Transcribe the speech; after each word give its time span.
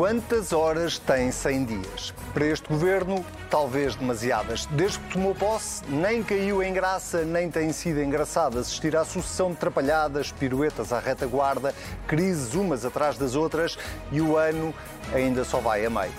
Quantas 0.00 0.54
horas 0.54 0.98
tem 0.98 1.30
100 1.30 1.64
dias? 1.66 2.14
Para 2.32 2.46
este 2.46 2.66
governo, 2.66 3.22
talvez 3.50 3.94
demasiadas. 3.94 4.64
Desde 4.64 4.98
que 4.98 5.12
tomou 5.12 5.34
posse, 5.34 5.84
nem 5.90 6.22
caiu 6.22 6.62
em 6.62 6.72
graça, 6.72 7.22
nem 7.22 7.50
tem 7.50 7.70
sido 7.70 8.02
engraçado 8.02 8.58
assistir 8.58 8.96
à 8.96 9.04
sucessão 9.04 9.50
de 9.50 9.58
trapalhadas, 9.58 10.32
piruetas 10.32 10.90
à 10.90 10.98
retaguarda, 10.98 11.74
crises 12.06 12.54
umas 12.54 12.86
atrás 12.86 13.18
das 13.18 13.34
outras 13.34 13.78
e 14.10 14.22
o 14.22 14.38
ano 14.38 14.74
ainda 15.12 15.44
só 15.44 15.58
vai 15.58 15.84
a 15.84 15.90
meio. 15.90 16.14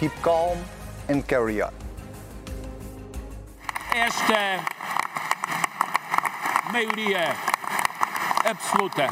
Keep 0.00 0.20
calm 0.22 0.58
and 1.08 1.22
carry 1.22 1.62
on. 1.62 1.70
Esta 3.94 4.58
maioria 6.72 7.36
absoluta 8.44 9.06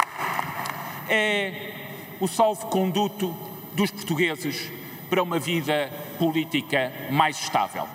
é 1.07 1.71
o 2.19 2.27
salvo-conduto 2.27 3.48
dos 3.79 3.91
portugueses 3.91 4.69
para 5.09 5.23
uma 5.23 5.39
vida 5.39 5.89
política 6.17 6.91
mais 7.09 7.39
estável. 7.39 7.87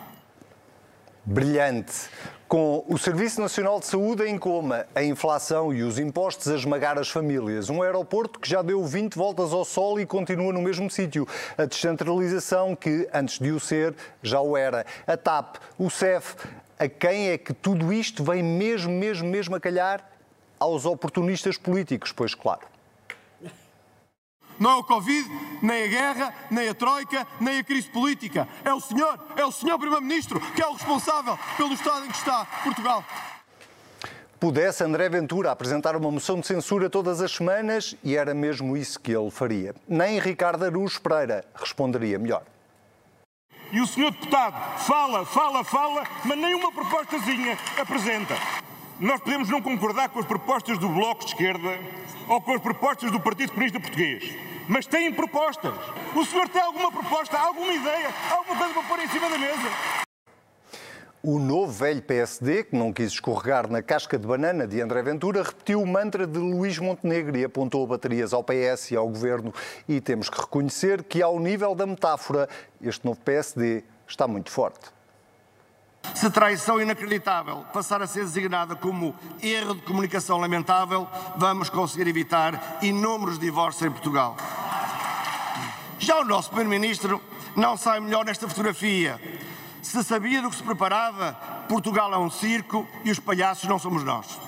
Brilhante. 1.22 2.08
Com 2.48 2.82
o 2.88 2.96
Serviço 2.96 3.38
Nacional 3.38 3.78
de 3.80 3.86
Saúde 3.86 4.26
em 4.26 4.38
coma, 4.38 4.86
a 4.94 5.02
inflação 5.02 5.74
e 5.74 5.82
os 5.82 5.98
impostos 5.98 6.48
a 6.48 6.54
esmagar 6.54 6.98
as 6.98 7.10
famílias. 7.10 7.68
Um 7.68 7.82
aeroporto 7.82 8.40
que 8.40 8.48
já 8.48 8.62
deu 8.62 8.82
20 8.82 9.14
voltas 9.14 9.52
ao 9.52 9.62
sol 9.62 10.00
e 10.00 10.06
continua 10.06 10.54
no 10.54 10.62
mesmo 10.62 10.88
sítio. 10.88 11.28
A 11.58 11.66
descentralização 11.66 12.74
que, 12.74 13.06
antes 13.12 13.38
de 13.38 13.50
o 13.50 13.60
ser, 13.60 13.94
já 14.22 14.40
o 14.40 14.56
era. 14.56 14.86
A 15.06 15.18
TAP, 15.18 15.56
o 15.78 15.90
CEF. 15.90 16.34
A 16.78 16.88
quem 16.88 17.28
é 17.28 17.36
que 17.36 17.52
tudo 17.52 17.92
isto 17.92 18.24
vem 18.24 18.42
mesmo, 18.42 18.90
mesmo, 18.90 19.28
mesmo 19.28 19.54
a 19.54 19.60
calhar? 19.60 20.02
Aos 20.58 20.86
oportunistas 20.86 21.58
políticos, 21.58 22.10
pois 22.10 22.34
claro. 22.34 22.73
Não 24.58 24.70
é 24.70 24.74
o 24.76 24.84
Covid, 24.84 25.28
nem 25.62 25.84
a 25.84 25.86
guerra, 25.88 26.34
nem 26.50 26.68
a 26.68 26.74
Troika, 26.74 27.26
nem 27.40 27.58
a 27.58 27.64
crise 27.64 27.88
política. 27.88 28.48
É 28.64 28.72
o 28.72 28.80
senhor, 28.80 29.18
é 29.36 29.44
o 29.44 29.52
senhor 29.52 29.78
Primeiro-Ministro 29.78 30.40
que 30.54 30.62
é 30.62 30.66
o 30.66 30.72
responsável 30.72 31.38
pelo 31.56 31.74
estado 31.74 32.06
em 32.06 32.10
que 32.10 32.16
está 32.16 32.44
Portugal. 32.62 33.04
Pudesse 34.38 34.84
André 34.84 35.08
Ventura 35.08 35.50
apresentar 35.50 35.96
uma 35.96 36.10
moção 36.10 36.38
de 36.38 36.46
censura 36.46 36.90
todas 36.90 37.20
as 37.20 37.32
semanas 37.32 37.96
e 38.04 38.16
era 38.16 38.34
mesmo 38.34 38.76
isso 38.76 39.00
que 39.00 39.12
ele 39.12 39.30
faria. 39.30 39.74
Nem 39.88 40.18
Ricardo 40.18 40.64
Aruz 40.64 40.98
Pereira 40.98 41.44
responderia 41.54 42.18
melhor. 42.18 42.42
E 43.72 43.80
o 43.80 43.86
senhor 43.86 44.10
deputado 44.10 44.78
fala, 44.80 45.24
fala, 45.24 45.64
fala, 45.64 46.04
mas 46.24 46.38
nenhuma 46.38 46.70
propostazinha 46.70 47.58
apresenta. 47.78 48.34
Nós 49.00 49.20
podemos 49.20 49.50
não 49.50 49.60
concordar 49.60 50.08
com 50.08 50.20
as 50.20 50.26
propostas 50.26 50.78
do 50.78 50.88
Bloco 50.88 51.24
de 51.24 51.32
Esquerda 51.32 51.80
ou 52.28 52.40
com 52.40 52.54
as 52.54 52.60
propostas 52.60 53.10
do 53.10 53.18
Partido 53.18 53.50
Comunista 53.50 53.80
Português, 53.80 54.22
mas 54.68 54.86
têm 54.86 55.12
propostas. 55.12 55.74
O 56.14 56.24
senhor 56.24 56.48
tem 56.48 56.62
alguma 56.62 56.92
proposta, 56.92 57.36
alguma 57.36 57.72
ideia, 57.72 58.14
alguma 58.30 58.56
coisa 58.56 58.72
para 58.72 58.82
pôr 58.84 58.98
em 59.00 59.08
cima 59.08 59.28
da 59.28 59.36
mesa? 59.36 60.04
O 61.24 61.40
novo 61.40 61.72
velho 61.72 62.02
PSD, 62.02 62.64
que 62.64 62.76
não 62.76 62.92
quis 62.92 63.12
escorregar 63.12 63.68
na 63.68 63.82
casca 63.82 64.16
de 64.16 64.28
banana 64.28 64.64
de 64.64 64.80
André 64.80 65.02
Ventura, 65.02 65.42
repetiu 65.42 65.82
o 65.82 65.86
mantra 65.86 66.24
de 66.24 66.38
Luís 66.38 66.78
Montenegro 66.78 67.36
e 67.36 67.44
apontou 67.44 67.84
baterias 67.88 68.32
ao 68.32 68.44
PS 68.44 68.92
e 68.92 68.96
ao 68.96 69.08
Governo. 69.08 69.52
E 69.88 70.00
temos 70.00 70.28
que 70.28 70.40
reconhecer 70.40 71.02
que, 71.02 71.20
ao 71.20 71.40
nível 71.40 71.74
da 71.74 71.84
metáfora, 71.84 72.48
este 72.80 73.04
novo 73.04 73.18
PSD 73.20 73.82
está 74.06 74.28
muito 74.28 74.50
forte. 74.50 74.93
Se 76.12 76.30
traição 76.30 76.80
inacreditável 76.80 77.64
passar 77.72 78.02
a 78.02 78.06
ser 78.06 78.24
designada 78.24 78.76
como 78.76 79.14
erro 79.42 79.74
de 79.74 79.82
comunicação 79.82 80.38
lamentável, 80.38 81.08
vamos 81.36 81.70
conseguir 81.70 82.08
evitar 82.08 82.78
inúmeros 82.82 83.38
divórcios 83.38 83.88
em 83.88 83.90
Portugal. 83.90 84.36
Já 85.98 86.18
o 86.20 86.24
nosso 86.24 86.50
Primeiro-Ministro 86.50 87.20
não 87.56 87.76
sai 87.76 88.00
melhor 88.00 88.24
nesta 88.24 88.48
fotografia. 88.48 89.18
Se 89.80 90.02
sabia 90.02 90.42
do 90.42 90.50
que 90.50 90.56
se 90.56 90.62
preparava, 90.62 91.32
Portugal 91.68 92.12
é 92.12 92.18
um 92.18 92.30
circo 92.30 92.86
e 93.04 93.10
os 93.10 93.18
palhaços 93.18 93.68
não 93.68 93.78
somos 93.78 94.04
nós. 94.04 94.38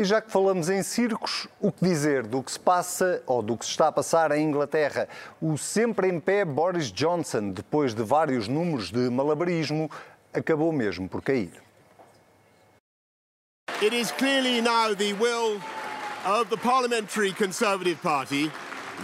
E 0.00 0.04
já 0.04 0.18
que 0.18 0.30
falamos 0.30 0.70
em 0.70 0.82
circos, 0.82 1.46
o 1.60 1.70
que 1.70 1.84
dizer 1.84 2.26
do 2.26 2.42
que 2.42 2.50
se 2.50 2.58
passa 2.58 3.22
ou 3.26 3.42
do 3.42 3.54
que 3.54 3.66
se 3.66 3.72
está 3.72 3.88
a 3.88 3.92
passar 3.92 4.32
em 4.32 4.42
Inglaterra? 4.42 5.06
O 5.42 5.58
sempre 5.58 6.08
em 6.08 6.18
pé 6.18 6.42
Boris 6.42 6.90
Johnson, 6.90 7.50
depois 7.50 7.94
de 7.94 8.02
vários 8.02 8.48
números 8.48 8.90
de 8.90 9.10
malabarismo, 9.10 9.90
acabou 10.32 10.72
mesmo 10.72 11.08
por 11.08 11.20
cair. 11.20 11.50
It 13.82 13.92
is 13.92 14.12
clearly 14.12 14.60
now 14.60 14.92
the 14.92 15.14
will 15.14 15.60
of 16.24 16.50
the 16.50 16.56
Parliamentary 16.56 17.32
Conservative 17.32 18.00
Party 18.02 18.50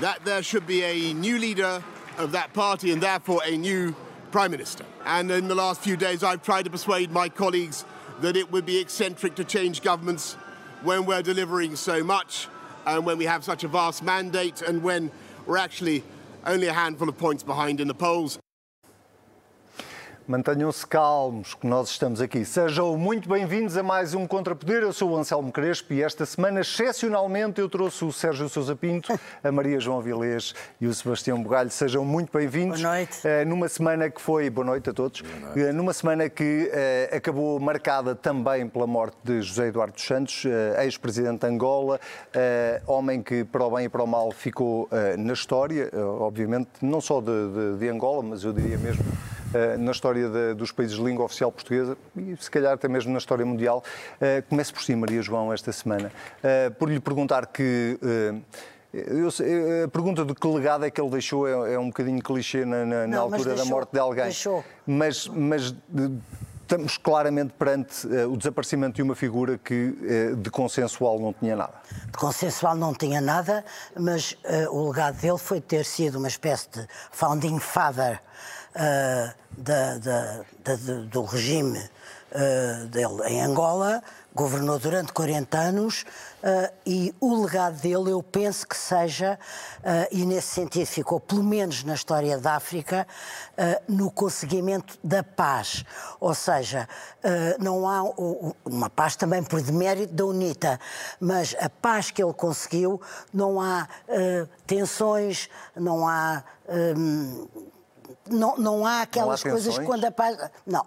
that 0.00 0.22
there 0.24 0.42
should 0.42 0.66
be 0.66 0.82
a 0.82 1.14
new 1.14 1.38
leader 1.38 1.82
of 2.18 2.32
that 2.32 2.52
party 2.52 2.92
and 2.92 3.02
therefore 3.02 3.40
a 3.46 3.56
new 3.56 3.94
Prime 4.30 4.50
Minister. 4.50 4.84
And 5.06 5.30
in 5.30 5.48
the 5.48 5.54
last 5.54 5.80
few 5.80 5.96
days, 5.96 6.22
I've 6.22 6.42
tried 6.42 6.64
to 6.66 6.70
persuade 6.70 7.10
my 7.10 7.28
colleagues 7.30 7.86
that 8.20 8.36
it 8.36 8.52
would 8.52 8.66
be 8.66 8.78
eccentric 8.78 9.34
to 9.36 9.44
change 9.44 9.82
governments 9.82 10.34
when 10.82 11.06
we're 11.06 11.22
delivering 11.22 11.76
so 11.76 12.04
much 12.04 12.48
and 12.86 13.06
when 13.06 13.16
we 13.16 13.24
have 13.24 13.44
such 13.44 13.64
a 13.64 13.68
vast 13.68 14.02
mandate 14.02 14.60
and 14.62 14.82
when 14.82 15.10
we're 15.46 15.56
actually 15.56 16.04
only 16.44 16.66
a 16.66 16.72
handful 16.72 17.08
of 17.08 17.16
points 17.16 17.42
behind 17.42 17.80
in 17.80 17.88
the 17.88 17.94
polls. 17.94 18.38
Mantenham-se 20.28 20.84
calmos, 20.84 21.54
que 21.54 21.68
nós 21.68 21.88
estamos 21.88 22.20
aqui. 22.20 22.44
Sejam 22.44 22.96
muito 22.96 23.28
bem-vindos 23.28 23.76
a 23.76 23.82
mais 23.84 24.12
um 24.12 24.26
Contrapoder. 24.26 24.82
Eu 24.82 24.92
sou 24.92 25.12
o 25.12 25.16
Anselmo 25.16 25.52
Crespo 25.52 25.92
e 25.92 26.02
esta 26.02 26.26
semana, 26.26 26.62
excepcionalmente, 26.62 27.60
eu 27.60 27.68
trouxe 27.68 28.04
o 28.04 28.10
Sérgio 28.10 28.48
Sousa 28.48 28.74
Pinto, 28.74 29.16
a 29.44 29.52
Maria 29.52 29.78
João 29.78 30.00
Vilês 30.00 30.52
e 30.80 30.88
o 30.88 30.92
Sebastião 30.92 31.40
Bugalho. 31.40 31.70
Sejam 31.70 32.04
muito 32.04 32.36
bem-vindos. 32.36 32.82
Boa 32.82 32.94
noite. 32.94 33.20
Uh, 33.24 33.48
numa 33.48 33.68
semana 33.68 34.10
que 34.10 34.20
foi... 34.20 34.50
Boa 34.50 34.64
noite 34.64 34.90
a 34.90 34.92
todos. 34.92 35.22
Noite. 35.22 35.60
Uh, 35.60 35.72
numa 35.72 35.92
semana 35.92 36.28
que 36.28 36.72
uh, 36.72 37.16
acabou 37.16 37.60
marcada 37.60 38.16
também 38.16 38.68
pela 38.68 38.88
morte 38.88 39.16
de 39.22 39.40
José 39.40 39.68
Eduardo 39.68 39.92
dos 39.94 40.04
Santos, 40.04 40.44
ex-presidente 40.82 41.42
de 41.42 41.46
Angola, 41.46 42.00
homem 42.84 43.22
que, 43.22 43.44
para 43.44 43.64
o 43.64 43.70
bem 43.70 43.84
e 43.84 43.88
para 43.88 44.02
o 44.02 44.06
mal, 44.08 44.32
ficou 44.32 44.88
na 45.16 45.34
história, 45.34 45.88
obviamente, 46.18 46.68
não 46.82 47.00
só 47.00 47.20
de, 47.20 47.26
de, 47.26 47.78
de 47.78 47.88
Angola, 47.88 48.24
mas 48.24 48.42
eu 48.42 48.52
diria 48.52 48.76
mesmo 48.76 49.04
eh, 49.45 49.45
na 49.78 49.92
história 49.92 50.28
de, 50.28 50.54
dos 50.54 50.72
países 50.72 50.96
de 50.96 51.02
língua 51.02 51.24
oficial 51.24 51.50
portuguesa 51.52 51.96
e 52.16 52.36
se 52.38 52.50
calhar 52.50 52.72
até 52.72 52.88
mesmo 52.88 53.12
na 53.12 53.18
história 53.18 53.44
mundial. 53.44 53.82
Uh, 54.16 54.42
comece 54.48 54.72
por 54.72 54.82
si, 54.82 54.94
Maria 54.94 55.22
João, 55.22 55.52
esta 55.52 55.72
semana, 55.72 56.12
uh, 56.38 56.74
por 56.74 56.90
lhe 56.90 57.00
perguntar 57.00 57.46
que. 57.46 57.98
Eu, 58.92 59.28
a 59.84 59.88
pergunta 59.88 60.24
de 60.24 60.34
que 60.34 60.46
legado 60.46 60.86
é 60.86 60.90
que 60.90 60.98
ele 60.98 61.10
deixou 61.10 61.46
é, 61.46 61.74
é 61.74 61.78
um 61.78 61.88
bocadinho 61.88 62.22
clichê 62.22 62.64
na, 62.64 62.86
na, 62.86 63.06
Não, 63.06 63.22
altura 63.24 63.50
deixou, 63.50 63.64
da 63.64 63.70
morte 63.70 63.92
de 63.92 63.98
alguém. 63.98 64.24
Deixou. 64.24 64.64
Mas, 64.86 65.28
mas 65.28 65.74
estamos 66.66 66.98
claramente 66.98 67.52
perante 67.56 68.06
uh, 68.06 68.30
o 68.30 68.36
desaparecimento 68.36 68.96
de 68.96 69.02
uma 69.02 69.14
figura 69.14 69.56
que 69.56 69.96
uh, 70.32 70.36
de 70.36 70.50
consensual 70.50 71.18
não 71.20 71.32
tinha 71.32 71.54
nada. 71.54 71.74
De 72.06 72.18
consensual 72.18 72.74
não 72.74 72.92
tinha 72.92 73.20
nada, 73.20 73.64
mas 73.96 74.32
uh, 74.32 74.72
o 74.72 74.88
legado 74.90 75.20
dele 75.20 75.38
foi 75.38 75.60
ter 75.60 75.84
sido 75.84 76.18
uma 76.18 76.28
espécie 76.28 76.68
de 76.70 76.86
founding 77.12 77.60
father 77.60 78.20
da, 79.56 79.98
da, 79.98 80.44
da, 80.64 80.74
do 81.10 81.22
regime 81.22 81.82
dele 82.90 83.22
em 83.28 83.40
Angola, 83.40 84.02
governou 84.36 84.78
durante 84.78 85.14
40 85.14 85.58
anos 85.58 86.04
uh, 86.42 86.70
e 86.84 87.14
o 87.18 87.42
legado 87.42 87.80
dele 87.80 88.10
eu 88.10 88.22
penso 88.22 88.68
que 88.68 88.76
seja, 88.76 89.38
uh, 89.78 90.08
e 90.12 90.26
nesse 90.26 90.48
sentido 90.48 90.86
ficou 90.86 91.18
pelo 91.18 91.42
menos 91.42 91.82
na 91.82 91.94
história 91.94 92.36
da 92.38 92.56
África, 92.56 93.06
uh, 93.52 93.82
no 93.88 94.10
conseguimento 94.10 94.98
da 95.02 95.22
paz. 95.22 95.86
Ou 96.20 96.34
seja, 96.34 96.86
não 97.58 97.88
há 97.88 98.02
uma 98.64 98.90
paz 98.90 99.16
também 99.16 99.42
por 99.42 99.62
demérito 99.62 100.12
da 100.12 100.26
UNITA, 100.26 100.78
mas 101.18 101.56
a 101.58 101.70
paz 101.70 102.10
que 102.10 102.22
ele 102.22 102.32
conseguiu, 102.34 103.00
não 103.32 103.60
há 103.60 103.88
tensões, 104.66 105.48
não 105.74 106.06
há. 106.06 106.42
Um, 106.68 107.46
não, 108.30 108.56
não 108.56 108.86
há 108.86 109.02
aquelas 109.02 109.42
não 109.42 109.50
há 109.50 109.54
coisas 109.54 109.78
quando 109.78 110.04
a 110.04 110.10
paz. 110.10 110.38
Não, 110.66 110.86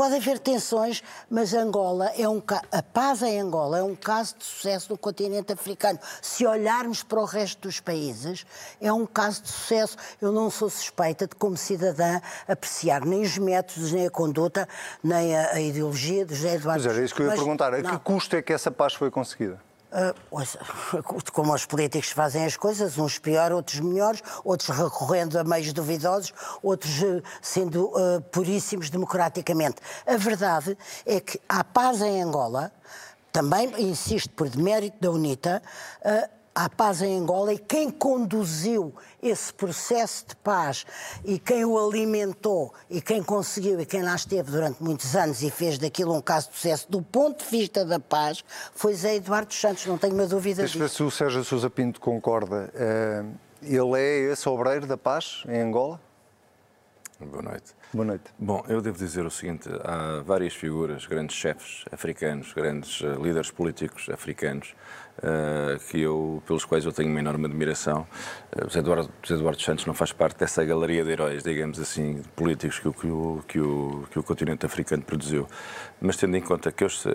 Pode 0.00 0.14
haver 0.14 0.38
tensões, 0.38 1.02
mas 1.28 1.52
Angola 1.52 2.10
é 2.16 2.26
um 2.26 2.40
a 2.72 2.82
paz 2.82 3.22
em 3.22 3.38
Angola 3.38 3.80
é 3.80 3.82
um 3.82 3.94
caso 3.94 4.34
de 4.38 4.44
sucesso 4.44 4.92
no 4.92 4.96
continente 4.96 5.52
africano. 5.52 5.98
Se 6.22 6.46
olharmos 6.46 7.02
para 7.02 7.20
o 7.20 7.26
resto 7.26 7.68
dos 7.68 7.80
países, 7.80 8.46
é 8.80 8.90
um 8.90 9.04
caso 9.04 9.42
de 9.42 9.48
sucesso. 9.48 9.98
Eu 10.18 10.32
não 10.32 10.48
sou 10.48 10.70
suspeita 10.70 11.26
de, 11.26 11.34
como 11.34 11.54
cidadã, 11.54 12.18
apreciar 12.48 13.04
nem 13.04 13.20
os 13.20 13.36
métodos, 13.36 13.92
nem 13.92 14.06
a 14.06 14.10
conduta, 14.10 14.66
nem 15.02 15.36
a, 15.36 15.50
a 15.52 15.60
ideologia 15.60 16.24
de 16.24 16.34
José 16.34 16.54
Eduardo. 16.54 16.82
Mas 16.82 16.96
era 16.96 17.04
isso 17.04 17.14
que 17.14 17.20
eu 17.20 17.26
ia 17.26 17.32
mas, 17.32 17.38
perguntar. 17.38 17.74
A 17.74 17.82
não. 17.82 17.90
que 17.90 17.98
custo 17.98 18.36
é 18.36 18.40
que 18.40 18.54
essa 18.54 18.70
paz 18.70 18.94
foi 18.94 19.10
conseguida? 19.10 19.60
Uh, 19.90 21.02
como 21.32 21.52
os 21.52 21.66
políticos 21.66 22.10
fazem 22.10 22.44
as 22.44 22.56
coisas, 22.56 22.96
uns 22.96 23.18
pior, 23.18 23.50
outros 23.52 23.80
melhores, 23.80 24.22
outros 24.44 24.68
recorrendo 24.68 25.38
a 25.38 25.42
meios 25.42 25.72
duvidosos, 25.72 26.32
outros 26.62 27.02
uh, 27.02 27.22
sendo 27.42 27.86
uh, 27.86 28.20
puríssimos 28.30 28.88
democraticamente. 28.88 29.76
A 30.06 30.16
verdade 30.16 30.78
é 31.04 31.20
que 31.20 31.40
há 31.48 31.64
paz 31.64 32.00
em 32.02 32.22
Angola, 32.22 32.72
também, 33.32 33.72
insisto, 33.78 34.30
por 34.30 34.48
demérito 34.48 34.96
da 35.00 35.10
UNITA, 35.10 35.62
à 36.54 36.68
paz 36.68 37.00
em 37.02 37.18
Angola 37.18 37.52
e 37.52 37.58
quem 37.58 37.90
conduziu 37.90 38.94
esse 39.22 39.52
processo 39.52 40.26
de 40.28 40.36
paz 40.36 40.84
e 41.24 41.38
quem 41.38 41.64
o 41.64 41.78
alimentou 41.78 42.74
e 42.88 43.00
quem 43.00 43.22
conseguiu 43.22 43.80
e 43.80 43.86
quem 43.86 44.02
lá 44.02 44.14
esteve 44.14 44.50
durante 44.50 44.82
muitos 44.82 45.14
anos 45.14 45.42
e 45.42 45.50
fez 45.50 45.78
daquilo 45.78 46.14
um 46.14 46.20
caso 46.20 46.50
de 46.50 46.56
sucesso 46.56 46.90
do 46.90 47.02
ponto 47.02 47.44
de 47.44 47.50
vista 47.50 47.84
da 47.84 48.00
paz 48.00 48.44
foi 48.74 48.94
Zé 48.94 49.16
Eduardo 49.16 49.54
Santos, 49.54 49.86
não 49.86 49.96
tenho 49.96 50.14
uma 50.14 50.26
dúvida 50.26 50.62
Deixa 50.62 50.78
ver 50.78 50.84
disso. 50.86 50.96
se 50.96 51.02
o 51.02 51.10
Sérgio 51.10 51.44
Sousa 51.44 51.70
Pinto 51.70 52.00
concorda. 52.00 52.70
Eh, 52.74 53.24
ele 53.62 53.98
é 53.98 54.32
esse 54.32 54.48
obreiro 54.48 54.86
da 54.86 54.96
paz 54.96 55.44
em 55.48 55.60
Angola? 55.60 56.00
Boa 57.20 57.42
noite. 57.42 57.74
Boa 57.92 58.04
noite. 58.06 58.24
Bom, 58.38 58.64
eu 58.66 58.80
devo 58.80 58.96
dizer 58.96 59.26
o 59.26 59.30
seguinte: 59.30 59.68
há 59.84 60.22
várias 60.24 60.54
figuras, 60.54 61.04
grandes 61.04 61.36
chefes 61.36 61.84
africanos, 61.92 62.54
grandes 62.54 63.02
uh, 63.02 63.22
líderes 63.22 63.50
políticos 63.50 64.08
africanos, 64.08 64.74
que 65.90 66.00
eu, 66.00 66.42
pelos 66.46 66.64
quais 66.64 66.84
eu 66.84 66.92
tenho 66.92 67.10
uma 67.10 67.20
enorme 67.20 67.46
admiração. 67.46 68.06
Uh, 68.56 68.64
José, 68.64 68.78
Eduardo, 68.78 69.10
José 69.22 69.34
Eduardo 69.34 69.62
Santos 69.62 69.86
não 69.86 69.94
faz 69.94 70.12
parte 70.12 70.38
dessa 70.38 70.64
galeria 70.64 71.04
de 71.04 71.10
heróis, 71.10 71.42
digamos 71.42 71.78
assim, 71.78 72.22
políticos 72.34 72.78
que 72.78 72.88
o, 72.88 72.92
que 72.92 73.06
o, 73.06 73.44
que 73.46 73.60
o, 73.60 74.06
que 74.10 74.18
o 74.18 74.22
continente 74.22 74.64
africano 74.64 75.02
produziu. 75.02 75.46
Mas 76.00 76.16
tendo 76.16 76.36
em 76.36 76.40
conta 76.40 76.72
que 76.72 76.84
este 76.84 77.08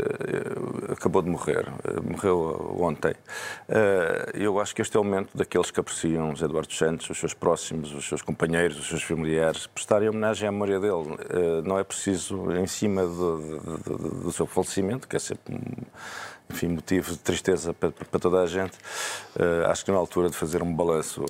acabou 0.91 1.21
de 1.21 1.29
morrer, 1.29 1.65
morreu 2.03 2.77
ontem, 2.79 3.15
eu 4.33 4.59
acho 4.59 4.75
que 4.75 4.81
este 4.81 4.95
é 4.95 4.99
o 4.99 5.03
momento 5.03 5.35
daqueles 5.35 5.71
que 5.71 5.79
apreciam 5.79 6.31
José 6.31 6.45
Eduardo 6.45 6.73
Santos, 6.73 7.09
os 7.09 7.17
seus 7.17 7.33
próximos, 7.33 7.93
os 7.93 8.07
seus 8.07 8.21
companheiros, 8.21 8.79
os 8.79 8.87
seus 8.87 9.03
familiares, 9.03 9.65
prestarem 9.67 10.09
homenagem 10.09 10.47
à 10.47 10.51
memória 10.51 10.79
dele. 10.79 11.17
Não 11.63 11.79
é 11.79 11.83
preciso, 11.83 12.51
em 12.51 12.67
cima 12.67 13.03
do, 13.05 13.59
do, 13.79 13.97
do 14.23 14.31
seu 14.31 14.45
falecimento, 14.45 15.07
que 15.07 15.15
é 15.15 15.19
sempre 15.19 15.57
enfim, 16.49 16.67
motivo 16.67 17.11
de 17.11 17.17
tristeza 17.17 17.73
para, 17.73 17.91
para 17.91 18.19
toda 18.19 18.41
a 18.41 18.45
gente, 18.45 18.77
acho 19.67 19.83
que 19.83 19.91
não 19.91 19.97
é 19.97 19.99
a 19.99 20.01
altura 20.01 20.29
de 20.29 20.35
fazer 20.35 20.61
um 20.61 20.73
balanço 20.73 21.25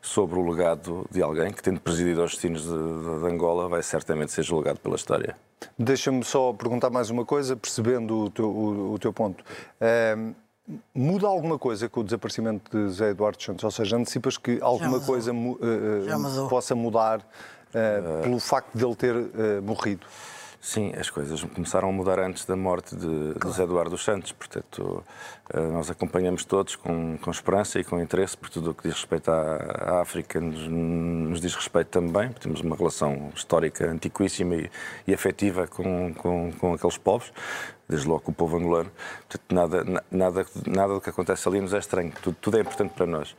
sobre 0.00 0.38
o 0.38 0.50
legado 0.50 1.06
de 1.10 1.22
alguém 1.22 1.50
que, 1.50 1.62
tendo 1.62 1.80
presidido 1.80 2.22
aos 2.22 2.32
destinos 2.32 2.62
de, 2.62 2.68
de, 2.68 3.26
Angola, 3.26 3.68
vai 3.68 3.82
certamente 3.82 4.32
ser 4.32 4.42
julgado 4.42 4.78
pela 4.80 4.96
história. 4.96 5.34
Deixa-me 5.78 6.24
só 6.24 6.52
perguntar 6.52 6.90
mais 6.90 7.10
uma 7.10 7.24
coisa, 7.24 7.56
percebendo 7.56 8.24
o 8.24 8.30
teu, 8.30 8.46
o, 8.46 8.92
o 8.94 8.98
teu 8.98 9.12
ponto. 9.12 9.44
muda 10.94 11.26
alguma 11.26 11.58
coisa 11.58 11.88
com 11.88 12.00
o 12.00 12.04
desaparecimento 12.04 12.70
de 12.70 12.92
Zé 12.92 13.10
Eduardo 13.10 13.42
Santos? 13.42 13.64
Ou 13.64 13.70
seja, 13.70 13.96
antecipas 13.96 14.36
que 14.36 14.58
alguma 14.60 15.00
coisa 15.00 15.32
uh, 15.32 16.48
possa 16.48 16.74
mudar 16.74 17.20
uh, 17.20 18.22
pelo 18.22 18.38
facto 18.38 18.76
de 18.76 18.84
ele 18.84 18.94
ter 18.94 19.14
uh, 19.14 19.62
morrido? 19.62 20.06
Sim, 20.64 20.94
as 20.98 21.10
coisas 21.10 21.44
começaram 21.44 21.90
a 21.90 21.92
mudar 21.92 22.18
antes 22.18 22.46
da 22.46 22.56
morte 22.56 22.96
de, 22.96 23.06
claro. 23.06 23.38
de 23.38 23.46
José 23.48 23.62
Eduardo 23.64 23.90
dos 23.90 24.02
Santos, 24.02 24.32
portanto, 24.32 25.04
nós 25.52 25.90
acompanhamos 25.90 26.42
todos 26.46 26.74
com, 26.74 27.18
com 27.18 27.30
esperança 27.30 27.78
e 27.78 27.84
com 27.84 28.00
interesse, 28.00 28.34
porque 28.34 28.54
tudo 28.54 28.70
o 28.70 28.74
que 28.74 28.88
diz 28.88 28.96
respeito 28.96 29.30
à, 29.30 29.56
à 29.98 30.00
África 30.00 30.40
nos, 30.40 30.66
nos, 30.66 31.38
diz 31.42 31.54
respeito 31.54 31.88
também, 31.88 32.32
temos 32.32 32.62
uma 32.62 32.74
relação 32.74 33.30
histórica 33.36 33.90
antiquíssima 33.90 34.54
e, 34.54 34.70
e 35.06 35.12
afetiva 35.12 35.66
com, 35.66 36.14
com, 36.14 36.50
com 36.52 36.72
aqueles 36.72 36.96
povos, 36.96 37.30
desde 37.86 38.08
logo 38.08 38.20
com 38.20 38.32
o 38.32 38.34
povo 38.34 38.56
angolano. 38.56 38.90
Portanto, 39.28 39.54
nada, 39.54 40.02
nada, 40.10 40.46
nada 40.66 40.94
do 40.94 41.00
que 41.02 41.10
acontece 41.10 41.46
ali 41.46 41.60
nos 41.60 41.74
é 41.74 41.78
estranho, 41.78 42.10
tudo, 42.22 42.38
tudo 42.40 42.56
é 42.56 42.62
importante 42.62 42.94
para 42.94 43.04
nós. 43.04 43.36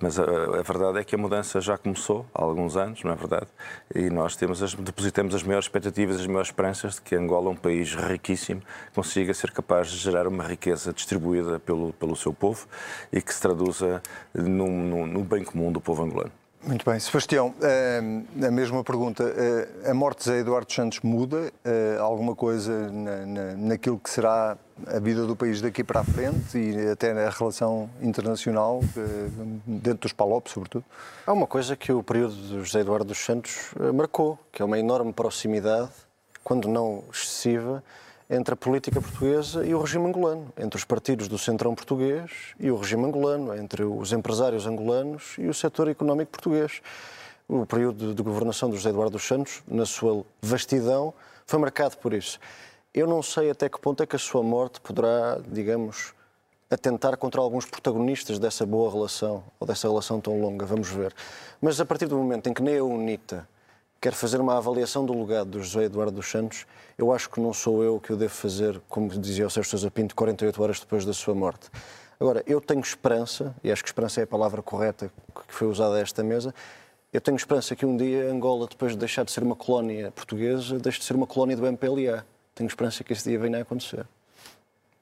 Mas 0.00 0.18
a, 0.18 0.24
a, 0.24 0.62
verdade 0.62 0.98
é 0.98 1.04
que 1.04 1.14
a 1.14 1.18
mudança 1.18 1.60
já 1.60 1.76
começou 1.76 2.24
há 2.34 2.42
alguns 2.42 2.76
anos, 2.76 3.02
não 3.04 3.12
é 3.12 3.14
verdade? 3.14 3.46
E 3.94 4.08
nós 4.08 4.36
temos 4.36 4.62
as, 4.62 4.74
depositamos 4.74 5.34
as 5.34 5.42
maiores 5.42 5.66
expectativas, 5.66 6.18
as 6.18 6.26
maiores 6.26 6.48
esperanças 6.48 6.94
de 6.94 7.02
que 7.02 7.14
Angola, 7.14 7.50
um 7.50 7.56
país 7.56 7.94
riquíssimo, 7.94 8.62
consiga 8.94 9.34
ser 9.34 9.50
capaz 9.50 9.90
de 9.90 9.98
gerar 9.98 10.26
uma 10.26 10.44
riqueza 10.44 10.92
distribuída 10.92 11.60
pelo, 11.60 11.92
pelo 11.92 12.16
seu 12.16 12.32
povo 12.32 12.66
e 13.12 13.20
que 13.20 13.34
se 13.34 13.40
traduza 13.40 14.02
no, 14.34 14.66
no, 14.66 15.06
no 15.06 15.22
bem 15.22 15.44
comum 15.44 15.70
do 15.70 15.80
povo 15.80 16.02
angolano. 16.02 16.41
Muito 16.64 16.88
bem. 16.88 17.00
Sebastião, 17.00 17.52
eh, 17.60 18.00
a 18.46 18.50
mesma 18.52 18.84
pergunta. 18.84 19.24
Eh, 19.24 19.90
a 19.90 19.94
morte 19.94 20.30
de 20.30 20.36
Eduardo 20.38 20.72
Santos 20.72 21.00
muda 21.00 21.52
eh, 21.64 21.96
alguma 21.98 22.36
coisa 22.36 22.88
naquilo 23.58 23.98
que 23.98 24.08
será 24.08 24.56
a 24.86 24.98
vida 25.00 25.26
do 25.26 25.34
país 25.34 25.60
daqui 25.60 25.82
para 25.82 26.00
a 26.00 26.04
frente 26.04 26.56
e 26.56 26.88
até 26.88 27.12
na 27.12 27.28
relação 27.30 27.90
internacional, 28.00 28.80
dentro 29.66 30.02
dos 30.02 30.12
PALOP, 30.12 30.48
sobretudo? 30.48 30.84
Há 31.26 31.32
uma 31.32 31.48
coisa 31.48 31.74
que 31.74 31.90
o 31.90 32.00
período 32.00 32.34
de 32.34 32.58
José 32.60 32.80
Eduardo 32.80 33.06
dos 33.06 33.18
Santos 33.18 33.72
marcou, 33.92 34.38
que 34.52 34.62
é 34.62 34.64
uma 34.64 34.78
enorme 34.78 35.12
proximidade, 35.12 35.90
quando 36.44 36.68
não 36.68 37.02
excessiva, 37.12 37.82
entre 38.32 38.54
a 38.54 38.56
política 38.56 38.98
portuguesa 38.98 39.66
e 39.66 39.74
o 39.74 39.80
regime 39.82 40.06
angolano, 40.06 40.50
entre 40.56 40.78
os 40.78 40.84
partidos 40.84 41.28
do 41.28 41.36
centrão 41.36 41.74
português 41.74 42.30
e 42.58 42.70
o 42.70 42.78
regime 42.78 43.04
angolano, 43.04 43.54
entre 43.54 43.84
os 43.84 44.10
empresários 44.10 44.66
angolanos 44.66 45.34
e 45.38 45.46
o 45.48 45.52
setor 45.52 45.86
económico 45.88 46.32
português. 46.32 46.80
O 47.46 47.66
período 47.66 48.14
de 48.14 48.22
governação 48.22 48.70
de 48.70 48.76
José 48.76 48.88
Eduardo 48.88 49.12
dos 49.12 49.24
Santos, 49.24 49.62
na 49.68 49.84
sua 49.84 50.24
vastidão, 50.40 51.12
foi 51.44 51.58
marcado 51.58 51.98
por 51.98 52.14
isso. 52.14 52.40
Eu 52.94 53.06
não 53.06 53.22
sei 53.22 53.50
até 53.50 53.68
que 53.68 53.78
ponto 53.78 54.02
é 54.02 54.06
que 54.06 54.16
a 54.16 54.18
sua 54.18 54.42
morte 54.42 54.80
poderá, 54.80 55.38
digamos, 55.46 56.14
atentar 56.70 57.18
contra 57.18 57.38
alguns 57.38 57.66
protagonistas 57.66 58.38
dessa 58.38 58.64
boa 58.64 58.90
relação, 58.90 59.44
ou 59.60 59.66
dessa 59.66 59.86
relação 59.86 60.22
tão 60.22 60.40
longa, 60.40 60.64
vamos 60.64 60.88
ver. 60.88 61.12
Mas 61.60 61.78
a 61.82 61.84
partir 61.84 62.06
do 62.06 62.16
momento 62.16 62.48
em 62.48 62.54
que 62.54 62.62
nem 62.62 62.78
a 62.78 62.84
UNITA 62.84 63.46
quer 64.02 64.14
fazer 64.14 64.40
uma 64.40 64.58
avaliação 64.58 65.06
do 65.06 65.16
legado 65.16 65.50
do 65.50 65.62
José 65.62 65.84
Eduardo 65.84 66.16
dos 66.16 66.28
Santos, 66.28 66.66
eu 66.98 67.12
acho 67.12 67.30
que 67.30 67.40
não 67.40 67.52
sou 67.52 67.84
eu 67.84 68.00
que 68.00 68.12
o 68.12 68.16
devo 68.16 68.34
fazer, 68.34 68.82
como 68.88 69.08
dizia 69.08 69.46
o 69.46 69.50
Sérgio 69.50 69.70
Sousa 69.70 69.92
Pinto, 69.92 70.16
48 70.16 70.60
horas 70.60 70.80
depois 70.80 71.04
da 71.04 71.12
sua 71.12 71.36
morte. 71.36 71.70
Agora, 72.18 72.42
eu 72.44 72.60
tenho 72.60 72.80
esperança, 72.80 73.54
e 73.62 73.70
acho 73.70 73.80
que 73.80 73.88
esperança 73.88 74.20
é 74.20 74.24
a 74.24 74.26
palavra 74.26 74.60
correta 74.60 75.08
que 75.46 75.54
foi 75.54 75.68
usada 75.68 75.94
a 75.94 76.00
esta 76.00 76.20
mesa, 76.24 76.52
eu 77.12 77.20
tenho 77.20 77.36
esperança 77.36 77.76
que 77.76 77.86
um 77.86 77.96
dia 77.96 78.28
Angola, 78.28 78.66
depois 78.68 78.90
de 78.90 78.98
deixar 78.98 79.24
de 79.24 79.30
ser 79.30 79.44
uma 79.44 79.54
colónia 79.54 80.10
portuguesa, 80.10 80.80
deixe 80.80 80.98
de 80.98 81.04
ser 81.04 81.14
uma 81.14 81.26
colónia 81.26 81.56
do 81.56 81.64
MPLA. 81.64 82.26
Tenho 82.56 82.66
esperança 82.66 83.04
que 83.04 83.12
esse 83.12 83.28
dia 83.28 83.38
venha 83.38 83.58
a 83.58 83.62
acontecer. 83.62 84.04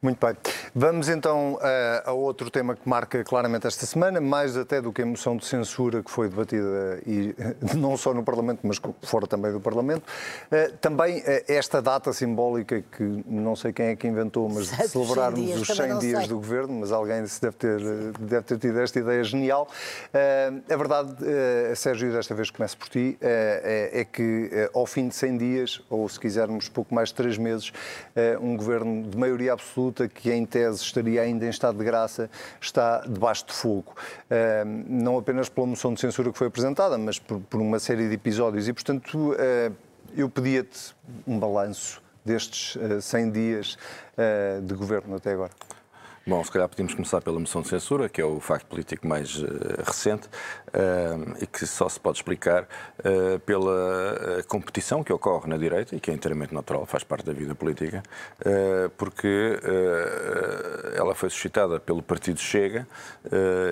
Muito 0.02 0.26
bem. 0.26 0.34
Vamos 0.74 1.10
então 1.10 1.58
a, 1.60 2.08
a, 2.08 2.12
outro 2.14 2.50
tema 2.50 2.74
que 2.74 2.88
marca 2.88 3.22
claramente 3.22 3.66
esta 3.66 3.84
semana, 3.84 4.18
mais 4.18 4.56
até 4.56 4.80
do 4.80 4.90
que 4.90 5.02
a 5.02 5.06
moção 5.06 5.36
de 5.36 5.44
censura 5.44 6.02
que 6.02 6.10
foi 6.10 6.26
debatida 6.26 7.02
e 7.06 7.34
não 7.76 7.98
só 7.98 8.14
no 8.14 8.24
Parlamento, 8.24 8.60
mas 8.62 8.80
fora 9.02 9.26
também 9.26 9.52
do 9.52 9.60
Parlamento. 9.60 10.02
Uh, 10.50 10.74
também 10.78 11.18
uh, 11.18 11.22
esta 11.46 11.82
data 11.82 12.14
simbólica 12.14 12.82
que 12.90 13.22
não 13.26 13.54
sei 13.54 13.74
quem 13.74 13.88
é 13.88 13.96
que 13.96 14.08
inventou, 14.08 14.48
mas 14.48 14.70
de 14.70 14.88
celebrarmos 14.88 15.38
100 15.38 15.54
os 15.58 15.66
100 15.68 15.98
dias 15.98 16.18
sei. 16.20 16.28
do 16.28 16.36
governo, 16.36 16.80
mas 16.80 16.92
alguém 16.92 17.26
se 17.26 17.38
deve 17.38 17.56
ter, 17.56 17.78
deve 18.20 18.42
ter 18.42 18.58
tido 18.58 18.80
esta 18.80 18.98
ideia 18.98 19.22
genial. 19.22 19.68
Uh, 20.14 20.72
a 20.72 20.76
verdade, 20.78 21.14
Sérgio, 21.76 22.10
desta 22.10 22.34
vez 22.34 22.50
começo 22.50 22.78
por 22.78 22.88
ti, 22.88 23.18
é, 23.20 23.90
é, 24.00 24.04
que 24.06 24.50
ao 24.72 24.86
fim 24.86 25.08
de 25.08 25.14
100 25.14 25.36
dias, 25.36 25.82
ou 25.90 26.08
se 26.08 26.18
quisermos 26.18 26.70
pouco 26.70 26.94
mais 26.94 27.10
de 27.10 27.16
3 27.16 27.36
meses, 27.36 27.70
um 28.40 28.56
governo 28.56 29.02
de 29.06 29.18
maioria 29.18 29.52
absoluta 29.52 29.89
que 29.92 30.32
em 30.32 30.44
tese 30.44 30.82
estaria 30.82 31.22
ainda 31.22 31.46
em 31.46 31.50
estado 31.50 31.78
de 31.78 31.84
graça, 31.84 32.30
está 32.60 33.00
debaixo 33.00 33.46
de 33.46 33.52
fogo. 33.52 33.94
Não 34.86 35.18
apenas 35.18 35.48
pela 35.48 35.66
moção 35.66 35.94
de 35.94 36.00
censura 36.00 36.32
que 36.32 36.38
foi 36.38 36.46
apresentada, 36.46 36.96
mas 36.98 37.18
por, 37.18 37.40
uma 37.60 37.78
série 37.78 38.08
de 38.08 38.14
episódios. 38.14 38.68
E, 38.68 38.72
portanto, 38.72 39.34
eh, 39.38 39.70
eu 40.16 40.28
pedia-te 40.28 40.94
um 41.26 41.38
balanço 41.38 42.02
destes 42.24 42.76
100 43.00 43.28
eh, 43.28 43.30
dias 43.30 43.78
eh, 44.16 44.60
de 44.62 44.74
governo 44.74 45.16
até 45.16 45.32
agora. 45.32 45.52
Bom, 46.26 46.44
se 46.44 46.52
calhar 46.52 46.68
podemos 46.68 46.92
começar 46.92 47.22
pela 47.22 47.40
moção 47.40 47.62
de 47.62 47.68
censura, 47.68 48.06
que 48.06 48.20
é 48.20 48.24
o 48.24 48.38
facto 48.40 48.66
político 48.66 49.08
mais 49.08 49.36
uh, 49.36 49.46
recente 49.82 50.26
uh, 50.26 51.34
e 51.42 51.46
que 51.46 51.66
só 51.66 51.88
se 51.88 51.98
pode 51.98 52.18
explicar 52.18 52.64
uh, 52.98 53.38
pela 53.40 54.42
competição 54.46 55.02
que 55.02 55.10
ocorre 55.14 55.48
na 55.48 55.56
direita 55.56 55.96
e 55.96 56.00
que 56.00 56.10
é 56.10 56.14
inteiramente 56.14 56.52
natural, 56.52 56.84
faz 56.84 57.02
parte 57.02 57.24
da 57.24 57.32
vida 57.32 57.54
política, 57.54 58.02
porque 58.96 59.58
ela 60.94 61.14
foi 61.14 61.30
suscitada 61.30 61.78
pelo 61.80 62.02
partido 62.02 62.38
Chega, 62.40 62.86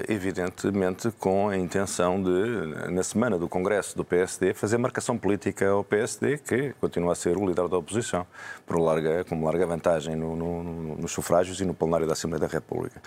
evidentemente 0.08 1.10
com 1.12 1.48
a 1.48 1.56
intenção 1.56 2.22
de, 2.22 2.90
na 2.90 3.02
semana 3.02 3.38
do 3.38 3.48
Congresso 3.48 3.96
do 3.96 4.04
PSD, 4.04 4.54
fazer 4.54 4.78
marcação 4.78 5.18
política 5.18 5.68
ao 5.68 5.84
PSD, 5.84 6.38
que 6.38 6.72
continua 6.80 7.12
a 7.12 7.14
ser 7.14 7.36
o 7.36 7.46
líder 7.46 7.68
da 7.68 7.76
oposição, 7.76 8.26
por 8.66 8.78
larga, 8.78 9.24
com 9.24 9.34
uma 9.34 9.46
larga 9.46 9.66
vantagem 9.66 10.14
no, 10.16 10.36
no, 10.36 10.96
nos 10.96 11.12
sufrágios 11.12 11.60
e 11.60 11.64
no 11.64 11.74
plenário 11.74 12.06
da 12.06 12.12
Assembleia 12.12 12.37
da 12.38 12.46
República. 12.46 13.00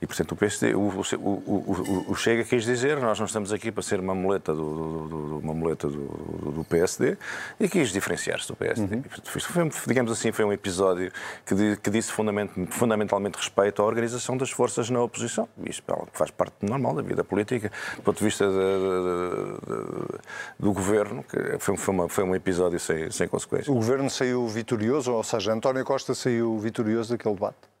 E, 0.00 0.06
portanto, 0.06 0.32
o, 0.32 0.36
PSD, 0.36 0.74
o, 0.74 0.80
o, 0.88 2.04
o, 2.08 2.14
Chega 2.14 2.44
quis 2.44 2.64
dizer, 2.64 2.98
nós 2.98 3.18
não 3.18 3.26
estamos 3.26 3.52
aqui 3.52 3.72
para 3.72 3.82
ser 3.82 3.98
uma 3.98 4.14
muleta 4.14 4.52
do, 4.52 5.08
do, 5.08 5.08
do 5.08 5.38
uma 5.38 5.54
muleta 5.54 5.88
do, 5.88 6.52
do, 6.52 6.64
PSD, 6.64 7.16
e 7.58 7.68
quis 7.68 7.90
diferenciar-se 7.90 8.46
do 8.48 8.56
PSD. 8.56 8.96
Uhum. 8.96 9.02
Foi, 9.24 9.70
digamos 9.86 10.12
assim, 10.12 10.32
foi 10.32 10.44
um 10.44 10.52
episódio 10.52 11.10
que, 11.46 11.76
que 11.76 11.90
disse 11.90 12.12
fundamentalmente 12.12 13.36
respeito 13.36 13.80
à 13.80 13.84
organização 13.84 14.36
das 14.36 14.50
forças 14.50 14.90
na 14.90 15.00
oposição. 15.00 15.48
Isso 15.64 15.82
faz 16.12 16.30
parte 16.30 16.54
normal 16.62 16.94
da 16.94 17.02
vida 17.02 17.24
política, 17.24 17.72
do 17.96 18.02
ponto 18.02 18.18
de 18.18 18.24
vista 18.24 18.46
de, 18.46 18.52
de, 18.52 19.66
de, 19.66 20.18
do 20.58 20.72
governo, 20.72 21.24
que 21.24 21.58
foi, 21.58 21.76
foi, 21.76 21.94
uma, 21.94 22.08
foi 22.08 22.24
um 22.24 22.34
episódio 22.34 22.78
sem, 22.78 23.10
sem 23.10 23.26
consequências. 23.26 23.68
O 23.68 23.74
governo 23.74 24.10
saiu 24.10 24.46
vitorioso, 24.46 25.12
ou 25.12 25.24
seja, 25.24 25.52
António 25.52 25.84
Costa 25.84 26.14
saiu 26.14 26.58
vitorioso 26.58 27.16
daquele 27.16 27.34
debate? 27.34 27.75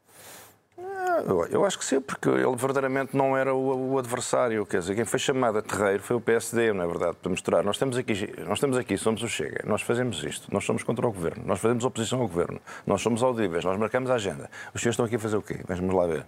Eu 1.50 1.64
acho 1.64 1.78
que 1.78 1.84
sim, 1.84 2.00
porque 2.00 2.28
ele 2.28 2.56
verdadeiramente 2.56 3.16
não 3.16 3.36
era 3.36 3.54
o, 3.54 3.92
o, 3.92 3.98
adversário. 3.98 4.64
Quer 4.66 4.80
dizer, 4.80 4.94
quem 4.94 5.04
foi 5.04 5.18
chamado 5.18 5.58
a 5.58 5.62
terreiro 5.62 6.02
foi 6.02 6.16
o 6.16 6.20
PSD, 6.20 6.72
não 6.72 6.84
é 6.84 6.86
verdade? 6.86 7.16
Para 7.20 7.30
misturar. 7.30 7.64
Nós 7.64 7.76
estamos 7.76 7.96
aqui, 7.96 8.12
nós 8.46 8.58
estamos 8.58 8.76
aqui, 8.76 8.96
somos 8.96 9.22
o 9.22 9.28
Chega, 9.28 9.62
nós 9.66 9.82
fazemos 9.82 10.22
isto, 10.22 10.52
nós 10.52 10.64
somos 10.64 10.82
contra 10.82 11.06
o 11.06 11.12
governo, 11.12 11.44
nós 11.46 11.60
fazemos 11.60 11.84
oposição 11.84 12.20
ao 12.20 12.28
governo, 12.28 12.60
nós 12.86 13.00
somos 13.00 13.22
audíveis, 13.22 13.64
nós 13.64 13.78
marcamos 13.78 14.10
a 14.10 14.14
agenda. 14.14 14.50
Os 14.74 14.80
senhores 14.80 14.94
estão 14.94 15.06
aqui 15.06 15.16
a 15.16 15.18
fazer 15.18 15.36
o 15.36 15.42
quê? 15.42 15.60
Vamos 15.66 15.94
lá 15.94 16.06
ver. 16.06 16.26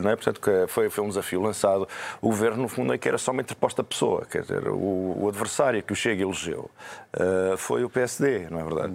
Não 0.00 0.10
é? 0.10 0.16
Portanto, 0.16 0.40
que 0.40 0.66
foi, 0.68 0.90
foi 0.90 1.04
um 1.04 1.08
desafio 1.08 1.40
lançado. 1.40 1.88
O 2.20 2.28
governo, 2.28 2.62
no 2.62 2.68
fundo, 2.68 2.92
é 2.92 2.98
que 2.98 3.08
era 3.08 3.18
só 3.18 3.32
uma 3.32 3.42
interposta 3.42 3.82
pessoa. 3.82 4.26
Quer 4.30 4.42
dizer, 4.42 4.68
o, 4.68 5.24
o 5.24 5.28
adversário 5.28 5.82
que 5.82 5.92
o 5.92 5.96
Chega 5.96 6.22
elegeu 6.22 6.70
uh, 7.14 7.56
foi 7.56 7.84
o 7.84 7.90
PSD, 7.90 8.48
não 8.50 8.60
é 8.60 8.64
verdade? 8.64 8.94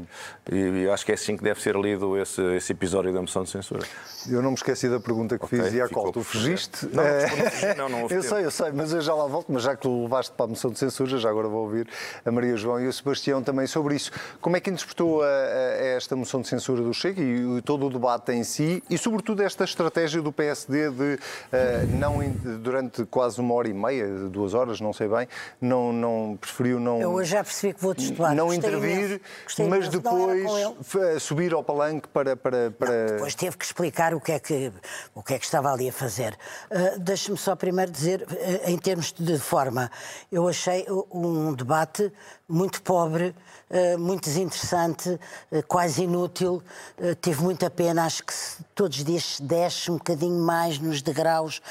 E, 0.51 0.83
e, 0.83 0.89
acho 0.89 1.05
que 1.05 1.11
é 1.11 1.15
assim 1.15 1.35
que 1.35 1.43
deve 1.43 1.61
ser 1.61 1.75
lido 1.75 2.17
esse, 2.17 2.41
esse 2.55 2.71
episódio 2.71 3.13
da 3.13 3.21
moção 3.21 3.43
de 3.43 3.49
censura. 3.49 3.85
Eu 4.29 4.41
não 4.41 4.51
me 4.51 4.55
esqueci 4.55 4.89
da 4.89 4.99
pergunta 4.99 5.24
que 5.29 5.45
okay, 5.45 5.61
fiz 5.61 5.73
e 5.73 5.81
a 5.81 5.89
qual 5.89 6.11
tu 6.11 6.23
fugiste. 6.23 6.87
Não, 7.75 7.89
não, 7.89 7.89
não, 8.01 8.07
eu 8.09 8.21
sei, 8.21 8.45
eu 8.45 8.51
sei, 8.51 8.71
mas 8.71 8.93
eu 8.93 9.01
já 9.01 9.13
lá 9.13 9.25
volto, 9.27 9.51
mas 9.51 9.63
já 9.63 9.75
que 9.75 9.81
tu 9.81 10.03
levaste 10.03 10.31
para 10.31 10.45
a 10.45 10.47
moção 10.49 10.71
de 10.71 10.79
censura, 10.79 11.17
já 11.17 11.29
agora 11.29 11.47
vou 11.47 11.63
ouvir 11.63 11.87
a 12.23 12.31
Maria 12.31 12.55
João 12.55 12.79
e 12.79 12.87
o 12.87 12.93
Sebastião 12.93 13.41
também 13.41 13.67
sobre 13.67 13.95
isso. 13.95 14.11
Como 14.41 14.55
é 14.55 14.59
que 14.59 14.69
interpretou 14.69 15.23
a, 15.23 15.27
a 15.27 15.85
esta 15.95 16.15
moção 16.15 16.41
de 16.41 16.47
censura 16.47 16.81
do 16.81 16.93
Chega 16.93 17.21
e, 17.21 17.57
e, 17.57 17.61
todo 17.61 17.87
o 17.87 17.89
debate 17.89 18.31
em 18.31 18.43
si 18.43 18.83
e, 18.89 18.97
sobretudo, 18.97 19.41
esta 19.41 19.63
estratégia 19.63 20.21
do 20.21 20.31
PSD 20.31 20.91
de 20.91 21.13
uh, 21.13 21.17
não, 21.97 22.19
durante 22.59 23.05
quase 23.05 23.39
uma 23.39 23.53
hora 23.53 23.67
e 23.67 23.73
meia, 23.73 24.07
duas 24.29 24.53
horas, 24.53 24.79
não 24.79 24.93
sei 24.93 25.07
bem, 25.07 25.27
não, 25.59 25.91
não 25.91 26.37
preferiu 26.39 26.79
não. 26.79 27.01
Eu 27.01 27.23
já 27.23 27.43
percebi 27.43 27.73
que 27.73 27.81
vou 27.81 27.93
destoar. 27.93 28.35
Não 28.35 28.53
intervir, 28.53 29.21
mas 29.69 29.89
depois 29.89 30.43
subir 31.19 31.53
ao 31.53 31.63
palanque 31.63 32.07
para. 32.09 32.35
para, 32.35 32.71
para... 32.71 32.89
Não, 32.89 33.11
depois 33.13 33.35
teve 33.35 33.57
que 33.57 33.65
explicar 33.65 34.13
o 34.13 34.21
que 34.21 34.31
é 34.31 34.39
que, 34.39 34.71
o 35.15 35.23
que, 35.23 35.33
é 35.33 35.39
que 35.39 35.45
estava 35.45 35.71
ali 35.71 35.87
a 35.87 35.93
fazer. 35.93 36.37
Uh, 36.69 36.99
Deixe-me 36.99 37.37
só 37.37 37.55
primeiro 37.55 37.89
dizer, 37.89 38.21
uh, 38.23 38.69
em 38.69 38.77
termos 38.77 39.13
de 39.13 39.39
forma, 39.39 39.89
eu 40.29 40.45
achei 40.47 40.85
um 41.09 41.53
debate 41.53 42.11
muito 42.47 42.81
pobre, 42.81 43.33
muito 43.97 44.25
desinteressante, 44.25 45.19
eh, 45.51 45.61
quase 45.61 46.03
inútil. 46.03 46.61
Eh, 46.97 47.15
tive 47.15 47.41
muita 47.41 47.69
pena, 47.69 48.05
acho 48.05 48.23
que 48.23 48.33
todos 48.73 48.97
os 48.97 49.03
dias 49.03 49.39
desce 49.41 49.91
um 49.91 49.97
bocadinho 49.97 50.39
mais 50.39 50.79
nos 50.79 51.01
degraus 51.01 51.61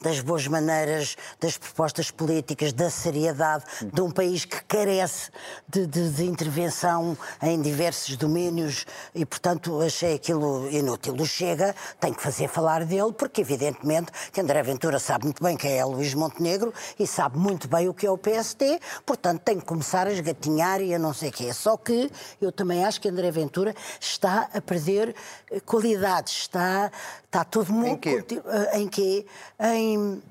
das 0.00 0.20
boas 0.20 0.46
maneiras, 0.46 1.16
das 1.40 1.56
propostas 1.56 2.10
políticas, 2.10 2.72
da 2.72 2.90
seriedade 2.90 3.64
de 3.92 4.00
um 4.00 4.10
país 4.10 4.44
que 4.44 4.62
carece 4.64 5.30
de, 5.68 5.86
de, 5.86 6.10
de 6.10 6.24
intervenção 6.24 7.16
em 7.42 7.60
diversos 7.60 8.16
domínios 8.16 8.84
e, 9.14 9.24
portanto, 9.24 9.80
achei 9.80 10.14
aquilo 10.14 10.68
inútil. 10.70 11.14
O 11.14 11.26
Chega 11.26 11.74
tem 11.98 12.12
que 12.12 12.22
fazer 12.22 12.48
falar 12.48 12.84
dele, 12.84 13.12
porque, 13.12 13.40
evidentemente, 13.40 14.12
que 14.30 14.40
André 14.40 14.62
Ventura 14.62 14.98
sabe 14.98 15.24
muito 15.24 15.42
bem 15.42 15.56
quem 15.56 15.78
é 15.78 15.84
Luís 15.84 16.14
Montenegro 16.14 16.72
e 16.98 17.06
sabe 17.06 17.38
muito 17.38 17.68
bem 17.68 17.88
o 17.88 17.94
que 17.94 18.06
é 18.06 18.10
o 18.10 18.18
PSD, 18.18 18.78
portanto, 19.06 19.40
tem 19.40 19.58
que 19.58 19.64
começar 19.64 20.06
a 20.06 20.12
esgatinhar 20.12 20.80
e 20.80 20.94
a 20.94 20.98
não 21.02 21.12
sei 21.12 21.28
o 21.28 21.32
quê. 21.32 21.52
Só 21.52 21.76
que 21.76 22.10
eu 22.40 22.50
também 22.50 22.84
acho 22.84 23.00
que 23.00 23.08
André 23.08 23.30
Ventura 23.30 23.74
está 24.00 24.48
a 24.52 24.60
perder 24.60 25.14
eh, 25.50 25.60
qualidades, 25.60 26.32
está, 26.32 26.90
está 27.24 27.44
todo 27.44 27.72
mundo... 27.72 27.88
Em 27.88 27.96
quê? 27.98 28.24
Eh, 28.30 28.78
em 28.78 28.88
quê? 28.88 29.26
Em, 29.60 30.22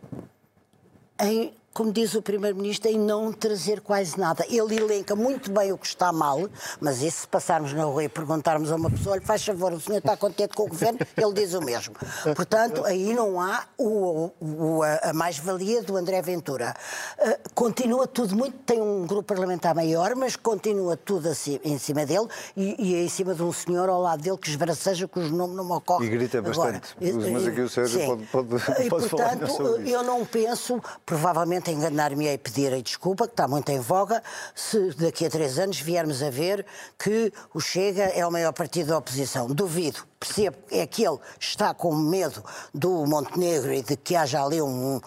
em 1.19 1.60
como 1.73 1.91
diz 1.91 2.13
o 2.15 2.21
Primeiro-Ministro, 2.21 2.89
em 2.89 2.99
não 2.99 3.31
trazer 3.31 3.81
quase 3.81 4.19
nada. 4.19 4.45
Ele 4.49 4.75
elenca 4.75 5.15
muito 5.15 5.51
bem 5.51 5.71
o 5.71 5.77
que 5.77 5.87
está 5.87 6.11
mal, 6.11 6.49
mas 6.79 7.01
isso, 7.01 7.21
se 7.21 7.27
passarmos 7.27 7.73
na 7.73 7.83
rua 7.83 8.03
e 8.03 8.09
perguntarmos 8.09 8.71
a 8.71 8.75
uma 8.75 8.89
pessoa, 8.89 9.17
lhe 9.17 9.25
faz 9.25 9.43
favor, 9.45 9.71
o 9.71 9.79
senhor 9.79 9.99
está 9.99 10.17
contente 10.17 10.53
com 10.55 10.63
o 10.63 10.67
governo? 10.67 10.99
Ele 11.15 11.33
diz 11.33 11.53
o 11.53 11.61
mesmo. 11.61 11.95
Portanto, 12.35 12.83
aí 12.85 13.13
não 13.13 13.39
há 13.39 13.63
o, 13.77 14.31
o, 14.39 14.81
a 15.01 15.13
mais-valia 15.13 15.81
do 15.81 15.95
André 15.95 16.21
Ventura. 16.21 16.75
Uh, 17.17 17.49
continua 17.55 18.05
tudo 18.07 18.35
muito, 18.35 18.57
tem 18.59 18.81
um 18.81 19.05
grupo 19.05 19.23
parlamentar 19.23 19.73
maior, 19.73 20.15
mas 20.15 20.35
continua 20.35 20.97
tudo 20.97 21.29
assim, 21.29 21.59
em 21.63 21.77
cima 21.77 22.05
dele 22.05 22.27
e, 22.55 22.75
e 22.79 22.95
é 22.95 23.03
em 23.03 23.09
cima 23.09 23.33
de 23.33 23.43
um 23.43 23.51
senhor 23.51 23.87
ao 23.87 24.01
lado 24.01 24.21
dele 24.21 24.37
que 24.37 24.49
esbraceja, 24.49 25.07
cujo 25.07 25.33
nome 25.35 25.55
não 25.55 25.63
me 25.63 25.73
ocorre. 25.73 26.07
E 26.07 26.09
grita 26.09 26.39
agora. 26.39 26.73
bastante. 26.73 26.95
Mas 27.31 27.47
aqui 27.47 27.61
o 27.61 27.69
Sérgio 27.69 28.05
pode, 28.05 28.25
pode, 28.25 28.47
pode 28.47 28.85
e, 28.85 28.89
portanto, 28.89 29.09
falar 29.09 29.47
sobre 29.47 29.89
eu 29.89 30.03
não 30.03 30.25
penso, 30.25 30.81
provavelmente, 31.05 31.60
provavelmente 31.61 31.71
enganar-me 31.71 32.27
e 32.27 32.37
pedir 32.37 32.73
a 32.73 32.81
desculpa, 32.81 33.27
que 33.27 33.33
está 33.33 33.47
muito 33.47 33.69
em 33.69 33.79
voga, 33.79 34.21
se 34.55 34.93
daqui 34.95 35.25
a 35.25 35.29
três 35.29 35.59
anos 35.59 35.79
viermos 35.79 36.21
a 36.23 36.29
ver 36.29 36.65
que 36.97 37.31
o 37.53 37.59
Chega 37.59 38.03
é 38.03 38.25
o 38.25 38.31
maior 38.31 38.51
partido 38.51 38.87
da 38.87 38.97
oposição. 38.97 39.47
Duvido. 39.47 39.99
Percebo 40.19 40.57
é 40.71 40.85
que 40.85 41.03
ele 41.03 41.17
está 41.39 41.73
com 41.73 41.95
medo 41.95 42.43
do 42.73 43.05
Montenegro 43.05 43.73
e 43.73 43.81
de 43.81 43.95
que 43.95 44.15
haja 44.15 44.43
ali 44.43 44.61
um, 44.61 44.99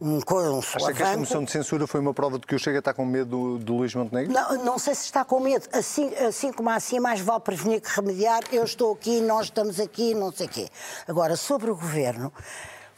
um, 0.00 0.18
um 0.18 0.58
Acha 0.58 0.92
que 0.92 1.02
esta 1.02 1.16
moção 1.16 1.44
de 1.44 1.50
censura 1.50 1.86
foi 1.86 2.00
uma 2.00 2.12
prova 2.12 2.38
de 2.38 2.46
que 2.46 2.54
o 2.54 2.58
Chega 2.58 2.78
está 2.78 2.92
com 2.92 3.04
medo 3.04 3.30
do, 3.30 3.58
do 3.58 3.76
Luís 3.76 3.94
Montenegro? 3.94 4.32
Não, 4.32 4.64
não 4.64 4.78
sei 4.78 4.94
se 4.94 5.04
está 5.04 5.24
com 5.24 5.40
medo. 5.40 5.66
Assim, 5.72 6.14
assim 6.16 6.52
como 6.52 6.70
assim, 6.70 7.00
mais 7.00 7.20
vale 7.20 7.40
prevenir 7.40 7.80
que 7.80 7.88
remediar. 7.88 8.42
Eu 8.52 8.64
estou 8.64 8.92
aqui, 8.92 9.20
nós 9.20 9.46
estamos 9.46 9.80
aqui, 9.80 10.14
não 10.14 10.32
sei 10.32 10.46
o 10.46 10.50
quê. 10.50 10.68
Agora, 11.08 11.36
sobre 11.36 11.70
o 11.70 11.74
governo, 11.74 12.32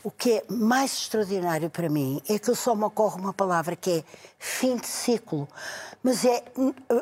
o 0.05 0.11
que 0.11 0.33
é 0.33 0.45
mais 0.49 0.93
extraordinário 0.93 1.71
para 1.71 1.89
mim 1.89 2.21
é 2.29 2.39
que 2.39 2.55
só 2.55 2.75
me 2.75 2.85
ocorre 2.85 3.21
uma 3.21 3.33
palavra 3.33 3.77
que 3.77 3.91
é 3.91 4.05
fim 4.43 4.77
de 4.77 4.89
ciclo. 4.89 5.49
Mas, 6.03 6.25
é, 6.25 6.43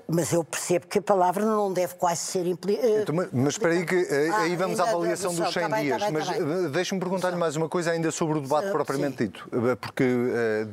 mas 0.06 0.30
eu 0.30 0.44
percebo 0.44 0.86
que 0.86 0.98
a 0.98 1.02
palavra 1.02 1.42
não 1.42 1.72
deve 1.72 1.94
quase 1.94 2.20
ser 2.20 2.46
implicada. 2.46 2.86
Eh, 2.86 3.02
então, 3.02 3.14
mas 3.32 3.54
espera 3.54 3.72
aí, 3.72 3.86
que 3.86 3.94
eh, 3.94 4.28
ah, 4.30 4.40
aí 4.40 4.54
vamos 4.54 4.78
à 4.78 4.82
avaliação 4.82 5.34
dos 5.34 5.50
100 5.54 5.62
tá 5.62 5.68
bem, 5.70 5.84
dias. 5.84 5.98
Tá 5.98 6.04
bem, 6.04 6.12
mas 6.12 6.26
tá 6.28 6.34
eh, 6.36 6.68
deixe-me 6.70 7.00
perguntar-lhe 7.00 7.36
mais 7.36 7.56
uma 7.56 7.66
coisa 7.66 7.92
ainda 7.92 8.10
sobre 8.10 8.36
o 8.36 8.42
debate 8.42 8.70
propriamente 8.70 9.16
sim. 9.16 9.24
dito. 9.24 9.48
Porque 9.80 10.04
uh, 10.04 10.66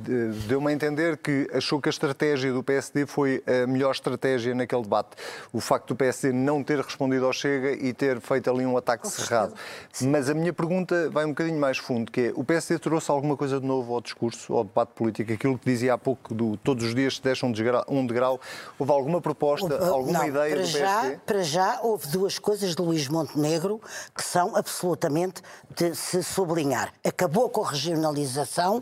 deu-me 0.46 0.68
a 0.68 0.74
entender 0.74 1.16
que 1.16 1.50
achou 1.54 1.80
que 1.80 1.88
a 1.88 1.90
estratégia 1.90 2.52
do 2.52 2.62
PSD 2.62 3.06
foi 3.06 3.42
a 3.48 3.66
melhor 3.66 3.92
estratégia 3.92 4.54
naquele 4.54 4.82
debate. 4.82 5.12
O 5.54 5.62
facto 5.62 5.88
do 5.88 5.96
PSD 5.96 6.34
não 6.34 6.62
ter 6.62 6.82
respondido 6.82 7.26
ao 7.26 7.32
Chega 7.32 7.72
e 7.72 7.94
ter 7.94 8.20
feito 8.20 8.52
ali 8.52 8.66
um 8.66 8.76
ataque 8.76 9.08
cerrado. 9.08 9.54
Mas 10.02 10.30
a 10.30 10.34
minha 10.34 10.52
pergunta 10.52 11.10
vai 11.10 11.24
um 11.24 11.30
bocadinho 11.30 11.60
mais 11.60 11.78
fundo, 11.78 12.12
que 12.12 12.22
é, 12.22 12.34
o 12.36 12.44
PSD 12.44 12.78
trouxe 12.78 13.10
alguma 13.10 13.38
coisa 13.38 13.58
de 13.58 13.66
novo 13.66 13.94
ao 13.94 14.02
discurso, 14.02 14.54
ao 14.54 14.66
debate 14.66 14.90
político? 14.90 15.32
Aquilo 15.32 15.58
que 15.58 15.66
dizia 15.66 15.94
há 15.94 15.98
pouco, 15.98 16.34
do 16.34 16.57
todos 16.64 16.86
os 16.86 16.96
dias 16.96 17.16
se 17.16 17.22
deixa 17.22 17.46
um 17.46 17.52
degrau, 17.52 17.84
um 17.88 18.06
degrau 18.06 18.40
houve 18.78 18.92
alguma 18.92 19.22
proposta, 19.22 19.74
houve, 19.74 19.90
alguma 19.90 20.20
não, 20.20 20.28
ideia 20.28 20.56
para 20.56 20.64
do 20.64 20.68
já, 20.68 21.02
PSD? 21.02 21.20
Para 21.26 21.44
já 21.44 21.80
houve 21.82 22.08
duas 22.08 22.40
coisas 22.40 22.76
de 22.76 22.82
Luís 22.82 23.08
Montenegro 23.08 23.82
que 24.16 24.24
são 24.24 24.56
absolutamente 24.56 25.42
de 25.76 25.96
se 25.96 26.24
sublinhar. 26.24 26.94
Acabou 27.04 27.50
com 27.50 27.64
a 27.64 27.70
regionalização 27.70 28.82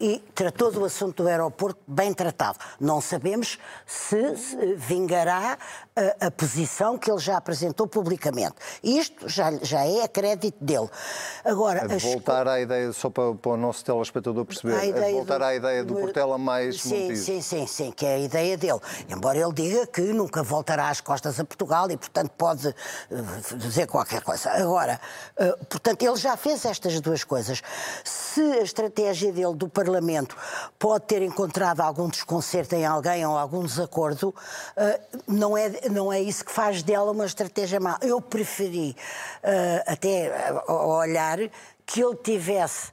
e 0.00 0.18
tratou 0.34 0.72
do 0.72 0.84
assunto 0.84 1.22
do 1.22 1.28
aeroporto 1.28 1.80
bem 1.86 2.12
tratado. 2.12 2.58
Não 2.80 3.00
sabemos 3.00 3.58
se, 3.86 4.36
se 4.36 4.74
vingará 4.74 5.56
a, 5.96 6.26
a, 6.26 6.30
posição 6.30 6.98
que 6.98 7.10
ele 7.10 7.20
já 7.20 7.36
apresentou 7.36 7.86
publicamente. 7.86 8.54
Isto 8.82 9.28
já, 9.28 9.52
já 9.62 9.86
é 9.86 10.02
a 10.02 10.08
crédito 10.08 10.62
dele. 10.62 10.88
Agora, 11.44 11.84
a 11.84 11.98
voltar 11.98 12.48
à 12.48 12.60
ideia, 12.60 12.92
só 12.92 13.08
para, 13.08 13.34
para, 13.34 13.52
o 13.52 13.56
nosso 13.56 13.84
telespectador 13.84 14.44
perceber, 14.44 14.74
a, 14.74 15.10
voltar 15.12 15.38
do, 15.38 15.44
à 15.44 15.54
ideia 15.54 15.84
do 15.84 15.94
Portela 15.94 16.36
mais 16.36 16.80
sim, 16.80 17.14
Sim, 17.14 17.40
sim, 17.40 17.66
sim, 17.66 17.92
que 17.92 18.04
é 18.04 18.14
a 18.16 18.18
ideia 18.18 18.56
dele. 18.56 18.80
Embora 19.08 19.38
ele 19.38 19.52
diga 19.52 19.86
que 19.86 20.00
nunca 20.00 20.42
voltará 20.42 20.88
às 20.88 21.00
costas 21.00 21.38
a 21.38 21.44
Portugal 21.44 21.88
e, 21.90 21.96
portanto, 21.96 22.32
pode 22.36 22.68
uh, 22.68 23.56
dizer 23.56 23.86
qualquer 23.86 24.22
coisa. 24.22 24.50
Agora, 24.50 25.00
uh, 25.38 25.64
portanto, 25.66 26.02
ele 26.02 26.16
já 26.16 26.36
fez 26.36 26.64
estas 26.64 27.00
duas 27.00 27.22
coisas. 27.22 27.62
Se 28.02 28.40
a 28.40 28.62
estratégia 28.62 29.32
dele 29.32 29.54
do 29.54 29.68
Parlamento 29.68 29.83
pode 30.78 31.04
ter 31.06 31.22
encontrado 31.22 31.80
algum 31.80 32.08
desconcerto 32.08 32.74
em 32.74 32.84
alguém 32.84 33.24
ou 33.26 33.36
algum 33.36 33.64
desacordo, 33.64 34.28
uh, 34.28 35.20
não 35.26 35.56
é 35.56 35.88
não 35.90 36.12
é 36.12 36.20
isso 36.20 36.44
que 36.44 36.52
faz 36.52 36.82
dela 36.82 37.10
uma 37.10 37.26
estratégia 37.26 37.80
má. 37.80 37.98
Eu 38.00 38.20
preferi 38.20 38.96
uh, 39.42 39.92
até 39.92 40.32
olhar 40.68 41.38
que 41.86 42.02
ele 42.02 42.16
tivesse 42.16 42.92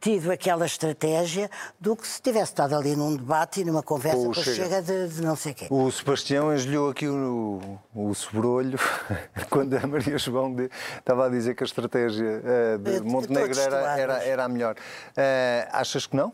tido 0.00 0.30
aquela 0.30 0.66
estratégia 0.66 1.50
do 1.78 1.96
que 1.96 2.06
se 2.06 2.20
tivesse 2.20 2.52
estado 2.52 2.74
ali 2.74 2.96
num 2.96 3.16
debate 3.16 3.60
e 3.60 3.64
numa 3.64 3.82
conversa 3.82 4.18
com 4.18 4.28
o 4.30 4.34
Chega, 4.34 4.54
Chega 4.54 4.82
de, 4.82 5.08
de, 5.08 5.22
não 5.22 5.36
sei 5.36 5.54
quê. 5.54 5.66
O 5.70 5.90
Sebastião 5.90 6.54
engelhou 6.54 6.90
aqui 6.90 7.08
o, 7.08 7.78
o 7.94 8.14
sobrolho 8.14 8.78
quando 9.50 9.74
a 9.74 9.86
Maria 9.86 10.18
João 10.18 10.54
de, 10.54 10.70
estava 10.98 11.26
a 11.26 11.28
dizer 11.28 11.54
que 11.54 11.62
a 11.62 11.66
estratégia 11.66 12.42
uh, 12.42 12.78
de 12.78 13.00
Montenegro 13.00 13.58
era, 13.60 13.98
era, 13.98 14.24
era, 14.24 14.44
a 14.44 14.48
melhor. 14.48 14.74
Uh, 14.74 15.68
achas 15.72 16.06
que 16.06 16.16
não? 16.16 16.32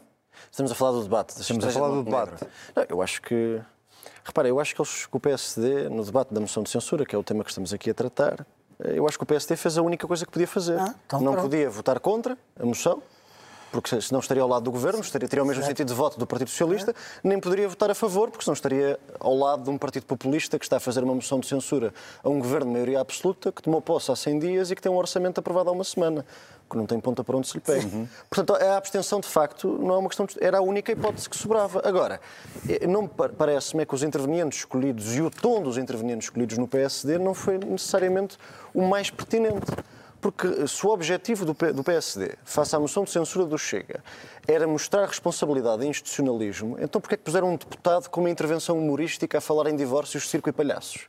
Estamos 0.50 0.72
a 0.72 0.74
falar 0.74 0.92
do 0.92 1.02
debate. 1.02 1.40
Estamos 1.40 1.64
a 1.64 1.70
falar 1.70 1.88
do 1.88 2.02
debate. 2.02 2.46
Não, 2.74 2.86
eu 2.88 3.02
acho 3.02 3.20
que 3.22 3.60
Repara, 4.24 4.48
eu 4.48 4.60
acho 4.60 4.74
que 4.74 4.80
eles, 4.80 5.08
o 5.10 5.18
PSD, 5.18 5.88
no 5.88 6.04
debate 6.04 6.32
da 6.32 6.40
moção 6.40 6.62
de 6.62 6.70
censura, 6.70 7.04
que 7.04 7.14
é 7.14 7.18
o 7.18 7.24
tema 7.24 7.42
que 7.42 7.50
estamos 7.50 7.72
aqui 7.72 7.90
a 7.90 7.94
tratar, 7.94 8.46
eh, 8.78 8.92
eu 8.96 9.06
acho 9.08 9.18
que 9.18 9.24
o 9.24 9.26
PSD 9.26 9.56
fez 9.56 9.76
a 9.76 9.82
única 9.82 10.06
coisa 10.06 10.24
que 10.24 10.30
podia 10.30 10.46
fazer. 10.46 10.78
Ah, 10.78 10.94
então 11.06 11.20
não 11.20 11.32
pronto. 11.32 11.50
podia 11.50 11.68
votar 11.68 11.98
contra 11.98 12.38
a 12.58 12.64
moção, 12.64 13.02
porque 13.72 14.00
senão 14.02 14.20
estaria 14.20 14.42
ao 14.42 14.48
lado 14.48 14.62
do 14.62 14.70
governo, 14.70 15.00
estaria, 15.00 15.26
teria 15.26 15.42
o 15.42 15.46
mesmo 15.46 15.64
sentido 15.64 15.88
de 15.88 15.94
voto 15.94 16.18
do 16.18 16.26
Partido 16.26 16.50
Socialista, 16.50 16.94
nem 17.24 17.40
poderia 17.40 17.66
votar 17.66 17.90
a 17.90 17.94
favor, 17.94 18.30
porque 18.30 18.44
senão 18.44 18.52
estaria 18.52 19.00
ao 19.18 19.34
lado 19.34 19.64
de 19.64 19.70
um 19.70 19.78
partido 19.78 20.04
populista 20.04 20.58
que 20.58 20.64
está 20.66 20.76
a 20.76 20.80
fazer 20.80 21.02
uma 21.02 21.14
moção 21.14 21.40
de 21.40 21.46
censura 21.46 21.92
a 22.22 22.28
um 22.28 22.38
governo 22.38 22.66
de 22.66 22.72
maioria 22.72 23.00
absoluta, 23.00 23.50
que 23.50 23.62
tomou 23.62 23.80
posse 23.80 24.12
há 24.12 24.16
100 24.16 24.38
dias 24.38 24.70
e 24.70 24.76
que 24.76 24.82
tem 24.82 24.92
um 24.92 24.96
orçamento 24.96 25.38
aprovado 25.38 25.70
há 25.70 25.72
uma 25.72 25.84
semana 25.84 26.24
que 26.72 26.76
não 26.76 26.86
tem 26.86 26.98
ponta 26.98 27.22
para 27.22 27.36
onde 27.36 27.46
se 27.46 27.54
lhe 27.54 27.60
pegue. 27.60 28.08
Portanto, 28.30 28.54
a 28.54 28.76
abstenção, 28.76 29.20
de 29.20 29.28
facto, 29.28 29.78
não 29.78 29.94
é 29.94 29.98
uma 29.98 30.08
questão. 30.08 30.24
De... 30.24 30.42
Era 30.42 30.58
a 30.58 30.62
única 30.62 30.90
hipótese 30.90 31.28
que 31.28 31.36
sobrava. 31.36 31.82
Agora, 31.84 32.18
eh, 32.66 32.86
não 32.86 33.06
parece-me 33.06 33.82
é 33.82 33.86
que 33.86 33.94
os 33.94 34.02
intervenientes 34.02 34.60
escolhidos 34.60 35.14
e 35.14 35.20
o 35.20 35.30
tom 35.30 35.62
dos 35.62 35.76
intervenientes 35.76 36.26
escolhidos 36.26 36.56
no 36.56 36.66
PSD 36.66 37.18
não 37.18 37.34
foi 37.34 37.58
necessariamente 37.58 38.38
o 38.72 38.82
mais 38.82 39.10
pertinente. 39.10 39.66
Porque 40.22 40.68
se 40.68 40.86
o 40.86 40.90
objetivo 40.90 41.44
do 41.44 41.82
PSD, 41.82 42.36
face 42.44 42.76
à 42.76 42.78
moção 42.78 43.02
de 43.02 43.10
censura 43.10 43.44
do 43.44 43.58
Chega, 43.58 44.04
era 44.46 44.68
mostrar 44.68 45.04
responsabilidade 45.04 45.84
e 45.84 45.88
institucionalismo, 45.88 46.76
então 46.80 47.00
porquê 47.00 47.16
é 47.16 47.18
que 47.18 47.24
puseram 47.24 47.48
um 47.48 47.56
deputado 47.56 48.08
com 48.08 48.20
uma 48.20 48.30
intervenção 48.30 48.78
humorística 48.78 49.38
a 49.38 49.40
falar 49.40 49.68
em 49.68 49.74
divórcios, 49.74 50.30
circo 50.30 50.48
e 50.48 50.52
palhaços? 50.52 51.08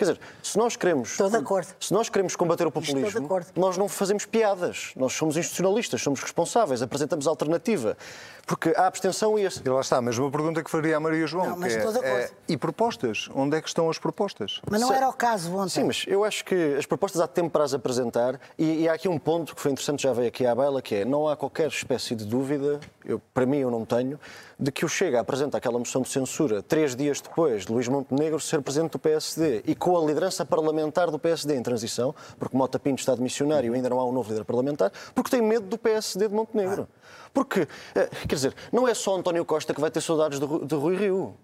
Quer 0.00 0.12
dizer, 0.12 0.20
se 0.42 0.56
nós 0.56 0.76
queremos, 0.76 1.10
Estou 1.10 1.28
de 1.28 1.36
acordo. 1.36 1.68
se 1.78 1.92
nós 1.92 2.08
queremos 2.08 2.34
combater 2.34 2.64
o 2.64 2.68
Estou 2.68 2.80
de 2.82 2.88
populismo, 2.90 3.26
acordo. 3.26 3.46
nós 3.54 3.76
não 3.76 3.86
fazemos 3.86 4.24
piadas. 4.24 4.92
Nós 4.96 5.12
somos 5.12 5.36
institucionalistas, 5.36 6.00
somos 6.00 6.20
responsáveis, 6.22 6.80
apresentamos 6.80 7.26
alternativa. 7.26 7.98
Porque 8.46 8.72
a 8.76 8.86
abstenção 8.86 9.38
e 9.38 9.44
esse... 9.44 9.60
E 9.64 9.68
lá 9.68 9.80
está, 9.80 9.98
a 9.98 10.02
mesma 10.02 10.28
pergunta 10.30 10.64
que 10.64 10.70
faria 10.70 10.96
a 10.96 11.00
Maria 11.00 11.26
João. 11.26 11.50
Não, 11.50 11.56
mas 11.58 11.72
que 11.72 11.78
é, 11.78 11.84
estou 11.84 11.92
de 11.92 11.98
acordo. 12.08 12.24
é, 12.24 12.30
e 12.48 12.56
propostas? 12.56 13.28
Onde 13.34 13.56
é 13.56 13.60
que 13.60 13.68
estão 13.68 13.88
as 13.90 13.98
propostas? 13.98 14.60
Mas 14.68 14.80
não 14.80 14.88
Se- 14.88 14.94
era 14.94 15.08
o 15.08 15.12
caso 15.12 15.54
ontem. 15.54 15.68
Sim, 15.68 15.84
mas 15.84 16.04
eu 16.08 16.24
acho 16.24 16.44
que 16.44 16.74
as 16.78 16.86
propostas 16.86 17.20
há 17.20 17.28
tempo 17.28 17.50
para 17.50 17.62
as 17.62 17.74
apresentar 17.74 18.40
e, 18.58 18.82
e 18.82 18.88
há 18.88 18.94
aqui 18.94 19.06
um 19.08 19.18
ponto 19.18 19.54
que 19.54 19.60
foi 19.60 19.70
interessante, 19.70 20.02
já 20.02 20.12
veio 20.14 20.28
aqui 20.28 20.46
à 20.46 20.54
baila, 20.54 20.80
que 20.82 20.94
é 20.96 21.04
não 21.04 21.28
há 21.28 21.36
qualquer 21.36 21.68
espécie 21.68 22.14
de 22.16 22.24
dúvida, 22.24 22.80
eu, 23.04 23.20
para 23.32 23.44
mim 23.46 23.58
eu 23.58 23.70
não 23.70 23.84
tenho, 23.84 24.18
de 24.58 24.72
que 24.72 24.84
o 24.84 24.88
Chega 24.88 25.20
apresenta 25.20 25.56
aquela 25.58 25.78
moção 25.78 26.02
de 26.02 26.08
censura 26.08 26.60
três 26.62 26.96
dias 26.96 27.20
depois 27.20 27.66
de 27.66 27.72
Luís 27.72 27.86
Montenegro 27.88 28.40
ser 28.40 28.60
presidente 28.62 28.92
do 28.92 28.98
PSD 28.98 29.62
e 29.66 29.74
com 29.76 29.89
a 29.96 30.04
liderança 30.04 30.44
parlamentar 30.44 31.10
do 31.10 31.18
PSD 31.18 31.56
em 31.56 31.62
transição, 31.62 32.14
porque 32.38 32.56
Mota 32.56 32.78
Pinto 32.78 33.00
está 33.00 33.14
de 33.14 33.22
missionário 33.22 33.72
e 33.72 33.76
ainda 33.76 33.88
não 33.88 34.00
há 34.00 34.04
um 34.04 34.12
novo 34.12 34.30
líder 34.30 34.44
parlamentar, 34.44 34.92
porque 35.14 35.30
tem 35.30 35.42
medo 35.42 35.66
do 35.66 35.78
PSD 35.78 36.28
de 36.28 36.34
Montenegro. 36.34 36.88
Porque, 37.32 37.66
eh, 37.94 38.08
quer 38.28 38.34
dizer, 38.34 38.54
não 38.72 38.88
é 38.88 38.94
só 38.94 39.16
António 39.16 39.44
Costa 39.44 39.72
que 39.72 39.80
vai 39.80 39.90
ter 39.90 40.00
saudades 40.00 40.38
de 40.40 40.74
Rui 40.74 40.96
Rio. 40.96 41.34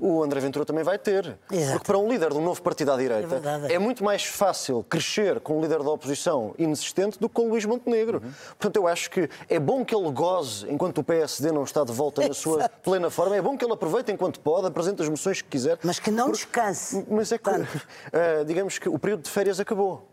O 0.00 0.22
André 0.22 0.40
Ventura 0.40 0.64
também 0.64 0.82
vai 0.82 0.98
ter. 0.98 1.38
Exato. 1.50 1.72
Porque 1.72 1.86
para 1.86 1.98
um 1.98 2.08
líder 2.08 2.30
de 2.30 2.36
um 2.38 2.42
novo 2.42 2.60
partido 2.60 2.92
à 2.92 2.96
direita 2.96 3.40
É 3.68 3.74
é 3.74 3.78
muito 3.78 4.02
mais 4.02 4.24
fácil 4.24 4.84
crescer 4.88 5.40
com 5.40 5.58
um 5.58 5.60
líder 5.60 5.82
da 5.82 5.90
oposição 5.90 6.54
inexistente 6.58 7.18
do 7.18 7.28
que 7.28 7.34
com 7.34 7.46
o 7.46 7.50
Luís 7.50 7.64
Montenegro. 7.64 8.20
Portanto, 8.58 8.76
eu 8.76 8.86
acho 8.86 9.10
que 9.10 9.28
é 9.48 9.58
bom 9.58 9.84
que 9.84 9.94
ele 9.94 10.10
goze 10.10 10.70
enquanto 10.70 10.98
o 10.98 11.04
PSD 11.04 11.52
não 11.52 11.64
está 11.64 11.84
de 11.84 11.92
volta 11.92 12.26
na 12.26 12.34
sua 12.34 12.58
Exato. 12.58 12.74
plena 12.82 13.10
forma, 13.10 13.36
é 13.36 13.42
bom 13.42 13.56
que 13.56 13.64
ele 13.64 13.72
aproveite 13.72 14.10
enquanto 14.12 14.40
pode, 14.40 14.66
apresente 14.66 15.02
as 15.02 15.08
moções 15.08 15.40
que 15.40 15.48
quiser. 15.48 15.78
Mas 15.82 15.98
que 15.98 16.10
não 16.10 16.30
descanse. 16.30 17.04
Mas 17.08 17.32
é 17.32 17.38
que, 17.38 17.50
eh, 18.12 18.44
digamos 18.44 18.78
que 18.78 18.88
o 18.88 18.98
período 18.98 19.22
de 19.22 19.30
férias 19.30 19.60
acabou. 19.60 20.08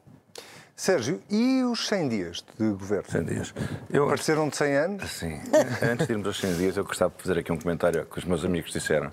Sérgio, 0.83 1.21
e 1.29 1.61
os 1.65 1.87
100 1.89 2.07
dias 2.07 2.45
de 2.57 2.69
governo? 2.69 3.03
100 3.11 3.23
dias. 3.25 3.53
Eu, 3.91 4.07
Pareceram 4.07 4.47
de 4.47 4.55
100 4.55 4.75
anos? 4.77 5.11
Sim. 5.11 5.41
Antes 5.83 6.07
de 6.07 6.13
irmos 6.13 6.25
aos 6.27 6.39
100 6.39 6.53
dias, 6.55 6.77
eu 6.77 6.85
gostava 6.85 7.13
de 7.17 7.21
fazer 7.21 7.37
aqui 7.37 7.51
um 7.51 7.57
comentário 7.59 8.05
que 8.05 8.17
os 8.17 8.23
meus 8.23 8.45
amigos 8.45 8.71
disseram. 8.71 9.11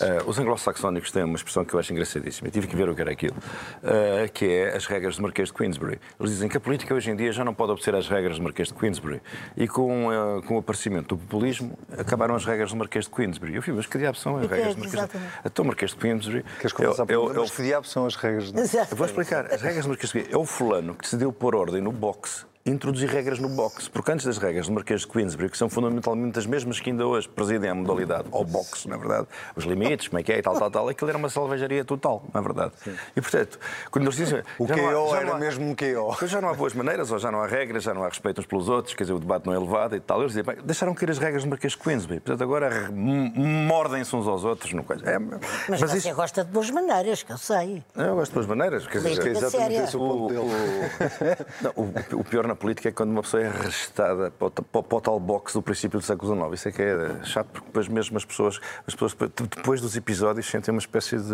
Eh, 0.00 0.22
os 0.24 0.38
anglo-saxónicos 0.38 1.12
têm 1.12 1.24
uma 1.24 1.36
expressão 1.36 1.66
que 1.66 1.74
eu 1.74 1.78
acho 1.78 1.92
engraçadíssima. 1.92 2.48
Eu 2.48 2.52
tive 2.52 2.66
que 2.66 2.74
ver 2.74 2.88
o 2.88 2.94
que 2.94 3.02
era 3.02 3.10
aquilo. 3.12 3.36
eh, 3.82 4.30
que 4.32 4.46
é 4.46 4.74
as 4.74 4.86
regras 4.86 5.16
do 5.16 5.22
Marquês 5.22 5.48
de 5.48 5.54
Queensbury. 5.54 6.00
Eles 6.18 6.32
dizem 6.32 6.48
que 6.48 6.56
a 6.56 6.60
política 6.60 6.94
hoje 6.94 7.10
em 7.10 7.14
dia 7.16 7.30
já 7.30 7.44
não 7.44 7.52
pode 7.52 7.72
obedecer 7.72 7.94
às 7.94 8.08
regras 8.08 8.38
do 8.38 8.42
Marquês 8.44 8.68
de 8.68 8.74
Queensbury. 8.74 9.20
E 9.54 9.68
com, 9.68 10.10
eh, 10.10 10.40
com 10.46 10.54
o 10.56 10.58
aparecimento 10.60 11.14
do 11.14 11.18
populismo, 11.18 11.78
acabaram 11.98 12.34
as 12.34 12.46
regras 12.46 12.70
do 12.70 12.76
Marquês 12.78 13.04
de 13.04 13.10
Queensbury. 13.10 13.54
Eu 13.56 13.60
fui, 13.60 13.74
mas 13.74 13.84
que 13.84 13.98
diabo 13.98 14.16
são 14.16 14.38
as 14.38 14.44
é 14.44 14.46
regras 14.46 14.74
do 14.76 14.80
Marquês 14.80 14.90
de 14.92 14.96
exatamente? 14.96 15.32
Então, 15.44 15.62
o 15.62 15.68
Marquês 15.68 15.90
de 15.90 15.96
Queensbury. 15.98 16.42
Queres 16.58 16.74
é 16.80 16.84
é 17.12 17.18
o- 17.18 17.24
onde? 17.26 17.36
é 17.36 17.38
o 17.38 17.42
Mas 17.42 17.50
que 17.50 17.62
diabo 17.62 17.86
são 17.86 18.06
as 18.06 18.16
regras? 18.16 18.50
de- 18.50 18.58
Exato. 18.60 18.92
eu 18.94 18.96
vou 18.96 19.06
explicar. 19.06 19.52
As 19.52 19.60
regras 19.60 19.84
do 19.84 19.88
Marquês 19.90 20.08
de 20.10 20.12
Queensbury 20.14 20.34
é 20.34 20.38
o 20.42 20.46
fulano 20.46 20.96
que 21.02 21.08
decidiu 21.08 21.32
pôr 21.32 21.56
ordem 21.56 21.82
no 21.82 21.90
boxe 21.90 22.46
introduzir 22.64 23.08
regras 23.10 23.38
no 23.40 23.48
boxe, 23.48 23.90
porque 23.90 24.12
antes 24.12 24.24
das 24.24 24.38
regras 24.38 24.66
do 24.68 24.72
Marquês 24.72 25.00
de 25.00 25.08
Queensbury, 25.08 25.48
que 25.50 25.58
são 25.58 25.68
fundamentalmente 25.68 26.38
as 26.38 26.46
mesmas 26.46 26.78
que 26.78 26.90
ainda 26.90 27.04
hoje 27.06 27.28
presidem 27.28 27.68
a 27.70 27.74
modalidade 27.74 28.28
ao 28.30 28.44
boxe, 28.44 28.88
na 28.88 28.96
verdade, 28.96 29.26
os 29.56 29.64
limites, 29.64 30.06
como 30.08 30.20
é 30.20 30.22
que 30.22 30.32
é 30.32 30.38
e 30.38 30.42
tal, 30.42 30.54
tal, 30.56 30.70
tal, 30.70 30.88
aquilo 30.88 31.08
era 31.10 31.18
uma 31.18 31.28
salvajaria 31.28 31.84
total, 31.84 32.22
na 32.32 32.40
verdade. 32.40 32.72
E, 33.16 33.20
portanto, 33.20 33.58
quando 33.90 34.04
eles 34.04 34.16
dizem... 34.16 34.42
O 34.58 34.64
há- 34.64 34.68
KO 34.68 35.10
já 35.10 35.20
era 35.20 35.34
há- 35.34 35.38
mesmo 35.38 35.64
um 35.68 35.74
KO. 35.74 36.26
Já 36.26 36.40
não 36.40 36.50
há 36.50 36.54
boas 36.54 36.72
maneiras, 36.72 37.10
ou 37.10 37.18
já 37.18 37.32
não 37.32 37.42
há 37.42 37.46
regras, 37.48 37.82
já 37.82 37.92
não 37.92 38.04
há 38.04 38.08
respeito 38.08 38.40
uns 38.40 38.46
pelos 38.46 38.68
outros, 38.68 38.94
quer 38.94 39.02
dizer, 39.04 39.14
o 39.14 39.18
debate 39.18 39.44
não 39.46 39.52
é 39.52 39.56
elevado 39.56 39.96
e 39.96 40.00
tal. 40.00 40.20
Eles 40.20 40.32
dizem, 40.32 40.56
deixaram 40.64 40.94
cair 40.94 41.10
as 41.10 41.18
regras 41.18 41.42
do 41.42 41.50
Marquês 41.50 41.72
de 41.72 41.78
Queensbury, 41.80 42.20
portanto 42.20 42.42
agora 42.42 42.90
mordem-se 42.92 44.14
uns 44.14 44.26
aos 44.28 44.44
outros. 44.44 44.72
No 44.72 44.84
coisa. 44.84 45.04
É, 45.10 45.18
Mas, 45.18 45.40
mas 45.68 45.80
você 45.80 45.98
isto- 45.98 46.14
gosta 46.14 46.44
de 46.44 46.50
boas 46.50 46.70
maneiras, 46.70 47.22
que 47.22 47.32
eu 47.32 47.38
sei. 47.38 47.82
eu 47.96 48.14
gosto 48.14 48.30
de 48.30 48.34
boas 48.34 48.46
maneiras. 48.46 48.86
Quer 48.86 48.98
dizer, 48.98 49.26
É 49.26 49.30
exatamente 49.30 49.74
esse 49.82 49.96
o 49.96 50.00
ponto 50.00 50.28
dele. 50.28 50.40
o- 50.40 51.64
não, 51.64 51.72
o- 52.16 52.20
o 52.20 52.24
pior 52.24 52.46
na 52.52 52.56
política 52.56 52.90
é 52.90 52.92
quando 52.92 53.10
uma 53.10 53.22
pessoa 53.22 53.42
é 53.42 53.46
arrestada 53.48 54.30
para 54.30 54.46
o, 54.46 54.82
para 54.82 55.00
tal 55.00 55.18
box 55.18 55.54
do 55.54 55.62
princípio 55.62 55.98
do 55.98 56.04
século 56.04 56.34
XIX. 56.34 56.52
Isso 56.54 56.68
é 56.68 56.72
que 56.72 56.82
é 56.82 57.24
chato, 57.24 57.46
porque 57.50 57.66
depois 57.66 57.88
mesmo 57.88 58.16
as 58.18 58.24
pessoas, 58.24 58.60
as 58.86 58.94
pessoas 58.94 59.14
depois- 59.56 59.80
dos 59.80 59.96
episódios 59.96 60.46
sentem 60.48 60.72
uma 60.72 60.78
espécie 60.78 61.16
de, 61.16 61.24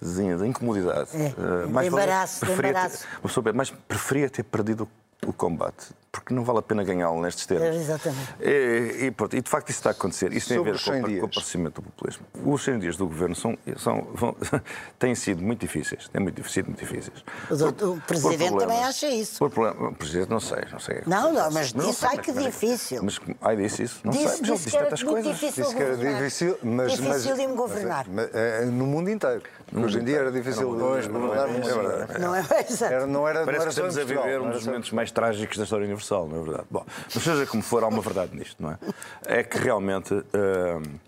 de- 0.00 0.36
de 0.36 0.46
incomodidade. 0.46 1.10
É, 1.14 1.28
de 1.66 1.72
mais 1.72 1.88
vale- 1.88 2.04
embaraço, 2.04 2.34
de 2.40 2.46
preferia 2.46 2.72
ter- 2.72 2.78
embaraço. 2.78 3.06
pessoa, 3.22 3.52
mas 3.52 3.70
preferia 3.70 4.30
ter 4.30 4.44
perdido 4.44 4.88
o 5.26 5.32
combate, 5.32 5.88
porque 6.12 6.34
não 6.34 6.42
vale 6.42 6.58
a 6.58 6.62
pena 6.62 6.82
ganhá-lo 6.82 7.20
nestes 7.22 7.46
termos. 7.46 7.68
É, 7.68 7.74
exatamente. 7.76 8.34
E, 8.40 9.06
e, 9.06 9.10
pronto, 9.12 9.36
e, 9.36 9.40
de 9.40 9.48
facto 9.48 9.68
isso 9.70 9.78
está 9.78 9.90
a 9.90 9.92
acontecer. 9.92 10.32
Isso 10.32 10.48
tem 10.48 10.56
a 10.56 10.60
Sobre 10.60 10.72
ver 10.72 10.78
com, 10.78 10.90
100 10.92 11.00
o- 11.16 11.20
com 11.20 11.26
o 11.26 11.28
aparecimento 11.28 11.74
do 11.80 11.82
populismo. 11.90 12.26
Os 12.44 12.64
100 12.64 12.78
dias 12.80 12.96
do 12.96 13.06
governo 13.06 13.34
são, 13.36 13.56
são, 13.76 14.08
vão- 14.14 14.36
têm 14.98 15.14
sido 15.14 15.42
muito 15.42 15.60
difíceis. 15.60 16.08
Têm 16.08 16.20
muito, 16.22 16.48
sido 16.48 16.66
muito 16.66 16.80
difíceis. 16.80 17.24
O 17.50 17.56
doutor- 17.56 17.88
o 17.90 17.94
Por 17.96 18.02
presidente 18.06 18.58
também 18.58 18.82
acha 18.84 19.08
isso. 19.08 19.38
Por 19.38 19.50
problema, 19.50 19.88
o 19.90 19.94
presidente 19.94 20.30
não 20.30 20.40
sei, 20.40 20.64
não 20.72 20.78
sei. 20.80 21.02
Não, 21.06 21.32
não, 21.32 21.50
mas 21.50 21.72
não 21.72 21.86
disse, 21.86 22.00
sei, 22.00 22.08
ai, 22.08 22.18
que 22.18 22.32
mas- 22.32 22.44
difícil. 22.44 23.02
Mas, 23.04 23.20
ai, 23.40 23.56
disse 23.56 23.82
isso? 23.84 24.00
Não 24.04 24.10
Disse- 24.12 24.24
sei, 24.24 24.30
mas 24.32 24.40
ele 24.40 24.52
disse 24.52 24.64
disse 24.64 24.70
que 24.70 24.76
era 24.76 24.84
tantas 24.86 25.02
coisas. 25.04 25.32
difícil. 25.38 25.62
Disse 25.64 25.76
que 25.76 25.82
era 25.82 25.94
governar. 25.94 26.18
difícil, 26.22 26.58
mas. 26.62 26.90
Difícil 26.92 27.08
mas, 27.10 27.24
de 27.40 27.46
me 27.46 27.54
governar. 27.54 28.06
mas, 28.08 28.30
eh, 28.34 28.64
no 28.66 28.86
mundo 28.86 29.10
inteiro. 29.10 29.42
Hoje 29.72 30.00
em 30.00 30.04
dia 30.04 30.16
era 30.18 30.32
difícil 30.32 30.68
de 30.74 30.80
governar 30.80 31.08
no. 31.48 32.18
Não 32.18 32.34
é? 32.34 32.40
Era, 32.90 33.06
não 33.06 33.28
era, 33.28 33.40
não 33.40 33.46
Parece 33.46 33.62
era 33.62 33.64
que 33.64 33.68
estamos 33.70 33.96
a 33.96 34.00
viver 34.00 34.14
não 34.14 34.22
um 34.22 34.26
era 34.26 34.50
dos 34.52 34.66
momentos 34.66 34.90
mais 34.90 35.10
trágicos 35.12 35.56
da 35.56 35.64
história 35.64 35.86
universal, 36.00 36.28
é 36.28 36.42
verdade? 36.42 36.66
Bom, 36.70 36.84
mas 37.14 37.22
seja 37.22 37.46
como 37.46 37.62
for, 37.62 37.84
há 37.84 37.88
uma 37.88 38.00
verdade 38.00 38.34
nisto, 38.36 38.62
não 38.62 38.72
é? 38.72 38.78
É 39.26 39.42
que 39.42 39.58
realmente 39.58 40.14
hum, 40.14 40.98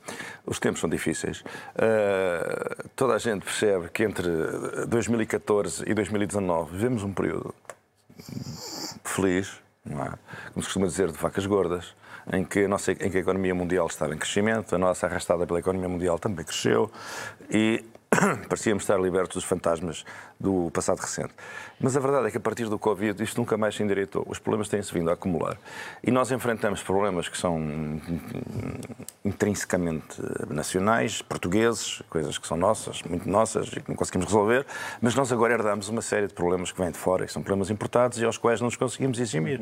os 0.46 0.58
tempos 0.58 0.80
são 0.80 0.88
difíceis. 0.88 1.40
Uh, 1.40 2.88
toda 2.94 3.14
a 3.14 3.18
gente 3.18 3.44
percebe 3.44 3.88
que 3.88 4.04
entre 4.04 4.28
2014 4.86 5.84
e 5.86 5.94
2019 5.94 6.72
vivemos 6.72 7.02
um 7.02 7.12
período 7.12 7.54
feliz, 9.04 9.52
não 9.84 10.04
é? 10.04 10.10
como 10.52 10.62
se 10.62 10.68
costuma 10.68 10.86
dizer, 10.86 11.10
de 11.10 11.18
vacas 11.18 11.46
gordas, 11.46 11.94
em 12.32 12.44
que, 12.44 12.64
a 12.64 12.68
nossa, 12.68 12.92
em 12.92 13.10
que 13.10 13.16
a 13.16 13.20
economia 13.20 13.54
mundial 13.54 13.86
estava 13.86 14.14
em 14.14 14.18
crescimento, 14.18 14.74
a 14.74 14.78
nossa 14.78 15.06
arrastada 15.06 15.46
pela 15.46 15.58
economia 15.58 15.88
mundial 15.88 16.18
também 16.18 16.44
cresceu 16.44 16.90
e 17.50 17.84
parecíamos 18.48 18.84
estar 18.84 19.00
libertos 19.00 19.36
dos 19.36 19.44
fantasmas 19.44 20.04
do 20.38 20.70
passado 20.70 21.00
recente. 21.00 21.32
Mas 21.82 21.96
a 21.96 22.00
verdade 22.00 22.28
é 22.28 22.30
que 22.30 22.36
a 22.36 22.40
partir 22.40 22.68
do 22.68 22.78
Covid 22.78 23.20
isto 23.22 23.36
nunca 23.38 23.56
mais 23.56 23.74
se 23.74 23.82
endireitou. 23.82 24.24
Os 24.28 24.38
problemas 24.38 24.68
têm-se 24.68 24.94
vindo 24.94 25.10
a 25.10 25.14
acumular. 25.14 25.58
E 26.02 26.10
nós 26.10 26.30
enfrentamos 26.30 26.82
problemas 26.82 27.28
que 27.28 27.36
são 27.36 27.60
intrinsecamente 29.24 30.20
nacionais, 30.48 31.20
portugueses, 31.22 32.02
coisas 32.08 32.38
que 32.38 32.46
são 32.46 32.56
nossas, 32.56 33.02
muito 33.02 33.28
nossas 33.28 33.68
e 33.68 33.80
que 33.80 33.88
não 33.88 33.96
conseguimos 33.96 34.26
resolver, 34.26 34.64
mas 35.00 35.14
nós 35.14 35.32
agora 35.32 35.54
herdamos 35.54 35.88
uma 35.88 36.02
série 36.02 36.28
de 36.28 36.34
problemas 36.34 36.70
que 36.70 36.80
vêm 36.80 36.90
de 36.90 36.98
fora, 36.98 37.26
que 37.26 37.32
são 37.32 37.42
problemas 37.42 37.70
importados 37.70 38.18
e 38.18 38.24
aos 38.24 38.38
quais 38.38 38.60
não 38.60 38.66
nos 38.66 38.76
conseguimos 38.76 39.18
eximir. 39.18 39.60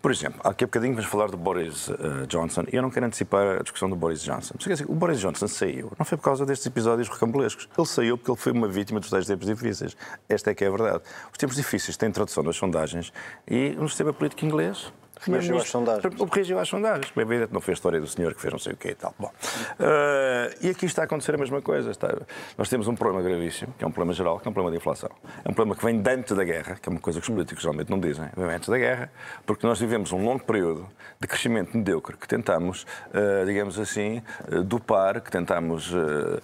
Por 0.00 0.10
exemplo, 0.10 0.40
aqui 0.42 0.64
a 0.64 0.66
bocadinho 0.66 0.94
vamos 0.94 1.10
falar 1.10 1.30
do 1.30 1.36
Boris 1.36 1.90
eh, 1.90 2.26
Johnson 2.26 2.64
e 2.72 2.76
eu 2.76 2.82
não 2.82 2.90
quero 2.90 3.06
antecipar 3.06 3.58
a 3.58 3.62
discussão 3.62 3.90
do 3.90 3.96
Boris 3.96 4.22
Johnson. 4.22 4.54
O 4.88 4.94
Boris 4.94 5.20
Johnson 5.20 5.48
saiu, 5.48 5.92
não 5.98 6.06
foi 6.06 6.16
por 6.16 6.24
causa 6.24 6.46
destes 6.46 6.66
episódios 6.66 7.08
recambulescos. 7.08 7.68
Ele 7.76 7.86
saiu 7.86 8.16
porque 8.16 8.30
ele 8.30 8.38
foi 8.38 8.52
uma 8.52 8.68
vítima 8.68 9.00
dos 9.00 9.10
tais 9.10 9.26
tempos 9.26 9.46
difíceis. 9.46 9.96
Esta 10.28 10.50
é 10.50 10.54
que 10.54 10.64
é 10.64 10.68
a 10.68 10.70
verdade. 10.70 11.02
Os 11.30 11.38
tempos 11.50 11.56
difíceis 11.56 11.96
têm 11.96 12.10
tradução 12.10 12.42
das 12.42 12.56
sondagens 12.56 13.12
e 13.46 13.70
no 13.70 13.88
sistema 13.88 14.12
político 14.12 14.44
inglês. 14.44 14.92
Reagiu 15.26 15.56
às 15.58 15.68
sondagens. 15.68 16.14
O 16.20 16.24
reagiu 16.24 16.58
às 16.58 16.68
sondagens. 16.68 17.10
Como 17.10 17.20
é 17.22 17.24
evidente, 17.34 17.52
não 17.52 17.60
foi 17.60 17.72
a 17.72 17.74
história 17.74 18.00
do 18.00 18.06
senhor 18.06 18.34
que 18.34 18.40
fez 18.40 18.52
não 18.52 18.58
sei 18.58 18.72
o 18.72 18.76
quê 18.76 18.88
e 18.90 18.94
tal. 18.94 19.14
Bom, 19.18 19.30
eh, 19.78 20.54
e 20.62 20.70
aqui 20.70 20.86
está 20.86 21.02
a 21.02 21.04
acontecer 21.04 21.34
a 21.34 21.38
mesma 21.38 21.60
coisa. 21.60 21.90
Está- 21.90 22.14
nós 22.56 22.68
temos 22.68 22.88
um 22.88 22.94
problema 22.94 23.22
gravíssimo, 23.22 23.72
que 23.78 23.84
é 23.84 23.86
um 23.86 23.90
problema 23.90 24.12
geral, 24.14 24.38
que 24.40 24.48
é 24.48 24.50
um 24.50 24.54
problema 24.54 24.70
de 24.70 24.78
inflação. 24.80 25.10
É 25.44 25.48
um 25.48 25.52
problema 25.54 25.76
que 25.76 25.84
vem 25.84 26.00
de 26.00 26.10
antes 26.10 26.34
da 26.36 26.44
guerra, 26.44 26.76
que 26.80 26.88
é 26.88 26.90
uma 26.90 27.00
coisa 27.00 27.20
que 27.20 27.24
os 27.28 27.34
políticos 27.34 27.62
geralmente 27.62 27.90
não 27.90 27.98
dizem, 28.00 28.26
vem 28.36 28.46
antes 28.54 28.68
da 28.68 28.78
guerra, 28.78 29.10
porque 29.44 29.66
nós 29.66 29.78
vivemos 29.78 30.12
um 30.12 30.24
longo 30.24 30.44
período 30.44 30.86
de 31.20 31.26
crescimento 31.26 31.76
medíocre 31.76 32.16
que 32.16 32.26
tentamos, 32.26 32.86
eh, 33.12 33.44
digamos 33.46 33.78
assim, 33.78 34.22
eh, 34.50 34.62
dopar, 34.62 35.20
que 35.20 35.30
tentamos 35.30 35.92
eh, 35.94 36.40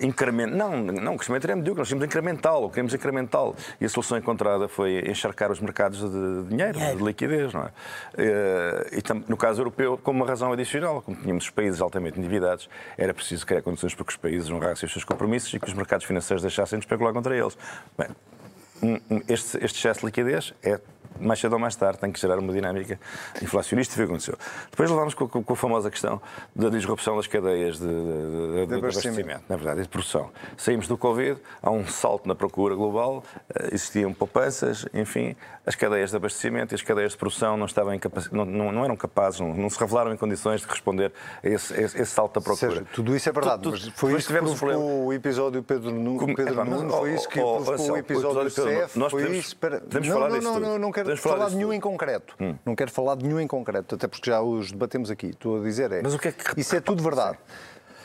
incrementar. 0.00 0.56
Não, 0.56 0.76
não, 0.78 1.14
o 1.14 1.16
crescimento 1.16 1.44
era 1.44 1.56
medíocre, 1.56 1.80
nós 1.80 1.88
tínhamos 1.88 2.04
incrementá-lo, 2.06 2.68
queremos 2.70 2.92
incrementá-lo. 2.94 3.56
E 3.80 3.84
a 3.84 3.88
solução 3.88 4.18
encontrada 4.18 4.68
foi 4.68 5.02
encharcar 5.08 5.50
os 5.50 5.60
mercados 5.60 5.98
de 6.00 6.44
dinheiro, 6.48 6.74
Dinheiro. 6.78 6.98
de 6.98 7.04
liquidez, 7.04 7.52
não 7.52 7.62
é? 7.62 7.68
Eh, 8.16 8.90
E 8.92 9.30
no 9.30 9.36
caso 9.36 9.60
europeu, 9.60 9.98
como 10.02 10.20
uma 10.20 10.26
razão 10.26 10.52
adicional, 10.52 11.02
como 11.02 11.16
tínhamos 11.16 11.44
os 11.44 11.50
países 11.50 11.80
altamente 11.80 12.18
endividados, 12.18 12.68
era 12.96 13.12
preciso 13.14 13.46
criar 13.46 13.62
condições 13.62 13.94
para 13.94 14.04
que 14.04 14.12
os 14.12 14.16
países 14.16 14.50
honrassem 14.50 14.86
os 14.86 14.92
seus 14.92 15.04
compromissos 15.04 15.52
e 15.54 15.60
que 15.60 15.68
os 15.68 15.74
mercados 15.74 16.06
financeiros 16.06 16.42
deixassem 16.42 16.78
de 16.78 16.84
especular 16.84 17.12
contra 17.12 17.36
eles. 17.36 17.56
Bem, 17.96 18.08
este, 19.28 19.56
este 19.64 19.78
excesso 19.78 20.00
de 20.00 20.06
liquidez 20.06 20.52
é 20.62 20.78
mais 21.20 21.40
cedo 21.40 21.54
ou 21.54 21.58
mais 21.58 21.76
tarde 21.76 21.98
tem 21.98 22.12
que 22.12 22.20
gerar 22.20 22.38
uma 22.38 22.52
dinâmica 22.52 22.98
inflacionista 23.42 23.94
e 23.94 23.96
foi 23.96 24.04
o 24.04 24.08
que 24.08 24.12
aconteceu. 24.14 24.38
Depois 24.70 24.90
levámos 24.90 25.14
com, 25.14 25.28
com, 25.28 25.42
com 25.42 25.52
a 25.52 25.56
famosa 25.56 25.90
questão 25.90 26.20
da 26.54 26.68
disrupção 26.68 27.16
das 27.16 27.26
cadeias 27.26 27.78
de, 27.78 27.86
de, 27.86 28.60
de, 28.60 28.66
de 28.66 28.74
abastecimento, 28.74 29.42
na 29.48 29.56
verdade, 29.56 29.80
e 29.80 29.82
de 29.82 29.88
produção. 29.88 30.30
Saímos 30.56 30.88
do 30.88 30.96
Covid, 30.96 31.40
há 31.62 31.70
um 31.70 31.86
salto 31.86 32.28
na 32.28 32.34
procura 32.34 32.74
global, 32.74 33.24
eh, 33.54 33.70
existiam 33.72 34.12
poupanças, 34.12 34.86
enfim, 34.92 35.36
as 35.66 35.74
cadeias 35.74 36.10
de 36.10 36.16
abastecimento 36.16 36.72
e 36.72 36.76
as 36.76 36.82
cadeias 36.82 37.12
de 37.12 37.18
produção 37.18 37.56
não, 37.56 37.66
estavam 37.66 37.98
não, 38.30 38.44
não, 38.44 38.72
não, 38.72 38.84
eram 38.84 38.96
capazes, 38.96 39.40
não, 39.40 39.52
não, 39.52 39.68
se 39.68 39.78
revelaram 39.78 40.12
em 40.12 40.16
condições 40.16 40.60
de 40.60 40.66
responder 40.68 41.12
a 41.42 41.48
esse, 41.48 41.74
esse, 41.74 42.00
esse 42.02 42.12
salto 42.12 42.34
da 42.34 42.40
procura. 42.40 42.72
Seja, 42.72 42.86
tudo 42.92 43.16
isso 43.16 43.28
é 43.28 43.32
verdade, 43.32 43.62
tu, 43.62 43.70
tu, 43.70 43.72
mas 43.72 43.88
foi 43.88 44.14
isso 44.16 44.28
que 44.28 44.34
provocou 44.34 44.70
um 44.70 45.06
o 45.06 45.12
episódio 45.12 45.62
Pedro, 45.62 45.90
Nuno, 45.90 46.34
Pedro 46.34 46.60
é, 46.60 46.64
Nuno, 46.64 46.90
foi 46.90 47.14
isso 47.14 47.28
que 47.28 47.40
provocou 47.40 47.90
o 47.90 47.96
episódio 47.96 48.44
do 48.44 48.50
CEF, 48.50 48.98
nós 48.98 49.10
podemos, 49.10 49.36
isso... 49.36 49.56
Para... 49.56 49.80
Podemos 49.80 50.08
não, 50.08 50.14
falar 50.14 50.28
não, 50.28 50.38
disso 50.38 50.52
não, 50.52 50.60
não, 50.60 50.78
não 50.78 50.92
quero 50.92 51.05
falar 51.16 51.48
de 51.50 51.56
nenhum 51.56 51.72
em 51.72 51.80
concreto. 51.80 52.34
Hum. 52.40 52.56
Não 52.64 52.74
quero 52.74 52.90
falar 52.90 53.16
de 53.16 53.24
nenhum 53.24 53.40
em 53.40 53.46
concreto, 53.46 53.94
até 53.94 54.08
porque 54.08 54.30
já 54.30 54.40
os 54.40 54.72
debatemos 54.72 55.10
aqui. 55.10 55.28
Estou 55.28 55.60
a 55.60 55.64
dizer 55.64 55.92
é... 55.92 56.02
Mas 56.02 56.14
o 56.14 56.18
que 56.18 56.28
é 56.28 56.32
que... 56.32 56.60
Isso 56.60 56.74
é 56.74 56.80
tudo 56.80 57.02
verdade. 57.02 57.38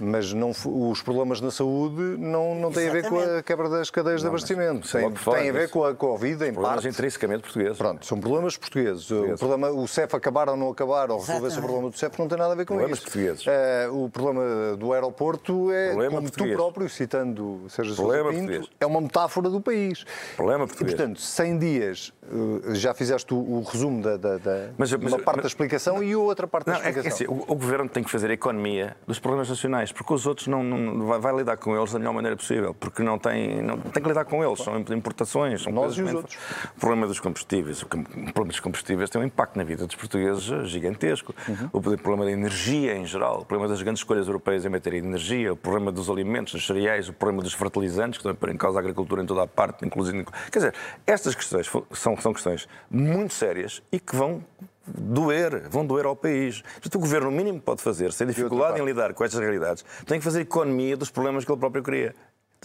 Mas 0.01 0.33
não, 0.33 0.51
os 0.51 1.01
problemas 1.01 1.39
na 1.39 1.51
saúde 1.51 2.01
não, 2.17 2.55
não 2.55 2.71
têm 2.71 2.89
a 2.89 2.91
ver 2.91 3.07
com 3.07 3.19
a 3.19 3.43
quebra 3.43 3.69
das 3.69 3.89
cadeias 3.89 4.21
não, 4.21 4.29
de 4.29 4.35
abastecimento. 4.35 4.91
Tem, 4.91 5.11
tem 5.11 5.49
a 5.49 5.53
ver 5.53 5.69
com 5.69 5.83
a 5.83 5.93
Covid, 5.93 6.33
em 6.33 6.53
problemas 6.53 6.83
parte. 6.83 6.87
intrinsecamente 6.87 7.43
portugueses. 7.43 7.77
Pronto, 7.77 8.05
são 8.05 8.19
problemas 8.19 8.57
portugueses. 8.57 9.07
portugueses. 9.07 9.35
O, 9.35 9.37
problema, 9.37 9.69
o 9.69 9.87
CEF 9.87 10.15
acabar 10.15 10.49
ou 10.49 10.57
não 10.57 10.69
acabar, 10.69 11.11
ou 11.11 11.19
resolver-se 11.19 11.59
o 11.59 11.61
problema 11.61 11.89
do 11.89 11.97
CEF, 11.97 12.19
não 12.19 12.27
tem 12.27 12.37
nada 12.37 12.53
a 12.53 12.55
ver 12.55 12.65
com 12.65 12.75
problemas 12.75 12.97
isso. 12.97 13.07
portugueses. 13.07 13.45
Uh, 13.45 14.03
o 14.05 14.09
problema 14.09 14.77
do 14.77 14.93
aeroporto 14.93 15.71
é, 15.71 15.89
problema 15.89 16.15
como 16.15 16.27
português. 16.27 16.55
tu 16.55 16.57
próprio, 16.57 16.89
citando 16.89 17.65
Sérgio 17.69 17.95
Sousa 17.95 18.17
Pinto, 18.17 18.33
português. 18.33 18.65
é 18.79 18.85
uma 18.85 19.01
metáfora 19.01 19.49
do 19.49 19.61
país. 19.61 20.05
Problema 20.35 20.67
português. 20.67 20.93
E, 20.93 20.95
portanto, 20.95 21.21
100 21.21 21.57
dias, 21.59 22.13
uh, 22.23 22.73
já 22.75 22.93
fizeste 22.93 23.33
o, 23.33 23.37
o 23.37 23.63
resumo 23.63 24.01
da, 24.01 24.17
da, 24.17 24.37
da 24.37 24.69
mas, 24.77 24.91
mas, 24.93 25.13
uma 25.13 25.19
parte 25.19 25.37
mas, 25.37 25.43
da 25.43 25.47
explicação 25.47 26.03
e 26.03 26.15
outra 26.15 26.47
parte 26.47 26.67
não, 26.67 26.73
da 26.73 26.79
explicação. 26.79 27.09
É, 27.09 27.11
é 27.11 27.13
assim, 27.13 27.25
o, 27.27 27.53
o, 27.53 27.55
Governo 27.55 27.89
tem 27.89 28.03
que 28.03 28.09
fazer 28.09 28.29
a 28.29 28.33
economia 28.33 28.95
dos 29.07 29.19
problemas 29.19 29.49
nacionais, 29.49 29.90
porque 29.91 30.13
os 30.13 30.25
outros 30.25 30.47
não 30.47 30.63
não, 30.63 31.05
vai, 31.05 31.19
vai, 31.19 31.35
lidar 31.35 31.57
com 31.57 31.75
eles 31.75 31.91
da 31.91 31.99
melhor 31.99 32.13
maneira 32.13 32.35
possível, 32.35 32.73
porque 32.73 33.01
não 33.01 33.17
tem, 33.17 33.61
não, 33.61 33.77
tem 33.77 34.01
que 34.01 34.07
lidar 34.07 34.25
com 34.25 34.43
eles, 34.43 34.59
são 34.59 34.77
importações, 34.79 35.63
são 35.63 35.71
Nós 35.71 35.97
e 35.97 36.01
os 36.01 36.13
outros. 36.13 36.37
O 36.75 36.79
problema 36.79 37.07
dos 37.07 37.19
combustíveis, 37.19 37.81
o 37.81 37.87
problema 37.87 38.47
dos 38.47 38.59
combustíveis 38.59 39.09
tem 39.09 39.21
um 39.21 39.25
impacto 39.25 39.57
na 39.57 39.63
vida 39.63 39.85
dos 39.85 39.95
portugueses 39.95 40.43
gigantesco. 40.69 41.33
Uhum. 41.47 41.69
O 41.73 41.81
problema 41.81 42.25
da 42.25 42.31
energia 42.31 42.95
em 42.95 43.05
geral, 43.05 43.41
o 43.41 43.45
problema 43.45 43.69
das 43.69 43.81
grandes 43.81 44.01
escolhas 44.01 44.27
europeias 44.27 44.65
em 44.65 44.69
matéria 44.69 45.01
de 45.01 45.07
energia, 45.07 45.53
o 45.53 45.57
problema 45.57 45.91
dos 45.91 46.09
alimentos, 46.09 46.53
dos 46.53 46.65
cereais, 46.65 47.09
o 47.09 47.13
problema 47.13 47.43
dos 47.43 47.53
fertilizantes, 47.53 48.19
que 48.19 48.27
estão 48.27 48.49
em 48.49 48.57
causa 48.57 48.79
a 48.79 48.81
agricultura 48.81 49.21
em 49.21 49.25
toda 49.25 49.43
a 49.43 49.47
parte, 49.47 49.85
inclusive. 49.85 50.25
Quer 50.51 50.59
dizer, 50.59 50.73
estas 51.05 51.35
questões 51.35 51.69
são, 51.91 52.17
são 52.17 52.33
questões 52.33 52.67
muito 52.89 53.33
sérias 53.33 53.81
e 53.91 53.99
que 53.99 54.15
vão 54.15 54.43
doer, 54.87 55.69
vão 55.69 55.85
doer 55.85 56.05
ao 56.05 56.15
país. 56.15 56.61
Portanto, 56.61 56.95
o 56.95 56.99
governo, 56.99 57.29
o 57.29 57.31
mínimo 57.31 57.59
que 57.59 57.65
pode 57.65 57.81
fazer, 57.81 58.11
sem 58.11 58.27
dificuldade 58.27 58.79
em 58.79 58.85
lidar 58.85 59.13
com 59.13 59.23
estas 59.23 59.39
realidades, 59.39 59.85
tem 60.05 60.19
que 60.19 60.23
fazer 60.23 60.41
economia 60.41 60.97
dos 60.97 61.09
problemas 61.09 61.45
que 61.45 61.51
ele 61.51 61.59
próprio 61.59 61.83
cria. 61.83 62.15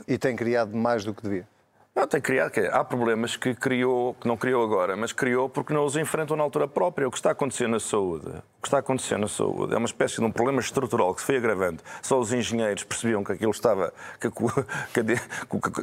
E 0.07 0.19
tem 0.19 0.37
criado 0.37 0.77
mais 0.77 1.05
do 1.05 1.15
que 1.15 1.23
devia. 1.23 1.49
Não, 1.97 2.07
tem 2.07 2.21
criado, 2.21 2.53
há 2.73 2.85
problemas 2.85 3.37
que 3.37 3.55
criou, 3.55 4.13
que 4.21 4.29
não 4.29 4.37
criou 4.37 4.63
agora, 4.63 4.95
mas 4.95 5.15
criou 5.15 5.49
porque 5.49 5.73
não 5.73 5.83
os 5.83 5.97
enfrentam 5.97 6.37
na 6.37 6.43
altura 6.43 6.69
própria. 6.69 7.09
O 7.09 7.11
que 7.11 7.17
está 7.17 7.31
acontecendo 7.31 7.71
na 7.71 7.81
saúde, 7.81 8.29
o 8.29 8.61
que 8.61 8.69
está 8.69 8.79
acontecendo 8.81 9.23
na 9.23 9.29
saúde 9.29 9.73
é 9.73 9.79
uma 9.79 9.87
espécie 9.87 10.17
de 10.17 10.25
um 10.25 10.31
problema 10.31 10.61
estrutural 10.61 11.15
que 11.15 11.23
se 11.23 11.27
foi 11.27 11.39
agravando. 11.39 11.83
Só 12.03 12.21
os 12.21 12.35
engenheiros 12.35 12.85
percebiam 12.85 13.25
que 13.25 13.33
aquilo 13.33 13.51
estava, 13.51 13.95
que 14.21 14.27
a, 14.27 14.31
que 14.31 15.01
a, 15.01 15.05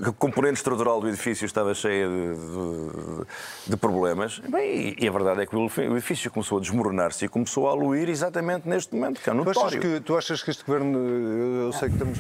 que 0.04 0.10
a 0.10 0.13
componente 0.13 0.58
estrutural 0.58 1.02
do 1.02 1.10
edifício 1.10 1.47
estava 1.47 1.73
cheia 1.73 2.08
de, 2.08 2.36
de, 2.36 3.71
de 3.71 3.78
problemas. 3.78 4.38
Bem, 4.47 4.95
e 4.99 5.08
a 5.08 5.12
verdade 5.12 5.41
é 5.41 5.45
que 5.47 5.56
o 5.56 5.65
edifício 5.65 6.30
começou 6.30 6.60
a 6.60 6.62
desmoronar-se 6.62 7.26
e 7.26 7.28
começou 7.28 7.67
a 7.67 7.71
aluir 7.71 8.08
exatamente 8.08 8.69
neste 8.69 8.93
momento, 8.93 9.19
que 9.19 9.28
é 9.32 9.34
notório. 9.34 9.60
Tu 9.60 9.65
achas 9.65 9.80
que, 9.80 9.99
tu 10.02 10.15
achas 10.15 10.43
que 10.43 10.52
este 10.52 10.63
governo, 10.63 10.99
eu 10.99 11.73
sei 11.73 11.89
que 11.89 11.95
estamos, 11.95 12.19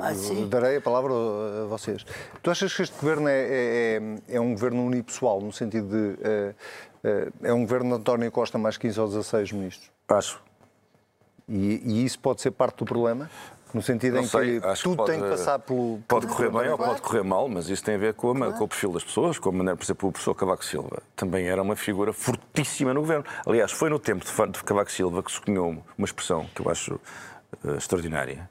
ah, 0.00 0.46
darei 0.48 0.78
a 0.78 0.80
palavra 0.80 1.12
a 1.12 1.66
vocês, 1.66 2.06
tu 2.42 2.50
achas 2.50 2.74
que 2.74 2.80
este 2.80 2.98
governo 2.98 3.28
é 3.28 3.33
é, 3.34 4.00
é, 4.30 4.36
é, 4.36 4.40
um 4.40 4.52
governo 4.52 4.84
unipessoal, 4.84 5.40
no 5.40 5.52
sentido 5.52 5.88
de. 5.88 6.18
É, 6.22 6.54
é 7.42 7.52
um 7.52 7.62
governo 7.62 7.90
de 7.90 7.96
António 7.96 8.30
Costa 8.32 8.56
mais 8.56 8.78
15 8.78 9.00
ou 9.00 9.08
16 9.08 9.52
ministros? 9.52 9.90
Acho. 10.08 10.42
E, 11.48 11.82
e 11.84 12.04
isso 12.04 12.18
pode 12.18 12.40
ser 12.40 12.50
parte 12.50 12.78
do 12.78 12.84
problema? 12.86 13.28
No 13.74 13.82
sentido 13.82 14.14
não 14.14 14.22
em 14.22 14.26
sei, 14.26 14.60
que 14.60 14.82
tudo 14.84 14.98
pode, 14.98 15.10
tem 15.10 15.20
que 15.20 15.28
passar 15.28 15.58
pelo. 15.58 15.98
Pode 16.06 16.28
correr 16.28 16.48
bem 16.48 16.68
ou 16.70 16.78
pode 16.78 17.02
correr 17.02 17.24
mal, 17.24 17.48
mas 17.48 17.68
isso 17.68 17.82
tem 17.82 17.96
a 17.96 17.98
ver 17.98 18.14
com, 18.14 18.30
a, 18.30 18.36
claro. 18.36 18.52
com 18.54 18.64
o 18.64 18.68
perfil 18.68 18.92
das 18.92 19.02
pessoas, 19.02 19.36
com 19.36 19.48
a 19.48 19.52
maneira, 19.52 19.76
por 19.76 19.84
exemplo, 19.84 20.08
o 20.08 20.12
professor 20.12 20.32
Cavaco 20.32 20.64
Silva 20.64 21.02
também 21.16 21.48
era 21.48 21.60
uma 21.60 21.74
figura 21.74 22.12
fortíssima 22.12 22.94
no 22.94 23.00
governo. 23.00 23.24
Aliás, 23.44 23.72
foi 23.72 23.90
no 23.90 23.98
tempo 23.98 24.24
de 24.24 24.62
Cavaco 24.62 24.92
Silva 24.92 25.24
que 25.24 25.32
se 25.32 25.40
cunhou 25.40 25.76
uma 25.98 26.04
expressão 26.04 26.46
que 26.54 26.62
eu 26.62 26.70
acho 26.70 26.94
uh, 27.64 27.74
extraordinária, 27.76 28.48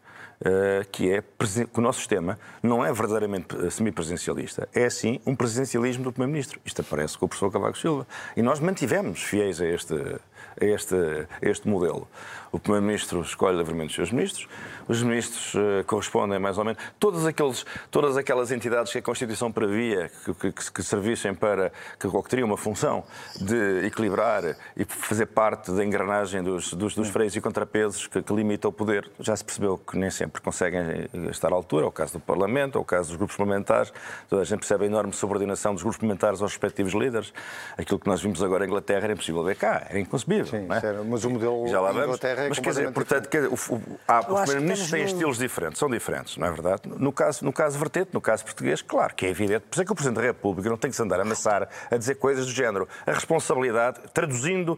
que 0.92 1.12
é 1.12 1.22
que 1.22 1.80
o 1.80 1.82
nosso 1.82 2.00
sistema 2.00 2.38
não 2.62 2.86
é 2.86 2.92
verdadeiramente 2.92 3.56
eh, 3.56 3.70
semipresencialista, 3.70 4.68
é 4.74 4.90
sim 4.90 5.20
um 5.26 5.36
presencialismo 5.36 6.04
do 6.04 6.12
Primeiro-Ministro. 6.12 6.60
Isto 6.66 6.82
aparece 6.82 7.18
com 7.18 7.26
o 7.26 7.30
professor 7.30 7.52
Cavaco 7.52 7.78
Silva. 7.78 8.08
E 8.36 8.42
nós 8.42 8.60
mantivemos 8.60 9.24
fiéis 9.24 9.62
a 9.62 9.66
este, 9.66 9.94
a 9.96 10.66
este, 10.66 10.96
a 10.96 11.50
este 11.50 11.68
modelo. 11.68 12.08
O 12.54 12.60
Primeiro-Ministro 12.60 13.20
escolhe 13.22 13.58
livremente 13.58 13.90
os 13.90 13.96
seus 13.96 14.12
ministros, 14.12 14.48
os 14.88 15.02
ministros 15.02 15.56
uh, 15.56 15.84
correspondem 15.88 16.38
mais 16.38 16.56
ou 16.60 16.64
menos. 16.64 16.80
Todos 17.00 17.26
aqueles, 17.26 17.66
todas 17.90 18.16
aquelas 18.16 18.52
entidades 18.52 18.92
que 18.92 19.00
a 19.00 19.02
Constituição 19.02 19.52
previa 19.52 20.12
que, 20.24 20.52
que, 20.52 20.72
que 20.72 20.84
servissem 20.84 21.34
para. 21.34 21.72
Que, 22.00 22.08
que 22.08 22.30
teriam 22.30 22.48
uma 22.48 22.58
função 22.58 23.04
de 23.42 23.88
equilibrar 23.88 24.56
e 24.78 24.86
fazer 24.86 25.26
parte 25.26 25.72
da 25.72 25.84
engrenagem 25.84 26.44
dos, 26.44 26.76
dos, 26.76 26.94
dos 26.94 27.10
freios 27.10 27.36
e 27.36 27.42
contrapesos 27.42 28.06
que, 28.06 28.22
que 28.22 28.34
limita 28.34 28.68
o 28.68 28.72
poder, 28.72 29.10
já 29.20 29.36
se 29.36 29.44
percebeu 29.44 29.76
que 29.76 29.98
nem 29.98 30.12
sempre 30.12 30.40
conseguem 30.40 30.80
eh, 30.80 31.10
estar 31.32 31.52
à 31.52 31.56
altura. 31.56 31.86
É 31.86 31.88
o 31.88 31.92
caso 31.92 32.14
do 32.14 32.20
Parlamento, 32.20 32.78
é 32.78 32.82
o 32.82 32.86
caso 32.86 33.10
dos 33.10 33.18
grupos 33.18 33.36
parlamentares. 33.36 33.92
Toda 34.30 34.44
a 34.44 34.46
gente 34.46 34.60
percebe 34.60 34.84
a 34.84 34.88
enorme 34.88 35.12
subordinação 35.12 35.74
dos 35.74 35.82
grupos 35.82 35.98
parlamentares 35.98 36.40
aos 36.40 36.52
respectivos 36.52 36.94
líderes. 36.94 37.34
Aquilo 37.76 37.98
que 38.00 38.08
nós 38.08 38.22
vimos 38.22 38.44
agora 38.44 38.64
em 38.64 38.68
Inglaterra 38.68 39.06
era 39.06 39.14
impossível 39.14 39.44
ver 39.44 39.56
cá, 39.56 39.88
era 39.90 40.00
inconcebível. 40.00 40.46
Sim, 40.46 40.68
é? 40.70 41.04
mas 41.04 41.26
o 41.26 41.32
modelo 41.32 41.68
já 41.68 41.82
lá 41.82 41.92
vamos. 41.92 42.06
Inglaterra 42.06 42.43
é 42.46 42.50
mas 42.50 42.60
quer 42.60 42.70
dizer, 42.70 42.92
portanto, 42.92 43.30
que, 43.30 43.38
o, 43.38 43.54
o, 43.54 44.00
há, 44.08 44.20
os 44.20 44.26
primeiros-ministros 44.26 44.92
têm 44.92 45.04
estilos 45.06 45.38
diferentes, 45.38 45.80
são 45.80 45.90
diferentes, 45.90 46.38
não 46.38 46.48
é 46.48 46.52
verdade? 46.52 46.82
No 46.86 47.12
caso, 47.12 47.44
no 47.44 47.54
caso 47.54 47.78
vertente, 47.78 48.10
no 48.14 48.22
caso 48.22 48.44
português, 48.44 48.82
claro 48.82 49.14
que 49.16 49.26
é 49.26 49.30
evidente. 49.30 49.66
Por 49.70 49.76
isso 49.76 49.82
é 49.82 49.86
que 49.86 49.92
o 49.92 49.96
Presidente 49.96 50.18
da 50.18 50.24
República 50.24 50.70
não 50.70 50.78
tem 50.78 50.90
que 50.90 50.96
se 50.96 51.02
andar 51.02 51.20
a 51.20 51.24
amassar 51.24 51.68
a 51.90 51.98
dizer 51.98 52.16
coisas 52.16 52.46
do 52.46 52.52
género. 52.52 52.88
A 53.06 53.12
responsabilidade, 53.12 54.00
traduzindo 54.14 54.78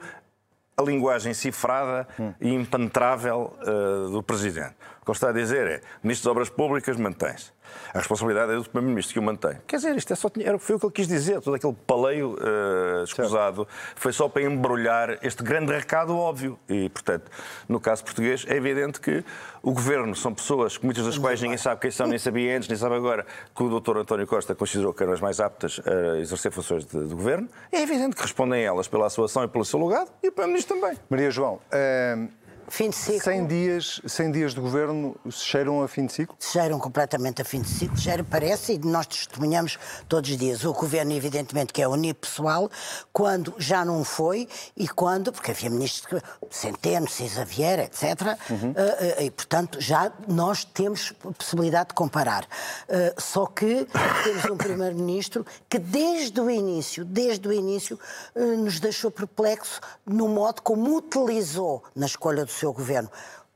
a 0.77 0.81
linguagem 0.81 1.33
cifrada 1.33 2.07
hum. 2.19 2.33
e 2.39 2.53
impenetrável 2.53 3.57
uh, 3.61 4.09
do 4.09 4.21
Presidente. 4.21 4.75
O 5.05 5.11
que 5.11 5.11
ele 5.11 5.17
está 5.17 5.29
a 5.29 5.31
dizer 5.31 5.67
é: 5.67 5.81
Ministro 6.01 6.29
das 6.29 6.31
Obras 6.31 6.49
Públicas 6.49 6.97
mantém-se. 6.97 7.53
A 7.93 7.99
responsabilidade 7.99 8.53
é 8.53 8.55
do 8.55 8.63
Primeiro-Ministro 8.63 9.13
que 9.13 9.19
o 9.19 9.23
mantém. 9.23 9.57
Quer 9.67 9.75
dizer, 9.75 9.95
isto 9.95 10.11
é 10.11 10.15
só, 10.15 10.29
foi 10.59 10.75
o 10.75 10.79
que 10.79 10.85
ele 10.85 10.93
quis 10.93 11.07
dizer. 11.07 11.41
Todo 11.41 11.53
aquele 11.53 11.75
paleio 11.85 12.33
uh, 12.33 13.03
escusado 13.03 13.67
foi 13.95 14.11
só 14.11 14.27
para 14.27 14.41
embrulhar 14.41 15.19
este 15.21 15.43
grande 15.43 15.71
recado 15.71 16.17
óbvio. 16.17 16.57
E, 16.67 16.89
portanto, 16.89 17.29
no 17.69 17.79
caso 17.79 18.03
português, 18.03 18.45
é 18.47 18.55
evidente 18.55 18.99
que 18.99 19.23
o 19.61 19.71
governo 19.71 20.15
são 20.15 20.33
pessoas, 20.33 20.79
muitas 20.79 21.05
das 21.05 21.17
quais 21.19 21.39
ninguém 21.39 21.57
sabe 21.57 21.81
quem 21.81 21.91
são, 21.91 22.07
nem 22.07 22.17
sabia 22.17 22.57
antes, 22.57 22.67
nem 22.67 22.77
sabe 22.77 22.95
agora, 22.95 23.25
que 23.55 23.63
o 23.63 23.69
doutor 23.69 23.97
António 23.97 24.25
Costa 24.25 24.55
considerou 24.55 24.91
que 24.91 25.03
eram 25.03 25.13
as 25.13 25.21
mais 25.21 25.39
aptas 25.39 25.79
a 25.85 26.17
exercer 26.17 26.51
funções 26.51 26.83
de, 26.85 27.07
de 27.07 27.13
governo. 27.13 27.47
É 27.71 27.81
evidente 27.81 28.15
que 28.15 28.21
respondem 28.23 28.63
elas 28.63 28.87
pela 28.87 29.07
sua 29.09 29.25
ação 29.25 29.43
e 29.43 29.47
pelo 29.47 29.63
seu 29.63 29.79
lugar 29.79 30.07
e 30.23 30.29
o 30.29 30.31
Primeiro-Ministro 30.31 30.79
também. 30.79 30.97
Maria 31.09 31.29
João. 31.29 31.59
Uh 31.71 32.44
Fim 32.67 32.89
de 32.89 32.95
ciclo. 32.95 33.21
100 33.21 33.47
dias, 33.47 34.01
100 34.05 34.31
dias 34.31 34.53
de 34.53 34.59
governo 34.59 35.15
cheiram 35.29 35.83
a 35.83 35.87
fim 35.87 36.05
de 36.05 36.13
ciclo? 36.13 36.35
Cheiram 36.39 36.79
completamente 36.79 37.41
a 37.41 37.45
fim 37.45 37.61
de 37.61 37.69
ciclo, 37.69 37.97
cheira, 37.97 38.23
parece, 38.23 38.73
e 38.73 38.79
nós 38.79 39.05
testemunhamos 39.05 39.77
todos 40.09 40.29
os 40.29 40.37
dias. 40.37 40.63
O 40.65 40.73
governo, 40.73 41.13
evidentemente, 41.13 41.71
que 41.71 41.81
é 41.81 41.87
unipessoal, 41.87 42.69
quando 43.13 43.53
já 43.57 43.85
não 43.85 44.03
foi 44.03 44.47
e 44.75 44.87
quando, 44.87 45.31
porque 45.31 45.51
havia 45.51 45.69
ministros, 45.69 46.21
Centeno, 46.49 47.07
Cisa 47.07 47.45
Vieira, 47.45 47.83
etc., 47.83 48.03
uhum. 48.49 48.71
uh, 48.71 49.19
uh, 49.19 49.23
e, 49.23 49.31
portanto, 49.31 49.79
já 49.79 50.11
nós 50.27 50.63
temos 50.65 51.11
possibilidade 51.37 51.89
de 51.89 51.95
comparar. 51.95 52.43
Uh, 52.43 53.21
só 53.21 53.45
que 53.45 53.87
temos 54.23 54.45
um 54.45 54.57
primeiro-ministro 54.57 55.45
que, 55.69 55.77
desde 55.77 56.41
o 56.41 56.49
início, 56.49 57.05
desde 57.05 57.47
o 57.47 57.53
início, 57.53 57.99
nos 58.35 58.79
deixou 58.79 59.11
perplexo 59.11 59.79
no 60.05 60.27
modo 60.27 60.61
como 60.61 60.97
utilizou 60.97 61.83
na 61.95 62.05
escolha 62.05 62.43
do 62.43 62.51
seu 62.55 62.73
governo 62.73 63.09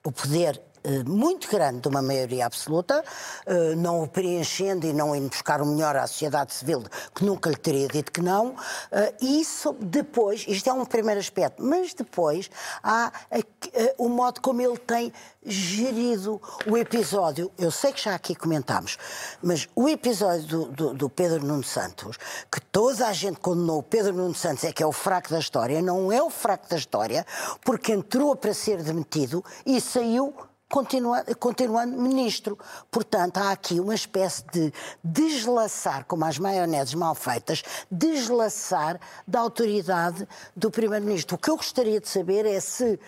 o 0.04 0.12
poder 0.12 0.62
muito 1.06 1.50
grande 1.50 1.82
de 1.82 1.88
uma 1.88 2.02
maioria 2.02 2.46
absoluta, 2.46 3.04
eh, 3.46 3.76
não 3.76 4.04
o 4.04 4.08
preenchendo 4.08 4.86
e 4.86 4.94
não 4.94 5.16
indo 5.16 5.30
buscar 5.30 5.62
o 5.62 5.66
melhor 5.66 5.96
à 5.96 6.06
sociedade 6.08 6.54
civil, 6.54 6.84
que 7.14 7.24
nunca 7.26 7.50
lhe 7.50 7.56
teria 7.56 7.88
dito 7.88 8.12
que 8.12 8.22
não. 8.22 8.56
Eh, 8.92 9.14
isso 9.22 9.76
depois, 9.80 10.46
isto 10.48 10.70
é 10.70 10.74
um 10.74 10.86
primeiro 10.86 11.20
aspecto, 11.20 11.64
mas 11.64 11.94
depois 11.94 12.50
há 12.84 13.12
o 13.98 14.10
modo 14.10 14.42
como 14.42 14.62
ele 14.62 14.78
tem 14.78 15.12
gerido 15.46 16.42
o 16.68 16.78
episódio. 16.78 17.52
Eu 17.58 17.72
sei 17.72 17.92
que 17.92 18.04
já 18.04 18.16
aqui 18.16 18.36
comentámos, 18.36 18.98
mas 19.42 19.68
o 19.76 19.88
episódio 19.88 20.46
do, 20.48 20.66
do, 20.66 20.94
do 20.94 21.10
Pedro 21.10 21.46
Nuno 21.46 21.64
Santos, 21.64 22.18
que 22.52 22.62
toda 22.62 23.08
a 23.08 23.14
gente 23.14 23.40
condenou 23.40 23.80
o 23.80 23.84
Pedro 23.84 24.14
Nuno 24.14 24.36
Santos 24.36 24.64
é 24.64 24.72
que 24.72 24.84
é 24.84 24.86
o 24.86 24.92
fraco 24.92 25.30
da 25.30 25.40
história, 25.40 25.82
não 25.82 26.12
é 26.12 26.22
o 26.22 26.30
fraco 26.30 26.68
da 26.70 26.78
história, 26.78 27.26
porque 27.64 27.94
entrou 27.94 28.36
para 28.36 28.54
ser 28.54 28.84
demitido 28.84 29.44
e 29.66 29.80
saiu 29.80 30.34
continua, 30.70 31.24
continuando 31.40 31.98
ministro. 31.98 32.58
Portanto, 32.92 33.38
há 33.38 33.52
aqui 33.52 33.80
uma 33.80 33.96
espécie 33.96 34.44
de 34.54 34.72
deslaçar, 35.04 36.06
como 36.06 36.24
as 36.24 36.38
maioneses 36.38 36.94
mal 36.94 37.16
feitas, 37.16 37.64
deslaçar 37.90 39.00
da 39.28 39.40
autoridade 39.40 40.28
do 40.56 40.70
Primeiro-Ministro. 40.70 41.36
O 41.36 41.40
que 41.40 41.50
eu 41.50 41.58
gostaria 41.58 42.00
de 42.00 42.08
saber 42.08 42.46
é 42.46 42.60
se, 42.60 43.00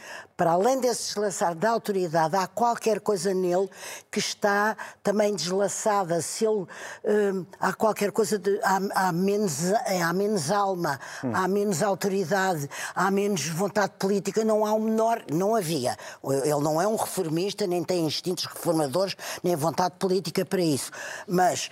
para 0.42 0.54
além 0.54 0.80
desse 0.80 1.10
deslaçar 1.10 1.54
da 1.54 1.70
autoridade, 1.70 2.36
há 2.36 2.48
qualquer 2.48 3.00
coisa 3.00 3.32
nele 3.32 3.70
que 4.10 4.18
está 4.18 4.76
também 5.04 5.36
deslaçada, 5.36 6.20
se 6.20 6.44
ele 6.44 6.66
hum, 7.06 7.46
há 7.60 7.72
qualquer 7.74 8.12
coisa 8.12 8.40
de. 8.40 8.60
há, 8.64 8.80
há 8.96 9.12
menos, 9.12 9.72
há 10.04 10.12
menos 10.12 10.50
alma, 10.50 11.00
há 11.32 11.48
menos 11.48 11.84
autoridade, 11.84 12.68
há 12.96 13.12
menos 13.12 13.50
vontade 13.50 13.94
política, 14.00 14.44
não 14.44 14.66
há 14.66 14.74
o 14.74 14.82
menor. 14.82 15.24
não 15.32 15.56
havia. 15.56 15.96
Ele 16.24 16.60
não 16.60 16.82
é 16.82 16.88
um 16.88 16.96
reformista 16.96 17.68
nem 17.68 17.84
tem 17.84 18.08
instintos 18.08 18.46
reformadores, 18.46 19.16
nem 19.44 19.56
vontade 19.56 19.94
política 20.00 20.44
para 20.44 20.62
isso. 20.62 20.90
Mas 21.28 21.70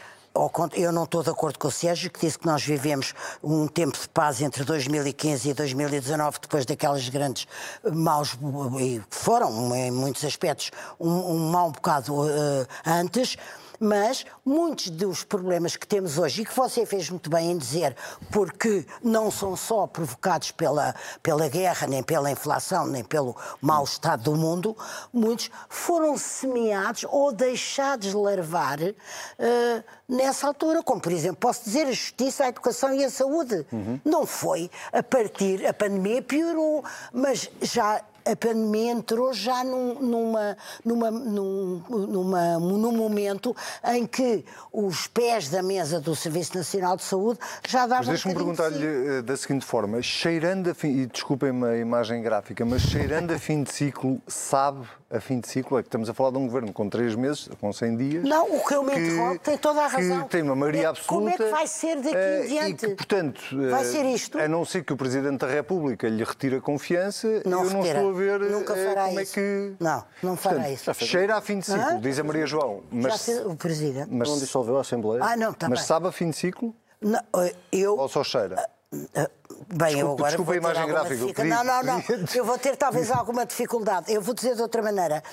eu 0.73 0.91
não 0.91 1.03
estou 1.03 1.23
de 1.23 1.29
acordo 1.29 1.59
com 1.59 1.67
o 1.67 1.71
Sérgio, 1.71 2.09
que 2.09 2.19
disse 2.19 2.39
que 2.39 2.45
nós 2.45 2.63
vivemos 2.63 3.13
um 3.43 3.67
tempo 3.67 3.97
de 3.97 4.07
paz 4.09 4.41
entre 4.41 4.63
2015 4.63 5.49
e 5.49 5.53
2019, 5.53 6.39
depois 6.41 6.65
daquelas 6.65 7.09
grandes 7.09 7.47
maus, 7.91 8.37
e 8.79 9.01
foram, 9.09 9.75
em 9.75 9.91
muitos 9.91 10.23
aspectos, 10.23 10.71
um, 10.99 11.09
um 11.09 11.51
mau 11.51 11.71
bocado 11.71 12.13
uh, 12.13 12.67
antes 12.85 13.35
mas 13.79 14.25
muitos 14.45 14.89
dos 14.89 15.23
problemas 15.23 15.75
que 15.75 15.87
temos 15.87 16.17
hoje, 16.17 16.41
e 16.41 16.45
que 16.45 16.55
você 16.55 16.85
fez 16.85 17.09
muito 17.09 17.29
bem 17.29 17.51
em 17.51 17.57
dizer, 17.57 17.95
porque 18.31 18.85
não 19.03 19.31
são 19.31 19.55
só 19.55 19.87
provocados 19.87 20.51
pela, 20.51 20.95
pela 21.23 21.47
guerra, 21.47 21.87
nem 21.87 22.03
pela 22.03 22.31
inflação, 22.31 22.85
nem 22.85 23.03
pelo 23.03 23.35
mau 23.61 23.83
estado 23.83 24.23
do 24.23 24.35
mundo, 24.35 24.75
muitos 25.13 25.49
foram 25.69 26.17
semeados 26.17 27.05
ou 27.09 27.31
deixados 27.31 28.13
larvar 28.13 28.79
uh, 28.79 29.83
nessa 30.07 30.47
altura, 30.47 30.83
como 30.83 30.99
por 30.99 31.11
exemplo, 31.11 31.37
posso 31.37 31.63
dizer, 31.63 31.87
a 31.87 31.91
justiça, 31.91 32.45
a 32.45 32.49
educação 32.49 32.93
e 32.93 33.03
a 33.03 33.09
saúde. 33.09 33.65
Uhum. 33.71 33.99
Não 34.03 34.25
foi 34.25 34.69
a 34.91 35.03
partir, 35.03 35.65
a 35.65 35.73
pandemia 35.73 36.21
piorou, 36.21 36.83
mas 37.13 37.49
já 37.61 38.01
a 38.25 38.35
pandemia 38.35 38.91
entrou 38.91 39.33
já 39.33 39.63
num, 39.63 39.95
numa, 39.95 40.57
numa, 40.83 41.11
num, 41.11 41.81
numa, 41.89 42.59
num 42.59 42.91
momento 42.91 43.55
em 43.85 44.05
que 44.05 44.43
os 44.71 45.07
pés 45.07 45.49
da 45.49 45.61
mesa 45.61 45.99
do 45.99 46.15
Serviço 46.15 46.57
Nacional 46.57 46.97
de 46.97 47.03
Saúde 47.03 47.39
já 47.67 47.81
davam. 47.81 47.97
Mas 47.97 48.07
deixa-me 48.07 48.35
perguntar-lhe 48.35 48.85
eh, 48.85 49.21
da 49.21 49.35
seguinte 49.37 49.65
forma: 49.65 50.01
cheirando 50.01 50.69
a 50.69 50.73
fim, 50.73 50.89
e 50.89 51.05
desculpem-me 51.05 51.65
a 51.67 51.77
imagem 51.77 52.21
gráfica, 52.21 52.65
mas 52.65 52.81
cheirando 52.81 53.31
a 53.31 53.39
fim 53.39 53.63
de 53.63 53.71
ciclo, 53.71 54.21
sabe 54.27 54.87
a 55.11 55.19
fim 55.19 55.39
de 55.39 55.47
ciclo, 55.47 55.79
é 55.79 55.81
que 55.81 55.87
estamos 55.87 56.09
a 56.09 56.13
falar 56.13 56.31
de 56.31 56.37
um 56.37 56.45
governo 56.45 56.71
com 56.71 56.87
três 56.87 57.15
meses, 57.15 57.49
com 57.59 57.73
100 57.73 57.97
dias. 57.97 58.23
Não, 58.23 58.45
o 58.55 58.63
que 58.63 58.75
eu 58.75 58.83
me 58.83 58.93
interrogo 58.93 59.39
tem 59.39 59.57
toda 59.57 59.81
a 59.81 59.87
razão. 59.87 60.23
Que 60.23 60.29
tem 60.29 60.41
uma 60.43 60.55
maioria 60.55 60.89
absoluta. 60.89 61.13
Como 61.13 61.29
é 61.29 61.37
que 61.37 61.45
vai 61.45 61.67
ser 61.67 61.95
daqui 61.95 62.15
em 62.15 62.47
diante? 62.47 62.85
E 62.85 62.89
que, 62.89 62.95
portanto, 62.95 63.41
vai 63.69 63.83
ser 63.85 64.05
isto? 64.05 64.37
A 64.39 64.47
não 64.47 64.63
ser 64.63 64.83
que 64.83 64.93
o 64.93 64.97
Presidente 64.97 65.39
da 65.39 65.47
República 65.47 66.07
lhe 66.07 66.23
retire 66.23 66.57
a 66.57 66.61
confiança, 66.61 67.41
não 67.45 67.63
eu 67.63 67.69
retira. 67.69 68.01
não 68.01 68.09
estou 68.09 68.09
a 68.09 68.13
ver 68.13 68.51
Nunca 68.51 68.75
fará 68.75 69.05
como 69.05 69.19
isso. 69.19 69.31
é 69.31 69.41
que. 69.41 69.73
Não, 69.79 70.03
não 70.21 70.35
fará 70.35 70.55
portanto, 70.57 70.73
isso. 70.73 71.05
Cheira 71.05 71.37
a 71.37 71.41
fim 71.41 71.59
de 71.59 71.65
ciclo, 71.65 71.81
ah? 71.81 71.99
diz 71.99 72.19
a 72.19 72.23
Maria 72.23 72.45
João. 72.45 72.83
Mas, 72.91 73.13
Já 73.13 73.17
fez 73.17 73.45
o 73.45 73.55
Presidente. 73.55 74.09
Mas, 74.11 74.29
não 74.29 74.37
dissolveu 74.37 74.77
a 74.77 74.81
Assembleia? 74.81 75.23
Ah, 75.23 75.35
não, 75.35 75.53
tá 75.53 75.67
Mas 75.67 75.79
bem. 75.79 75.87
sabe 75.87 76.07
a 76.07 76.11
fim 76.11 76.29
de 76.29 76.35
ciclo? 76.35 76.75
Não, 77.01 77.21
eu... 77.71 77.97
Ou 77.97 78.07
só 78.07 78.23
cheira? 78.23 78.63
Bem, 78.91 79.95
desculpa, 79.95 79.99
eu 79.99 80.11
agora 80.11 80.29
desculpa 80.29 80.43
vou 80.43 80.53
a 80.53 80.57
imagem 80.57 80.87
gráfica. 80.87 81.15
Dificuldade. 81.15 81.49
Não, 81.49 81.63
não, 81.63 81.83
não. 81.83 82.03
Eu 82.33 82.45
vou 82.45 82.57
ter 82.57 82.75
talvez 82.75 83.11
alguma 83.11 83.45
dificuldade. 83.45 84.11
Eu 84.11 84.21
vou 84.21 84.33
dizer 84.33 84.55
de 84.55 84.61
outra 84.61 84.81
maneira. 84.81 85.23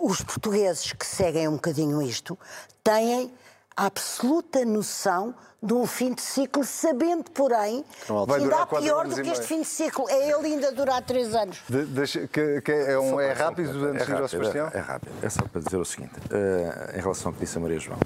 Os 0.00 0.20
portugueses 0.22 0.92
que 0.92 1.04
seguem 1.04 1.48
um 1.48 1.54
bocadinho 1.54 2.00
isto 2.00 2.38
têm 2.84 3.32
absoluta 3.76 4.64
noção 4.64 5.34
de 5.60 5.72
um 5.74 5.86
fim 5.86 6.12
de 6.12 6.20
ciclo, 6.20 6.64
sabendo, 6.64 7.30
porém, 7.30 7.84
que 8.04 8.12
ainda 8.34 8.56
há 8.56 8.66
pior 8.66 9.06
do 9.06 9.14
que 9.14 9.30
este 9.30 9.46
fim 9.46 9.60
de 9.62 9.68
ciclo. 9.68 10.08
É 10.08 10.30
ele 10.30 10.46
ainda 10.46 10.72
durar 10.72 11.02
três 11.02 11.34
anos. 11.34 11.62
De, 11.68 11.84
deixa, 11.86 12.26
que, 12.26 12.60
que 12.60 12.72
é, 12.72 12.98
um, 12.98 13.20
é 13.20 13.32
rápido 13.32 13.70
antes 13.86 14.02
é 14.02 14.04
de 14.04 14.10
ir 14.10 14.20
ao 14.20 14.28
Sebastião? 14.28 14.68
É, 14.68 14.78
é, 14.78 14.80
rápido. 14.80 15.12
É 15.22 15.28
só 15.28 15.42
para 15.42 15.60
dizer 15.60 15.76
o 15.76 15.84
seguinte, 15.84 16.14
uh, 16.16 16.96
em 16.96 17.00
relação 17.00 17.30
ao 17.30 17.32
que 17.34 17.40
disse 17.40 17.58
a 17.58 17.60
Maria 17.60 17.78
João. 17.78 17.98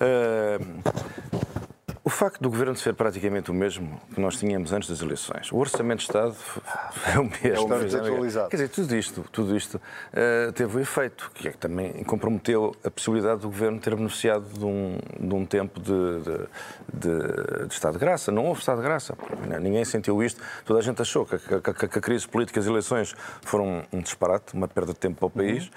Uh, 0.00 1.43
facto 2.14 2.40
do 2.40 2.48
governo 2.48 2.76
ser 2.76 2.94
praticamente 2.94 3.50
o 3.50 3.54
mesmo 3.54 4.00
que 4.14 4.20
nós 4.20 4.36
tínhamos 4.36 4.72
antes 4.72 4.88
das 4.88 5.00
eleições, 5.00 5.50
o 5.52 5.56
orçamento 5.56 5.98
de 5.98 6.04
Estado 6.04 6.36
é 7.14 7.18
o 7.18 7.24
mesmo. 7.24 7.48
É 7.48 7.60
o 7.60 7.68
mesmo. 7.68 8.48
Quer 8.48 8.56
dizer, 8.56 8.68
tudo 8.68 8.96
isto, 8.96 9.24
tudo 9.32 9.56
isto 9.56 9.74
uh, 9.76 10.52
teve 10.52 10.76
o 10.76 10.78
um 10.78 10.82
efeito, 10.82 11.30
que 11.34 11.48
é 11.48 11.50
que 11.50 11.58
também 11.58 12.04
comprometeu 12.04 12.74
a 12.84 12.90
possibilidade 12.90 13.40
do 13.40 13.48
governo 13.48 13.80
ter 13.80 13.94
beneficiado 13.94 14.44
de 14.44 14.64
um, 14.64 14.98
de 15.18 15.34
um 15.34 15.44
tempo 15.44 15.80
de, 15.80 15.92
de, 15.92 16.38
de, 16.92 17.66
de, 17.66 17.74
Estado 17.74 17.94
de 17.94 17.98
graça. 17.98 18.30
Não 18.30 18.46
houve 18.46 18.60
Estado 18.60 18.78
de 18.78 18.84
graça. 18.84 19.16
Ninguém 19.60 19.84
sentiu 19.84 20.22
isto. 20.22 20.40
Toda 20.64 20.78
a 20.78 20.82
gente 20.82 21.02
achou 21.02 21.26
que, 21.26 21.38
que, 21.38 21.60
que, 21.60 21.88
que 21.88 21.98
a 21.98 22.02
crise 22.02 22.28
política 22.28 22.58
e 22.58 22.60
as 22.60 22.66
eleições 22.66 23.14
foram 23.42 23.84
um 23.92 24.00
disparate, 24.00 24.54
uma 24.54 24.68
perda 24.68 24.92
de 24.92 24.98
tempo 24.98 25.16
para 25.16 25.26
o 25.26 25.30
país, 25.30 25.66
uh, 25.66 25.70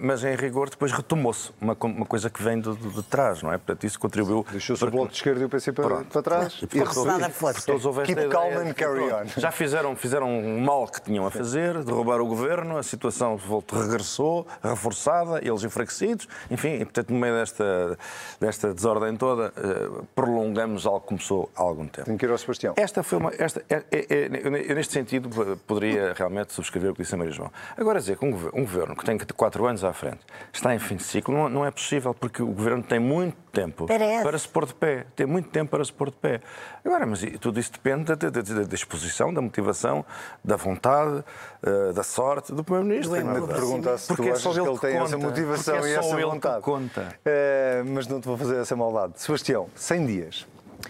mas 0.00 0.24
em 0.24 0.34
rigor 0.36 0.70
depois 0.70 0.92
retomou-se 0.92 1.50
uma, 1.60 1.76
uma 1.80 2.06
coisa 2.06 2.30
que 2.30 2.42
vem 2.42 2.60
de, 2.60 2.74
de, 2.74 3.02
trás, 3.02 3.42
não 3.42 3.52
é? 3.52 3.58
Portanto, 3.58 3.84
isso 3.84 3.98
contribuiu. 3.98 4.46
Deixou-se 4.50 4.84
o 4.84 4.90
Bloco 4.90 5.08
de 5.08 5.16
Esquerda 5.16 5.40
e 5.40 5.44
o 5.44 5.48
PC 5.48 5.63
para, 5.72 5.84
Pronto. 5.84 6.06
para 6.06 6.22
trás. 6.22 6.60
E, 6.62 6.78
e 6.78 7.06
nada 7.06 7.30
fosse. 7.30 7.64
Keep 8.04 8.28
calm 8.28 8.52
and 8.58 8.72
carry 8.74 9.12
on. 9.12 9.26
Já 9.36 9.50
fizeram, 9.50 9.96
fizeram 9.96 10.28
um 10.28 10.60
mal 10.60 10.86
que 10.86 11.00
tinham 11.00 11.26
a 11.26 11.30
fazer, 11.30 11.82
derrubaram 11.82 12.24
o 12.24 12.28
governo, 12.28 12.76
a 12.76 12.82
situação 12.82 13.36
voltou, 13.36 13.80
regressou, 13.80 14.46
reforçada, 14.62 15.40
eles 15.42 15.62
enfraquecidos, 15.64 16.28
enfim, 16.50 16.74
e 16.74 16.84
portanto, 16.84 17.10
no 17.10 17.18
meio 17.18 17.34
desta, 17.34 17.98
desta 18.40 18.74
desordem 18.74 19.16
toda, 19.16 19.52
uh, 19.56 20.06
prolongamos 20.14 20.86
algo 20.86 21.00
que 21.00 21.08
começou 21.08 21.50
há 21.56 21.62
algum 21.62 21.86
tempo. 21.86 22.06
Tem 22.06 22.16
que 22.16 22.24
ir 22.24 22.30
ao 22.30 22.38
Sebastião. 22.38 22.74
Esta 22.76 23.02
foi 23.02 23.18
uma. 23.18 23.32
Esta, 23.38 23.64
é, 23.68 23.82
é, 23.90 23.98
é, 24.08 24.40
eu, 24.44 24.74
neste 24.74 24.92
sentido, 24.92 25.28
poderia 25.66 26.12
realmente 26.14 26.52
subscrever 26.52 26.90
o 26.90 26.94
que 26.94 27.02
disse 27.02 27.14
a 27.14 27.18
Maria 27.18 27.32
João. 27.32 27.50
Agora, 27.76 27.98
dizer 27.98 28.16
que 28.16 28.24
um 28.24 28.30
governo, 28.30 28.58
um 28.58 28.62
governo 28.64 28.96
que 28.96 29.04
tem 29.04 29.18
quatro 29.36 29.66
anos 29.66 29.84
à 29.84 29.92
frente 29.92 30.20
está 30.52 30.74
em 30.74 30.78
fim 30.78 30.96
de 30.96 31.04
ciclo, 31.04 31.34
não, 31.34 31.48
não 31.48 31.66
é 31.66 31.70
possível, 31.70 32.14
porque 32.14 32.42
o 32.42 32.46
governo 32.46 32.82
tem 32.82 32.98
muito 32.98 33.36
tempo 33.52 33.86
Parece. 33.86 34.22
para 34.22 34.38
se 34.38 34.48
pôr 34.48 34.66
de 34.66 34.74
pé, 34.74 35.06
tem 35.14 35.26
muito 35.26 35.43
tempo 35.50 35.70
para 35.70 35.84
se 35.84 35.92
pôr 35.92 36.10
de 36.10 36.16
pé. 36.16 36.40
Agora, 36.84 37.06
mas 37.06 37.20
tudo 37.40 37.58
isso 37.60 37.72
depende 37.72 38.04
da, 38.04 38.14
da, 38.14 38.30
da 38.30 38.62
disposição, 38.62 39.32
da 39.32 39.40
motivação, 39.40 40.04
da 40.44 40.56
vontade, 40.56 41.24
uh, 41.62 41.92
da 41.92 42.02
sorte 42.02 42.52
do 42.52 42.62
Primeiro-Ministro. 42.62 43.16
Tenho-me 43.16 43.40
de 43.40 43.46
perguntar 43.46 43.98
se 43.98 44.08
porque 44.08 44.22
tu 44.22 44.28
é 44.28 44.32
achas 44.32 44.52
que 44.52 44.60
ele 44.60 44.78
tem 44.78 44.92
conta, 44.92 45.04
essa 45.04 45.18
motivação 45.18 45.76
é 45.76 45.90
e 45.90 45.94
essa 45.94 46.16
vontade. 46.16 46.62
Conta. 46.62 47.16
Uh, 47.20 47.90
mas 47.90 48.06
não 48.06 48.20
te 48.20 48.26
vou 48.26 48.36
fazer 48.36 48.56
essa 48.56 48.76
maldade. 48.76 49.14
Sebastião, 49.16 49.68
100 49.74 50.06
dias. 50.06 50.46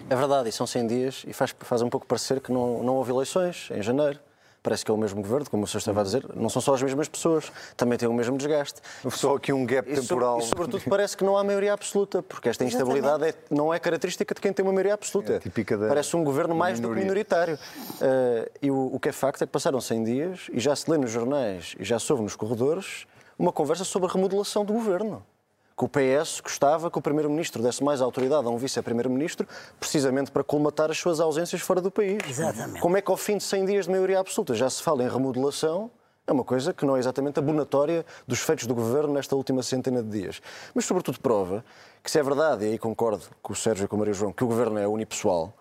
É 0.09 0.15
verdade, 0.15 0.49
e 0.49 0.51
são 0.51 0.67
100 0.67 0.87
dias, 0.87 1.23
e 1.27 1.33
faz, 1.33 1.55
faz 1.59 1.81
um 1.81 1.89
pouco 1.89 2.05
parecer 2.05 2.39
que 2.41 2.51
não, 2.51 2.83
não 2.83 2.95
houve 2.95 3.11
eleições 3.11 3.69
em 3.71 3.81
janeiro 3.81 4.19
parece 4.65 4.83
que 4.83 4.89
é 4.89 4.93
o 4.93 4.97
mesmo 4.97 5.21
governo, 5.21 5.47
como 5.47 5.63
o 5.63 5.67
senhor 5.67 5.77
estava 5.77 6.01
a 6.01 6.03
dizer, 6.03 6.25
não 6.35 6.49
são 6.49 6.59
só 6.59 6.73
as 6.73 6.81
mesmas 6.81 7.07
pessoas, 7.07 7.51
também 7.77 7.99
têm 7.99 8.09
o 8.09 8.13
mesmo 8.13 8.35
desgaste. 8.35 8.81
Só 9.11 9.35
aqui 9.35 9.53
um 9.53 9.63
gap 9.63 9.87
e, 9.87 9.93
temporal. 9.93 10.39
E, 10.39 10.41
sobretudo, 10.41 10.83
parece 10.89 11.15
que 11.15 11.23
não 11.23 11.37
há 11.37 11.43
maioria 11.43 11.71
absoluta, 11.71 12.23
porque 12.23 12.49
esta 12.49 12.63
instabilidade 12.63 13.25
é, 13.25 13.33
não 13.51 13.71
é 13.71 13.77
característica 13.77 14.33
de 14.33 14.41
quem 14.41 14.51
tem 14.51 14.65
uma 14.65 14.73
maioria 14.73 14.95
absoluta. 14.95 15.33
É 15.33 15.39
típica 15.39 15.77
da 15.77 15.87
parece 15.87 16.15
um 16.15 16.23
governo 16.23 16.55
mais 16.55 16.79
minoria. 16.79 16.95
do 16.95 16.99
que 16.99 17.05
minoritário. 17.05 17.55
Uh, 17.55 18.49
e 18.59 18.71
o, 18.71 18.95
o 18.95 18.99
que 18.99 19.09
é 19.09 19.11
facto 19.11 19.43
é 19.43 19.45
que 19.45 19.51
passaram 19.51 19.79
100 19.79 20.03
dias 20.03 20.47
e 20.51 20.59
já 20.59 20.75
se 20.75 20.89
lê 20.89 20.97
nos 20.97 21.11
jornais 21.11 21.75
e 21.79 21.83
já 21.83 21.99
se 21.99 22.11
ouve 22.11 22.23
nos 22.23 22.35
corredores 22.35 23.05
uma 23.37 23.51
conversa 23.51 23.83
sobre 23.83 24.09
a 24.09 24.11
remodelação 24.11 24.65
do 24.65 24.73
governo 24.73 25.23
que 25.77 25.83
o 25.83 25.89
PS 25.89 26.39
gostava 26.39 26.89
que 26.89 26.97
o 26.97 27.01
Primeiro-Ministro 27.01 27.61
desse 27.61 27.83
mais 27.83 28.01
autoridade 28.01 28.47
a 28.47 28.49
um 28.49 28.57
Vice-Primeiro-Ministro, 28.57 29.45
precisamente 29.79 30.31
para 30.31 30.43
colmatar 30.43 30.89
as 30.89 30.97
suas 30.97 31.19
ausências 31.19 31.61
fora 31.61 31.81
do 31.81 31.91
país. 31.91 32.17
Exatamente. 32.29 32.79
Como 32.79 32.95
é 32.95 33.01
que 33.01 33.11
ao 33.11 33.17
fim 33.17 33.37
de 33.37 33.43
100 33.43 33.65
dias 33.65 33.85
de 33.85 33.91
maioria 33.91 34.19
absoluta 34.19 34.53
já 34.53 34.69
se 34.69 34.81
fala 34.81 35.03
em 35.03 35.09
remodelação? 35.09 35.91
É 36.25 36.31
uma 36.31 36.43
coisa 36.43 36.73
que 36.73 36.85
não 36.85 36.95
é 36.95 36.99
exatamente 36.99 37.37
abonatória 37.37 38.05
dos 38.25 38.39
feitos 38.39 38.65
do 38.65 38.73
governo 38.73 39.13
nesta 39.13 39.35
última 39.35 39.61
centena 39.61 40.01
de 40.01 40.09
dias. 40.09 40.41
Mas, 40.73 40.85
sobretudo, 40.85 41.19
prova 41.19 41.63
que, 42.01 42.09
se 42.09 42.17
é 42.17 42.23
verdade, 42.23 42.65
e 42.65 42.69
aí 42.69 42.79
concordo 42.79 43.23
com 43.43 43.53
o 43.53 43.55
Sérgio 43.55 43.85
e 43.85 43.87
com 43.87 43.95
o 43.95 43.99
Maria 43.99 44.13
João, 44.13 44.31
que 44.31 44.43
o 44.43 44.47
governo 44.47 44.79
é 44.79 44.87
unipessoal, 44.87 45.53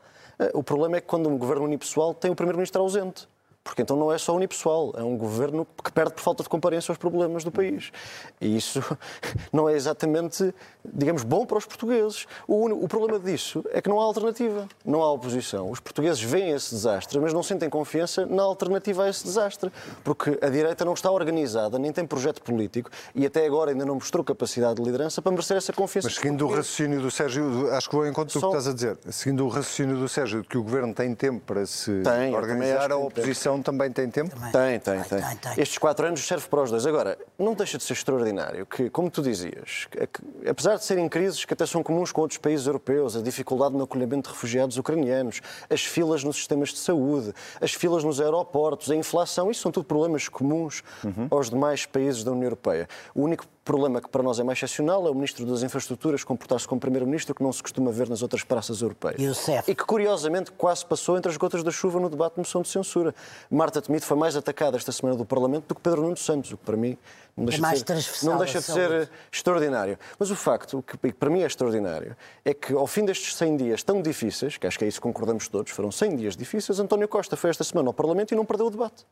o 0.54 0.62
problema 0.62 0.96
é 0.96 1.00
que 1.00 1.06
quando 1.06 1.28
um 1.28 1.36
governo 1.36 1.64
unipessoal 1.64 2.14
tem 2.14 2.30
o 2.30 2.34
Primeiro-Ministro 2.34 2.80
ausente. 2.80 3.28
Porque 3.64 3.80
então 3.80 3.96
não 3.96 4.12
é 4.12 4.18
só 4.18 4.36
unipessoal, 4.36 4.92
é 4.94 5.02
um 5.02 5.16
governo 5.16 5.66
que 5.82 5.90
perde 5.90 6.12
por 6.12 6.20
falta 6.20 6.42
de 6.42 6.48
comparência 6.50 6.92
aos 6.92 6.98
problemas 6.98 7.42
do 7.42 7.50
país. 7.50 7.90
E 8.38 8.54
isso 8.54 8.84
não 9.50 9.66
é 9.66 9.72
exatamente, 9.72 10.54
digamos, 10.84 11.24
bom 11.24 11.46
para 11.46 11.56
os 11.56 11.64
portugueses. 11.64 12.26
O, 12.46 12.66
o 12.66 12.86
problema 12.86 13.18
disso 13.18 13.64
é 13.70 13.80
que 13.80 13.88
não 13.88 13.98
há 13.98 14.04
alternativa, 14.04 14.68
não 14.84 15.02
há 15.02 15.10
oposição. 15.10 15.70
Os 15.70 15.80
portugueses 15.80 16.20
veem 16.20 16.50
esse 16.50 16.74
desastre, 16.74 17.18
mas 17.18 17.32
não 17.32 17.42
sentem 17.42 17.70
confiança 17.70 18.26
na 18.26 18.42
alternativa 18.42 19.04
a 19.04 19.08
esse 19.08 19.24
desastre. 19.24 19.72
Porque 20.04 20.38
a 20.42 20.48
direita 20.50 20.84
não 20.84 20.92
está 20.92 21.10
organizada, 21.10 21.78
nem 21.78 21.90
tem 21.90 22.06
projeto 22.06 22.42
político 22.42 22.90
e 23.14 23.24
até 23.24 23.46
agora 23.46 23.70
ainda 23.70 23.86
não 23.86 23.94
mostrou 23.94 24.22
capacidade 24.22 24.74
de 24.74 24.82
liderança 24.82 25.22
para 25.22 25.32
merecer 25.32 25.56
essa 25.56 25.72
confiança. 25.72 26.08
Mas 26.08 26.16
seguindo 26.16 26.46
o 26.46 26.50
raciocínio 26.50 27.00
do 27.00 27.10
Sérgio, 27.10 27.72
acho 27.72 27.88
que 27.88 27.96
vou 27.96 28.06
em 28.06 28.12
conta 28.12 28.32
do 28.34 28.40
que 28.40 28.46
estás 28.46 28.68
a 28.68 28.74
dizer. 28.74 28.98
Seguindo 29.10 29.46
o 29.46 29.48
raciocínio 29.48 29.96
do 29.96 30.08
Sérgio, 30.08 30.42
de 30.42 30.48
que 30.48 30.58
o 30.58 30.62
governo 30.62 30.92
tem 30.92 31.14
tempo 31.14 31.40
para 31.46 31.64
se 31.64 32.02
tem, 32.02 32.34
organizar, 32.34 32.92
a 32.92 32.96
oposição 32.96 33.53
também 33.62 33.90
tem 33.90 34.08
tempo? 34.08 34.34
Tem, 34.52 34.78
tem, 34.78 35.02
tem, 35.02 35.20
tem. 35.36 35.52
Estes 35.62 35.78
quatro 35.78 36.06
anos 36.06 36.26
serve 36.26 36.46
para 36.48 36.62
os 36.62 36.70
dois. 36.70 36.86
Agora, 36.86 37.18
não 37.38 37.54
deixa 37.54 37.78
de 37.78 37.84
ser 37.84 37.92
extraordinário 37.92 38.66
que, 38.66 38.90
como 38.90 39.10
tu 39.10 39.22
dizias, 39.22 39.86
que, 39.90 40.48
apesar 40.48 40.76
de 40.76 40.84
serem 40.84 41.08
crises 41.08 41.44
que 41.44 41.52
até 41.52 41.66
são 41.66 41.82
comuns 41.82 42.12
com 42.12 42.20
outros 42.20 42.38
países 42.38 42.66
europeus, 42.66 43.16
a 43.16 43.22
dificuldade 43.22 43.74
no 43.74 43.84
acolhimento 43.84 44.28
de 44.28 44.34
refugiados 44.34 44.76
ucranianos, 44.78 45.40
as 45.68 45.84
filas 45.84 46.24
nos 46.24 46.36
sistemas 46.36 46.70
de 46.70 46.78
saúde, 46.78 47.32
as 47.60 47.72
filas 47.72 48.04
nos 48.04 48.20
aeroportos, 48.20 48.90
a 48.90 48.96
inflação, 48.96 49.50
isso 49.50 49.62
são 49.62 49.72
tudo 49.72 49.84
problemas 49.84 50.28
comuns 50.28 50.82
uhum. 51.02 51.28
aos 51.30 51.50
demais 51.50 51.86
países 51.86 52.24
da 52.24 52.32
União 52.32 52.44
Europeia. 52.44 52.88
O 53.14 53.22
único 53.22 53.46
problema 53.64 54.00
que 54.00 54.08
para 54.08 54.22
nós 54.22 54.38
é 54.38 54.44
mais 54.44 54.58
excepcional 54.58 55.06
é 55.06 55.10
o 55.10 55.14
Ministro 55.14 55.46
das 55.46 55.62
Infraestruturas 55.62 56.22
comportar-se 56.22 56.68
como 56.68 56.80
Primeiro-Ministro 56.80 57.34
que 57.34 57.42
não 57.42 57.52
se 57.52 57.62
costuma 57.62 57.90
ver 57.90 58.08
nas 58.08 58.22
outras 58.22 58.44
praças 58.44 58.82
europeias. 58.82 59.20
E 59.20 59.26
o 59.26 59.34
CEF. 59.34 59.70
E 59.70 59.74
que, 59.74 59.84
curiosamente, 59.84 60.52
quase 60.52 60.84
passou 60.84 61.16
entre 61.16 61.30
as 61.30 61.36
gotas 61.36 61.62
da 61.62 61.70
chuva 61.70 61.98
no 61.98 62.10
debate 62.10 62.34
de 62.34 62.40
moção 62.40 62.62
de 62.62 62.68
censura. 62.68 63.14
Marta 63.50 63.80
Temido 63.80 64.04
foi 64.04 64.16
mais 64.16 64.36
atacada 64.36 64.76
esta 64.76 64.92
semana 64.92 65.16
do 65.16 65.24
Parlamento 65.24 65.66
do 65.68 65.74
que 65.74 65.80
Pedro 65.80 66.02
Nuno 66.02 66.16
Santos, 66.16 66.52
o 66.52 66.56
que 66.58 66.64
para 66.64 66.76
mim 66.76 66.98
não 67.36 67.46
deixa, 67.46 67.66
é 67.66 67.96
de, 67.96 68.02
ser, 68.02 68.26
não 68.26 68.38
deixa 68.38 68.58
de 68.60 68.66
ser 68.66 69.10
extraordinário. 69.32 69.98
Mas 70.18 70.30
o 70.30 70.36
facto, 70.36 70.84
que 70.86 71.12
para 71.12 71.30
mim 71.30 71.40
é 71.40 71.46
extraordinário, 71.46 72.16
é 72.44 72.52
que 72.52 72.74
ao 72.74 72.86
fim 72.86 73.04
destes 73.04 73.34
100 73.34 73.56
dias 73.56 73.82
tão 73.82 74.02
difíceis, 74.02 74.56
que 74.56 74.66
acho 74.66 74.78
que 74.78 74.84
é 74.84 74.88
isso 74.88 74.98
que 74.98 75.02
concordamos 75.02 75.48
todos, 75.48 75.72
foram 75.72 75.90
100 75.90 76.16
dias 76.16 76.36
difíceis, 76.36 76.78
António 76.78 77.08
Costa 77.08 77.36
foi 77.36 77.50
esta 77.50 77.64
semana 77.64 77.88
ao 77.88 77.94
Parlamento 77.94 78.32
e 78.32 78.36
não 78.36 78.44
perdeu 78.44 78.66
o 78.66 78.70
debate. 78.70 79.04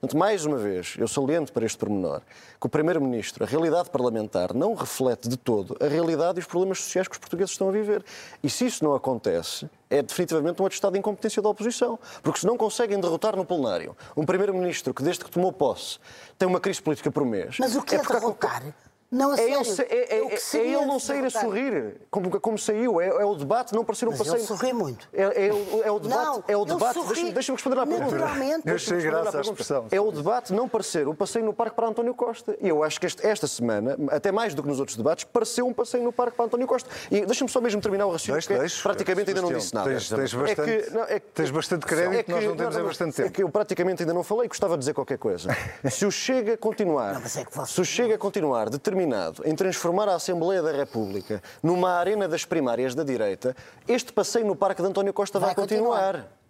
Portanto, 0.00 0.18
mais 0.18 0.46
uma 0.46 0.56
vez, 0.56 0.94
eu 0.98 1.06
saliento 1.06 1.52
para 1.52 1.66
este 1.66 1.76
pormenor 1.76 2.22
que 2.58 2.66
o 2.66 2.70
Primeiro-Ministro, 2.70 3.44
a 3.44 3.46
realidade 3.46 3.90
parlamentar, 3.90 4.54
não 4.54 4.72
reflete 4.72 5.28
de 5.28 5.36
todo 5.36 5.76
a 5.78 5.86
realidade 5.86 6.38
e 6.38 6.40
os 6.40 6.46
problemas 6.46 6.78
sociais 6.80 7.06
que 7.06 7.12
os 7.12 7.18
portugueses 7.18 7.50
estão 7.50 7.68
a 7.68 7.72
viver. 7.72 8.02
E 8.42 8.48
se 8.48 8.64
isso 8.64 8.82
não 8.82 8.94
acontece, 8.94 9.68
é 9.90 10.00
definitivamente 10.00 10.62
um 10.62 10.64
atestado 10.64 10.94
de 10.94 10.98
incompetência 10.98 11.42
da 11.42 11.50
oposição. 11.50 11.98
Porque 12.22 12.40
se 12.40 12.46
não 12.46 12.56
conseguem 12.56 12.98
derrotar 12.98 13.36
no 13.36 13.44
plenário 13.44 13.94
um 14.16 14.24
Primeiro-Ministro 14.24 14.94
que, 14.94 15.02
desde 15.02 15.22
que 15.22 15.30
tomou 15.30 15.52
posse, 15.52 15.98
tem 16.38 16.48
uma 16.48 16.60
crise 16.60 16.80
política 16.80 17.10
por 17.10 17.26
mês. 17.26 17.56
Mas 17.60 17.76
o 17.76 17.82
que 17.82 17.94
é, 17.94 17.98
é 17.98 18.02
derrotar? 18.02 18.62
Não, 19.10 19.34
é, 19.34 19.42
ele, 19.42 19.54
é, 19.54 19.58
é, 19.58 20.18
é, 20.18 20.34
é 20.34 20.58
ele 20.58 20.86
não 20.86 21.00
sair 21.00 21.24
a 21.24 21.30
sorrir, 21.30 21.96
como, 22.08 22.40
como 22.40 22.56
saiu. 22.56 23.00
É, 23.00 23.08
é, 23.08 23.24
o 23.24 23.34
debate 23.34 23.74
não 23.74 23.84
parecer 23.84 24.06
um 24.06 24.16
passeio. 24.16 24.36
Ele 24.36 24.44
sorri 24.44 24.72
muito. 24.72 25.08
É, 25.12 25.48
é, 25.48 25.90
o 25.90 25.98
debate. 25.98 26.24
Não, 26.24 26.44
é 26.46 26.56
o 26.56 26.64
debate. 26.64 27.00
Deixa-me 27.06 27.32
deixa 27.32 27.52
responder 27.52 27.80
à 27.80 27.86
pergunta. 27.86 28.16
Naturalmente. 28.16 28.68
Eu 28.68 28.76
achei 28.76 29.00
graça 29.00 29.38
à 29.38 29.40
expressão. 29.40 29.86
É 29.90 30.00
o 30.00 30.12
debate 30.12 30.52
não 30.52 30.68
parecer 30.68 31.08
um 31.08 31.14
passeio 31.14 31.44
no 31.44 31.52
parque 31.52 31.74
para 31.74 31.88
António 31.88 32.14
Costa. 32.14 32.56
E 32.60 32.68
eu 32.68 32.84
acho 32.84 33.00
que 33.00 33.06
este, 33.06 33.26
esta 33.26 33.48
semana, 33.48 33.96
até 34.12 34.30
mais 34.30 34.54
do 34.54 34.62
que 34.62 34.68
nos 34.68 34.78
outros 34.78 34.96
debates, 34.96 35.24
pareceu 35.24 35.66
um 35.66 35.72
passeio 35.72 36.04
no 36.04 36.12
parque 36.12 36.36
para 36.36 36.44
António 36.44 36.68
Costa. 36.68 36.88
E 37.10 37.26
deixa-me 37.26 37.50
só 37.50 37.60
mesmo 37.60 37.80
terminar 37.80 38.06
o 38.06 38.12
raciocínio, 38.12 38.40
porque 38.40 38.60
deixe, 38.60 38.80
praticamente 38.80 39.30
ainda 39.30 39.42
não 39.42 39.52
disse 39.52 39.74
nada. 39.74 39.90
Tens, 39.90 40.08
tens 40.08 40.34
bastante, 40.34 40.70
é 40.70 40.82
que, 40.82 40.90
não, 40.90 41.02
é 41.02 41.18
que, 41.18 41.26
tens 41.34 41.50
bastante 41.50 41.86
crédito 41.86 42.26
que 42.26 42.30
nós 42.30 42.44
não 42.44 42.56
temos 42.56 42.76
há 42.76 42.82
bastante 42.84 43.16
tempo. 43.16 43.28
É 43.28 43.32
que 43.32 43.42
eu 43.42 43.48
praticamente 43.48 44.04
ainda 44.04 44.14
não 44.14 44.22
falei 44.22 44.44
e 44.44 44.48
gostava 44.48 44.74
de 44.74 44.80
dizer 44.80 44.94
qualquer 44.94 45.18
coisa. 45.18 45.50
Se 45.90 46.06
o 46.06 46.12
Chega 46.12 46.56
continuar, 46.56 47.20
se 47.66 47.80
o 47.80 47.84
Chega 47.84 48.16
continuar 48.16 48.70
determinado 48.70 48.99
em 49.44 49.54
transformar 49.54 50.08
a 50.08 50.14
Assembleia 50.14 50.62
da 50.62 50.72
República 50.72 51.42
numa 51.62 51.92
arena 51.92 52.28
das 52.28 52.44
primárias 52.44 52.94
da 52.94 53.02
direita, 53.02 53.54
este 53.86 54.12
passeio 54.12 54.46
no 54.46 54.56
Parque 54.56 54.82
de 54.82 54.88
António 54.88 55.12
Costa 55.12 55.38
vai, 55.38 55.48
vai 55.48 55.54
continuar. 55.54 56.14
continuar. 56.14 56.40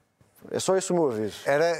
É 0.50 0.58
só 0.58 0.76
esse 0.76 0.90
o 0.90 0.94
meu 0.94 1.10
aviso. 1.10 1.38
Era, 1.44 1.74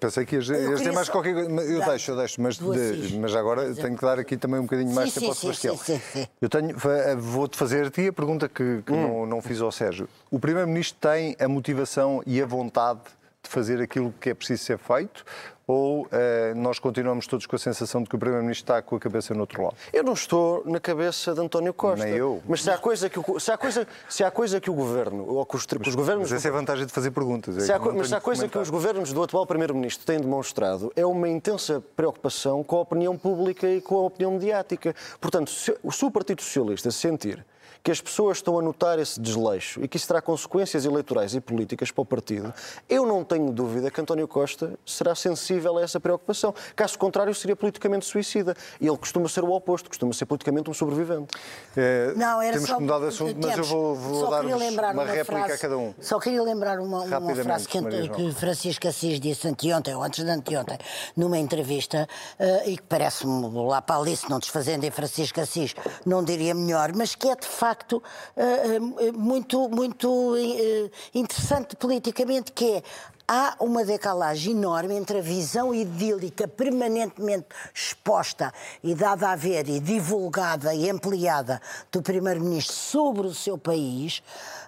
pensei 0.00 0.24
que 0.24 0.36
ias, 0.36 0.48
ias 0.48 0.78
dizer 0.78 0.92
mais 0.92 1.08
só... 1.08 1.12
qualquer 1.12 1.34
coisa. 1.34 1.50
Eu 1.50 1.80
Dá. 1.80 1.90
deixo, 1.90 2.10
eu 2.10 2.16
deixo, 2.16 2.40
mas, 2.40 2.56
de, 2.56 3.18
mas 3.18 3.34
agora 3.34 3.74
tenho 3.74 3.96
que 3.96 4.04
dar 4.04 4.18
aqui 4.18 4.36
também 4.36 4.60
um 4.60 4.62
bocadinho 4.62 4.94
mais 4.94 5.12
sim, 5.12 5.20
tempo 5.20 5.34
sim, 5.34 5.46
ao 5.48 5.54
Sebastião. 5.54 5.76
Sim, 5.76 6.00
sim, 6.12 6.26
Eu 6.40 6.48
tenho, 6.48 6.74
vou-te 7.18 7.56
fazer 7.56 7.86
a 7.86 7.90
ti 7.90 8.08
a 8.08 8.12
pergunta 8.12 8.48
que, 8.48 8.82
que 8.82 8.92
hum. 8.92 9.02
não, 9.02 9.26
não 9.26 9.42
fiz 9.42 9.60
ao 9.60 9.70
Sérgio. 9.70 10.08
O 10.30 10.38
Primeiro-Ministro 10.38 10.98
tem 11.00 11.36
a 11.38 11.46
motivação 11.46 12.22
e 12.26 12.40
a 12.40 12.46
vontade 12.46 13.00
de 13.42 13.50
fazer 13.50 13.80
aquilo 13.80 14.12
que 14.20 14.30
é 14.30 14.34
preciso 14.34 14.64
ser 14.64 14.78
feito 14.78 15.24
ou 15.66 16.02
uh, 16.02 16.08
nós 16.54 16.78
continuamos 16.78 17.26
todos 17.26 17.44
com 17.44 17.56
a 17.56 17.58
sensação 17.58 18.02
de 18.02 18.08
que 18.08 18.14
o 18.14 18.18
Primeiro-Ministro 18.18 18.64
está 18.64 18.80
com 18.80 18.94
a 18.94 19.00
cabeça 19.00 19.34
no 19.34 19.40
outro 19.40 19.62
lado? 19.62 19.76
Eu 19.92 20.04
não 20.04 20.12
estou 20.12 20.62
na 20.64 20.78
cabeça 20.78 21.34
de 21.34 21.40
António 21.40 21.74
Costa. 21.74 22.04
Nem 22.04 22.14
eu. 22.14 22.40
Mas 22.46 22.62
se 22.62 22.70
há 22.70 22.78
coisa 22.78 23.10
que 23.10 23.18
o, 23.18 23.40
se 23.40 23.50
há 23.50 23.58
coisa, 23.58 23.86
se 24.08 24.22
há 24.22 24.30
coisa 24.30 24.60
que 24.60 24.70
o 24.70 24.74
Governo, 24.74 25.26
ou 25.26 25.44
que 25.44 25.56
os, 25.56 25.66
mas, 25.78 25.88
os 25.88 25.94
governos... 25.94 26.30
Mas 26.30 26.38
essa 26.38 26.48
é 26.48 26.50
a 26.50 26.54
vantagem 26.54 26.86
de 26.86 26.92
fazer 26.92 27.10
perguntas. 27.10 27.56
É 27.56 27.60
se 27.60 27.72
há, 27.72 27.78
mas 27.78 28.08
se 28.08 28.14
há 28.14 28.20
coisa 28.20 28.48
que 28.48 28.58
os 28.58 28.70
governos 28.70 29.12
do 29.12 29.22
atual 29.22 29.44
Primeiro-Ministro 29.44 30.06
têm 30.06 30.20
demonstrado 30.20 30.92
é 30.94 31.04
uma 31.04 31.28
intensa 31.28 31.82
preocupação 31.96 32.62
com 32.62 32.76
a 32.76 32.80
opinião 32.82 33.18
pública 33.18 33.68
e 33.68 33.80
com 33.80 33.96
a 33.96 34.02
opinião 34.02 34.32
mediática. 34.32 34.94
Portanto, 35.20 35.50
se, 35.50 35.76
se 35.90 36.04
o 36.04 36.10
Partido 36.10 36.42
Socialista 36.42 36.90
sentir 36.92 37.44
que 37.86 37.92
as 37.92 38.00
pessoas 38.00 38.38
estão 38.38 38.58
a 38.58 38.62
notar 38.62 38.98
esse 38.98 39.20
desleixo 39.20 39.80
e 39.80 39.86
que 39.86 39.96
isso 39.96 40.08
terá 40.08 40.20
consequências 40.20 40.84
eleitorais 40.84 41.36
e 41.36 41.40
políticas 41.40 41.92
para 41.92 42.02
o 42.02 42.04
partido, 42.04 42.52
eu 42.88 43.06
não 43.06 43.22
tenho 43.22 43.52
dúvida 43.52 43.92
que 43.92 44.00
António 44.00 44.26
Costa 44.26 44.76
será 44.84 45.14
sensível 45.14 45.78
a 45.78 45.82
essa 45.82 46.00
preocupação. 46.00 46.52
Caso 46.74 46.98
contrário, 46.98 47.32
seria 47.32 47.54
politicamente 47.54 48.04
suicida. 48.04 48.56
E 48.80 48.88
ele 48.88 48.96
costuma 48.96 49.28
ser 49.28 49.44
o 49.44 49.52
oposto, 49.52 49.88
costuma 49.88 50.12
ser 50.14 50.26
politicamente 50.26 50.68
um 50.68 50.74
sobrevivente. 50.74 51.28
É, 51.76 52.12
não, 52.16 52.42
era 52.42 52.54
temos 52.54 52.68
só, 52.68 52.74
que 52.74 52.82
mudar 52.82 52.98
de 52.98 53.06
assunto, 53.06 53.38
mas 53.40 53.56
eu 53.56 53.62
vou, 53.62 53.94
vou 53.94 54.30
dar 54.30 54.44
uma, 54.44 54.56
uma 54.56 55.04
réplica 55.04 55.24
frase, 55.24 55.52
a 55.52 55.58
cada 55.58 55.78
um. 55.78 55.94
Só 56.00 56.18
queria 56.18 56.42
lembrar 56.42 56.80
uma, 56.80 57.02
uma 57.02 57.36
frase 57.36 57.68
que, 57.68 58.08
que 58.08 58.32
Francisco 58.32 58.88
Assis 58.88 59.20
disse 59.20 59.46
anteontem, 59.46 59.94
ou 59.94 60.02
antes 60.02 60.24
de 60.24 60.30
anteontem, 60.32 60.78
numa 61.16 61.38
entrevista, 61.38 62.08
uh, 62.40 62.68
e 62.68 62.78
que 62.78 62.82
parece-me 62.82 63.48
lá 63.48 63.80
para 63.80 64.00
Alice, 64.00 64.28
não 64.28 64.40
desfazendo 64.40 64.84
em 64.84 64.90
Francisco 64.90 65.40
Assis, 65.40 65.76
não 66.04 66.24
diria 66.24 66.52
melhor, 66.52 66.92
mas 66.92 67.14
que 67.14 67.28
é 67.28 67.36
de 67.36 67.46
facto 67.46 67.75
facto 67.76 68.02
eh, 68.36 68.76
eh, 68.76 69.12
muito, 69.12 69.68
muito 69.68 70.34
eh, 70.36 70.90
interessante 71.14 71.76
politicamente, 71.76 72.52
que 72.52 72.76
é 72.76 72.82
há 73.28 73.56
uma 73.60 73.84
decalagem 73.84 74.52
enorme 74.52 74.94
entre 74.94 75.18
a 75.18 75.20
visão 75.20 75.74
idílica 75.74 76.46
permanentemente 76.46 77.46
exposta 77.74 78.52
e 78.82 78.94
dada 78.94 79.30
a 79.30 79.36
ver 79.36 79.68
e 79.68 79.80
divulgada 79.80 80.72
e 80.72 80.88
ampliada 80.88 81.60
do 81.90 82.00
Primeiro-Ministro 82.00 82.74
sobre 82.74 83.26
o 83.26 83.34
seu 83.34 83.58
país 83.58 84.22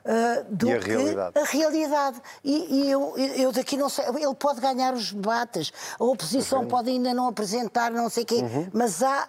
uh, 0.05 0.45
do 0.53 0.69
e 0.69 0.73
a 0.73 0.79
que 0.81 0.89
realidade. 0.89 1.39
a 1.39 1.45
realidade. 1.45 2.23
E, 2.43 2.83
e 2.83 2.91
eu, 2.91 3.17
eu, 3.17 3.53
daqui 3.53 3.77
não 3.77 3.89
sei, 3.89 4.05
ele 4.07 4.35
pode 4.35 4.61
ganhar 4.61 4.93
os 4.93 5.13
debates, 5.13 5.73
a 5.97 6.03
oposição 6.03 6.67
pode 6.67 6.91
ainda 6.91 7.15
não 7.15 7.29
apresentar, 7.29 7.93
não 7.93 8.11
sei 8.11 8.25
o 8.25 8.27
quê, 8.27 8.37
uhum. 8.43 8.67
mas 8.73 9.05
há 9.05 9.29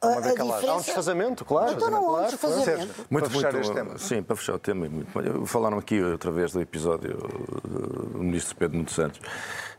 a, 0.00 0.08
a 0.08 0.20
diferença... 0.20 0.70
Há 0.70 0.74
um 0.74 0.80
desfazamento, 0.80 1.44
claro. 1.44 1.72
Então 1.72 1.90
não 1.90 2.16
há 2.16 2.20
um 2.20 2.26
desfazamento. 2.26 2.94
Muito, 3.10 3.30
para 3.30 3.30
fechar 3.30 3.52
muito, 3.52 3.64
este 3.64 3.74
tema. 3.74 3.98
Sim, 3.98 4.22
para 4.22 4.36
fechar 4.36 4.54
o 4.54 4.58
tema. 4.58 4.88
Muito, 4.88 5.46
falaram 5.46 5.78
aqui 5.78 6.02
outra 6.02 6.30
vez 6.30 6.52
do 6.52 6.60
episódio 6.60 7.16
do 7.64 8.18
ministro 8.18 8.56
Pedro 8.56 8.78
Mundo 8.78 8.90
Santos. 8.90 9.20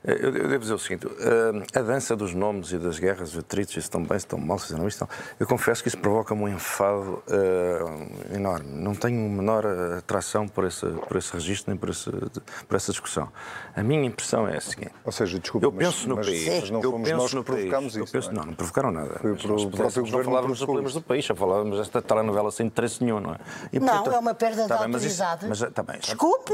Eh, 0.10 0.20
eu, 0.22 0.32
devo 0.32 0.60
dizer 0.60 0.74
o 0.74 0.80
seguinte: 0.80 1.08
eh, 1.20 1.80
a 1.80 1.82
dança 1.82 2.16
dos 2.16 2.34
nomes 2.34 2.72
e 2.72 2.78
das 2.78 2.98
guerras, 2.98 3.34
os 3.34 3.38
atritos, 3.38 3.74
se 3.74 3.80
estão 3.80 4.02
bem, 4.02 4.18
se 4.18 4.26
estão 4.26 4.40
mal, 4.40 4.58
se 4.58 4.74
não 4.74 4.88
estão. 4.88 5.08
Eu 5.40 5.46
confesso 5.46 5.84
que 5.84 5.90
isso 5.90 5.98
provoca-me 5.98 6.44
um 6.44 6.48
enfado 6.48 7.22
uh, 7.28 8.36
enorme. 8.36 8.70
Não 8.72 8.96
tenho 8.96 9.30
menor 9.30 9.66
atração 9.98 10.48
por 10.48 10.66
esse, 10.66 10.86
por 10.86 11.18
esse 11.18 11.32
registro 11.34 11.72
nem 11.72 11.78
por, 11.78 11.90
esse, 11.90 12.10
por 12.10 12.76
essa 12.76 12.92
discussão. 12.92 13.30
A 13.76 13.84
minha 13.84 14.06
impressão 14.06 14.48
é 14.48 14.58
a 14.58 14.62
seguinte: 14.62 14.92
Ou 15.06 15.12
seja, 15.12 15.40
desculpa, 15.40 15.68
eu 15.68 15.72
penso 15.72 16.08
no 16.10 16.16
mas, 16.16 16.26
país. 16.26 16.48
Mas 16.48 16.70
não 16.72 16.82
fomos 16.82 17.12
nós 17.12 17.34
que 17.34 17.44
provocámos 17.44 17.96
isso. 17.96 18.12
Penso, 18.12 18.32
não, 18.32 18.34
é? 18.34 18.40
não, 18.40 18.46
não 18.48 18.54
provocaram 18.56 18.92
nada. 18.92 19.20
Foi 19.20 19.36
por, 19.36 19.52
o 19.52 19.70
próprio 19.70 20.04
não 20.10 20.24
falávamos 20.24 20.58
dos 20.58 20.66
problemas 20.66 20.94
do 20.94 21.02
país, 21.02 21.26
já 21.26 21.36
falávamos 21.36 21.78
desta 21.78 22.02
telenovela 22.02 22.52
sem 22.52 22.66
interesse 22.66 23.04
nenhum, 23.04 23.20
não 23.20 23.34
é? 23.34 23.38
E, 23.72 23.80
não, 23.80 23.88
portanto, 23.88 24.16
é 24.16 24.20
uma 24.20 24.34
perda 24.34 24.68
tá 24.68 24.78
de 24.78 24.84
bem, 24.86 24.94
autoridade. 24.94 25.46
Mas 25.48 25.60
isso, 25.60 25.66
mas, 25.66 25.74
tá 25.74 25.84
bem, 25.84 26.00
desculpe. 26.00 26.54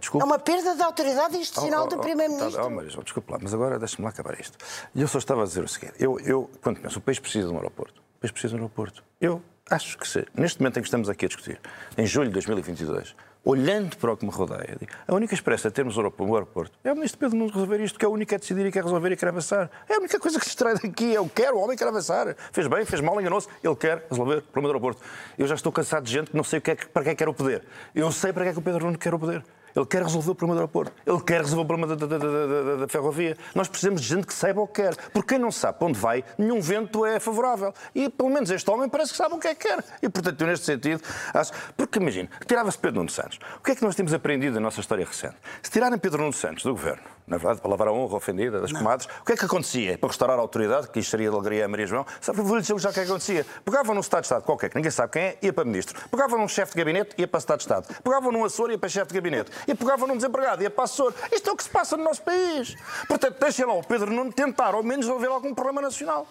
desculpe. 0.00 0.22
É 0.22 0.26
uma 0.26 0.38
perda 0.38 0.74
de 0.74 0.82
autoridade 0.82 1.36
institucional 1.36 1.82
oh, 1.82 1.86
oh, 1.86 1.88
do 1.88 1.98
Primeiro-Ministro. 1.98 2.64
Oh, 2.64 2.70
oh, 3.00 3.02
desculpe 3.02 3.30
lá, 3.32 3.38
mas 3.40 3.54
agora 3.54 3.78
deixe-me 3.78 4.04
lá 4.04 4.10
acabar 4.10 4.38
isto. 4.38 4.56
E 4.94 5.00
eu 5.00 5.08
só 5.08 5.18
estava 5.18 5.42
a 5.42 5.44
dizer 5.44 5.64
o 5.64 5.68
seguinte: 5.68 5.94
eu, 5.98 6.18
eu 6.20 6.50
quando 6.62 6.80
penso, 6.80 6.98
o 6.98 7.02
país 7.02 7.18
precisa 7.18 7.48
de 7.48 7.52
um 7.52 7.56
aeroporto. 7.56 8.00
O 8.16 8.20
país 8.20 8.30
precisa 8.30 8.54
de 8.54 8.56
um 8.56 8.64
aeroporto. 8.64 9.04
Eu 9.20 9.42
acho 9.70 9.98
que 9.98 10.06
se, 10.06 10.26
neste 10.34 10.60
momento 10.60 10.78
em 10.78 10.82
que 10.82 10.88
estamos 10.88 11.08
aqui 11.08 11.24
a 11.24 11.28
discutir, 11.28 11.60
em 11.96 12.06
julho 12.06 12.28
de 12.28 12.34
2022, 12.34 13.14
olhando 13.46 13.96
para 13.96 14.12
o 14.12 14.16
que 14.16 14.26
me 14.26 14.32
rodeia, 14.32 14.76
a 15.06 15.14
única 15.14 15.32
esperança 15.32 15.68
de 15.68 15.74
termos 15.74 15.96
um 15.96 16.00
aeroporto 16.34 16.76
é 16.82 16.90
o 16.90 16.96
Ministro 16.96 17.20
Pedro 17.20 17.36
Nuno 17.36 17.52
resolver 17.52 17.80
isto, 17.80 17.96
que 17.96 18.04
é 18.04 18.08
o 18.08 18.10
único 18.10 18.34
é 18.34 18.38
decidir 18.38 18.66
e 18.66 18.72
quer 18.72 18.82
resolver 18.82 19.12
e 19.12 19.16
quer 19.16 19.28
avançar. 19.28 19.70
É 19.88 19.94
a 19.94 19.98
única 19.98 20.18
coisa 20.18 20.38
que 20.38 20.44
se 20.44 20.50
extrai 20.50 20.74
daqui. 20.74 21.12
Eu 21.12 21.30
quero, 21.32 21.56
o 21.56 21.60
homem 21.60 21.76
quer 21.76 21.86
avançar. 21.86 22.34
Fez 22.50 22.66
bem, 22.66 22.84
fez 22.84 23.00
mal, 23.00 23.18
enganou-se. 23.20 23.48
Ele 23.62 23.76
quer 23.76 24.04
resolver 24.10 24.38
o 24.38 24.42
problema 24.42 24.68
do 24.68 24.76
aeroporto. 24.76 25.00
Eu 25.38 25.46
já 25.46 25.54
estou 25.54 25.70
cansado 25.70 26.02
de 26.04 26.12
gente 26.12 26.30
que 26.32 26.36
não 26.36 26.42
sei 26.42 26.60
para 26.60 26.74
que 26.74 26.98
é 26.98 27.02
que 27.04 27.14
quer 27.14 27.28
o 27.28 27.34
poder. 27.34 27.62
Eu 27.94 28.10
sei 28.10 28.32
para 28.32 28.42
que 28.42 28.50
é 28.50 28.52
que 28.52 28.58
o 28.58 28.62
Pedro 28.62 28.84
Nuno 28.84 28.98
quer 28.98 29.14
o 29.14 29.18
poder. 29.18 29.44
Ele 29.76 29.84
quer 29.84 30.02
resolver 30.02 30.30
o 30.30 30.34
problema 30.34 30.54
do 30.54 30.60
aeroporto. 30.60 30.92
Ele 31.04 31.20
quer 31.20 31.42
resolver 31.42 31.62
o 31.62 31.66
problema 31.66 31.94
da, 31.94 32.06
da, 32.06 32.18
da, 32.18 32.76
da, 32.76 32.88
ferrovia. 32.88 33.36
Nós 33.54 33.68
precisamos 33.68 34.00
de 34.00 34.08
gente 34.08 34.26
que 34.26 34.32
saiba 34.32 34.62
o 34.62 34.66
que 34.66 34.82
quer. 34.82 34.96
Porque 35.12 35.34
quem 35.34 35.38
não 35.38 35.52
sabe 35.52 35.78
para 35.78 35.88
onde 35.88 35.98
vai, 35.98 36.24
nenhum 36.38 36.62
vento 36.62 37.04
é 37.04 37.20
favorável. 37.20 37.74
E 37.94 38.08
pelo 38.08 38.30
menos 38.30 38.50
este 38.50 38.70
homem 38.70 38.88
parece 38.88 39.12
que 39.12 39.18
sabe 39.18 39.34
o 39.34 39.38
que 39.38 39.48
é 39.48 39.54
que 39.54 39.68
quer. 39.68 39.84
E 40.00 40.08
portanto, 40.08 40.40
eu, 40.40 40.46
neste 40.46 40.64
sentido, 40.64 41.02
acho. 41.34 41.52
Porque 41.76 41.98
imagina, 41.98 42.30
tirava-se 42.46 42.78
Pedro 42.78 42.96
Nuno 42.96 43.10
Santos. 43.10 43.38
O 43.58 43.62
que 43.62 43.72
é 43.72 43.74
que 43.76 43.84
nós 43.84 43.94
temos 43.94 44.14
aprendido 44.14 44.54
na 44.54 44.60
nossa 44.60 44.80
história 44.80 45.04
recente? 45.04 45.36
Se 45.62 45.70
tirarem 45.70 45.98
Pedro 45.98 46.22
Nuno 46.22 46.32
Santos 46.32 46.64
do 46.64 46.70
governo, 46.70 47.02
na 47.26 47.38
verdade, 47.38 47.60
para 47.60 47.70
lavar 47.70 47.88
a 47.88 47.92
honra 47.92 48.16
ofendida 48.16 48.60
das 48.60 48.70
não. 48.70 48.80
comadres, 48.80 49.08
o 49.20 49.24
que 49.24 49.32
é 49.32 49.36
que 49.36 49.44
acontecia? 49.44 49.98
Para 49.98 50.08
restaurar 50.08 50.38
a 50.38 50.40
autoridade, 50.40 50.88
que 50.88 51.00
isto 51.00 51.10
seria 51.10 51.28
de 51.28 51.34
alegria 51.34 51.64
a 51.64 51.68
Maria 51.68 51.86
João, 51.86 52.06
sabe, 52.20 52.40
vou-lhe 52.40 52.62
dizer 52.62 52.78
já 52.78 52.90
o 52.90 52.92
que 52.92 53.00
é 53.00 53.02
que 53.02 53.10
acontecia. 53.10 53.46
Pegavam 53.64 53.94
num 53.94 54.00
Estado 54.00 54.20
de 54.20 54.26
Estado 54.26 54.42
qualquer, 54.44 54.70
que 54.70 54.76
ninguém 54.76 54.90
sabe 54.90 55.12
quem 55.12 55.22
é, 55.22 55.38
ia 55.42 55.52
para 55.52 55.64
ministro. 55.64 55.98
Pegavam 56.08 56.38
num 56.38 56.48
chefe 56.48 56.72
de 56.72 56.78
gabinete, 56.78 57.14
ia 57.18 57.26
para 57.26 57.38
Estado 57.38 57.58
de 57.58 57.64
Estado. 57.64 58.02
Pegavam 58.02 58.30
num 58.30 58.44
Açor, 58.44 58.70
ia 58.70 58.78
para 58.78 58.88
chefe 58.88 59.08
de 59.08 59.14
gabinete. 59.14 59.50
E 59.66 59.74
pegavam 59.74 60.06
num 60.06 60.16
desempregado, 60.16 60.62
ia 60.62 60.70
para 60.70 60.84
Açor. 60.84 61.12
Isto 61.32 61.50
é 61.50 61.52
o 61.52 61.56
que 61.56 61.64
se 61.64 61.70
passa 61.70 61.96
no 61.96 62.04
nosso 62.04 62.22
país. 62.22 62.76
Portanto, 63.08 63.36
deixem 63.40 63.64
lá 63.64 63.74
o 63.74 63.82
Pedro 63.82 64.12
Nuno 64.12 64.32
tentar, 64.32 64.74
ao 64.74 64.82
menos, 64.82 65.06
resolver 65.06 65.28
algum 65.28 65.54
problema 65.54 65.82
nacional. 65.82 66.26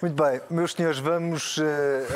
Muito 0.00 0.20
bem, 0.20 0.40
meus 0.50 0.72
senhores, 0.72 0.98
vamos 0.98 1.58
uh, 1.58 1.62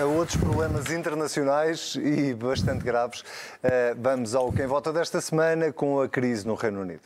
a 0.02 0.04
outros 0.06 0.36
problemas 0.36 0.90
internacionais 0.90 1.94
e 1.94 2.34
bastante 2.34 2.82
graves. 2.82 3.20
Uh, 3.20 3.94
vamos 3.96 4.34
ao 4.34 4.52
Quem 4.52 4.66
Vota 4.66 4.92
desta 4.92 5.20
semana 5.20 5.72
com 5.72 6.00
a 6.00 6.08
crise 6.08 6.44
no 6.44 6.54
Reino 6.54 6.80
Unido. 6.80 7.02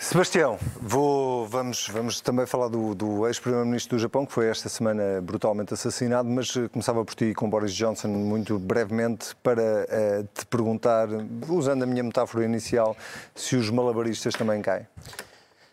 Sebastião, 0.00 0.56
vou, 0.80 1.44
vamos, 1.48 1.88
vamos 1.88 2.20
também 2.20 2.46
falar 2.46 2.68
do, 2.68 2.94
do 2.94 3.26
ex-primeiro-ministro 3.26 3.96
do 3.96 4.00
Japão, 4.00 4.24
que 4.24 4.32
foi 4.32 4.48
esta 4.48 4.68
semana 4.68 5.20
brutalmente 5.20 5.74
assassinado, 5.74 6.28
mas 6.28 6.56
eh, 6.56 6.68
começava 6.68 7.04
por 7.04 7.16
ti 7.16 7.34
com 7.34 7.50
Boris 7.50 7.74
Johnson, 7.74 8.06
muito 8.06 8.60
brevemente, 8.60 9.34
para 9.42 9.60
uh, 9.60 10.28
te 10.32 10.46
perguntar, 10.46 11.08
usando 11.48 11.82
a 11.82 11.86
minha 11.86 12.04
metáfora 12.04 12.44
inicial, 12.44 12.96
se 13.34 13.56
os 13.56 13.70
malabaristas 13.70 14.34
também 14.34 14.62
caem. 14.62 14.86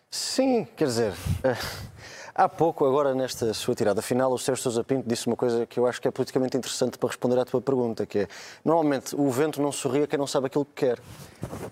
Sim, 0.10 0.68
quer 0.76 0.86
dizer. 0.86 1.12
Uh 1.12 1.96
Há 2.38 2.50
pouco, 2.50 2.86
agora 2.86 3.16
nesta 3.16 3.54
sua 3.54 3.74
tirada 3.74 4.02
final, 4.02 4.30
o 4.30 4.38
Sérgio 4.38 4.62
Sousa 4.62 4.84
Pinto 4.84 5.08
disse 5.08 5.26
uma 5.26 5.38
coisa 5.38 5.66
que 5.66 5.80
eu 5.80 5.88
acho 5.88 6.02
que 6.02 6.08
é 6.10 6.12
politicamente 6.12 6.58
interessante 6.58 6.98
para 6.98 7.08
responder 7.08 7.40
à 7.40 7.46
tua 7.46 7.62
pergunta, 7.62 8.06
que 8.06 8.20
é, 8.20 8.28
normalmente 8.66 9.16
o 9.16 9.32
vento 9.32 9.62
não 9.62 9.72
sorri 9.72 10.04
a 10.04 10.08
quem 10.08 10.20
não 10.20 10.28
sabe 10.28 10.48
aquilo 10.48 10.66
que 10.66 10.86
quer. 10.86 11.00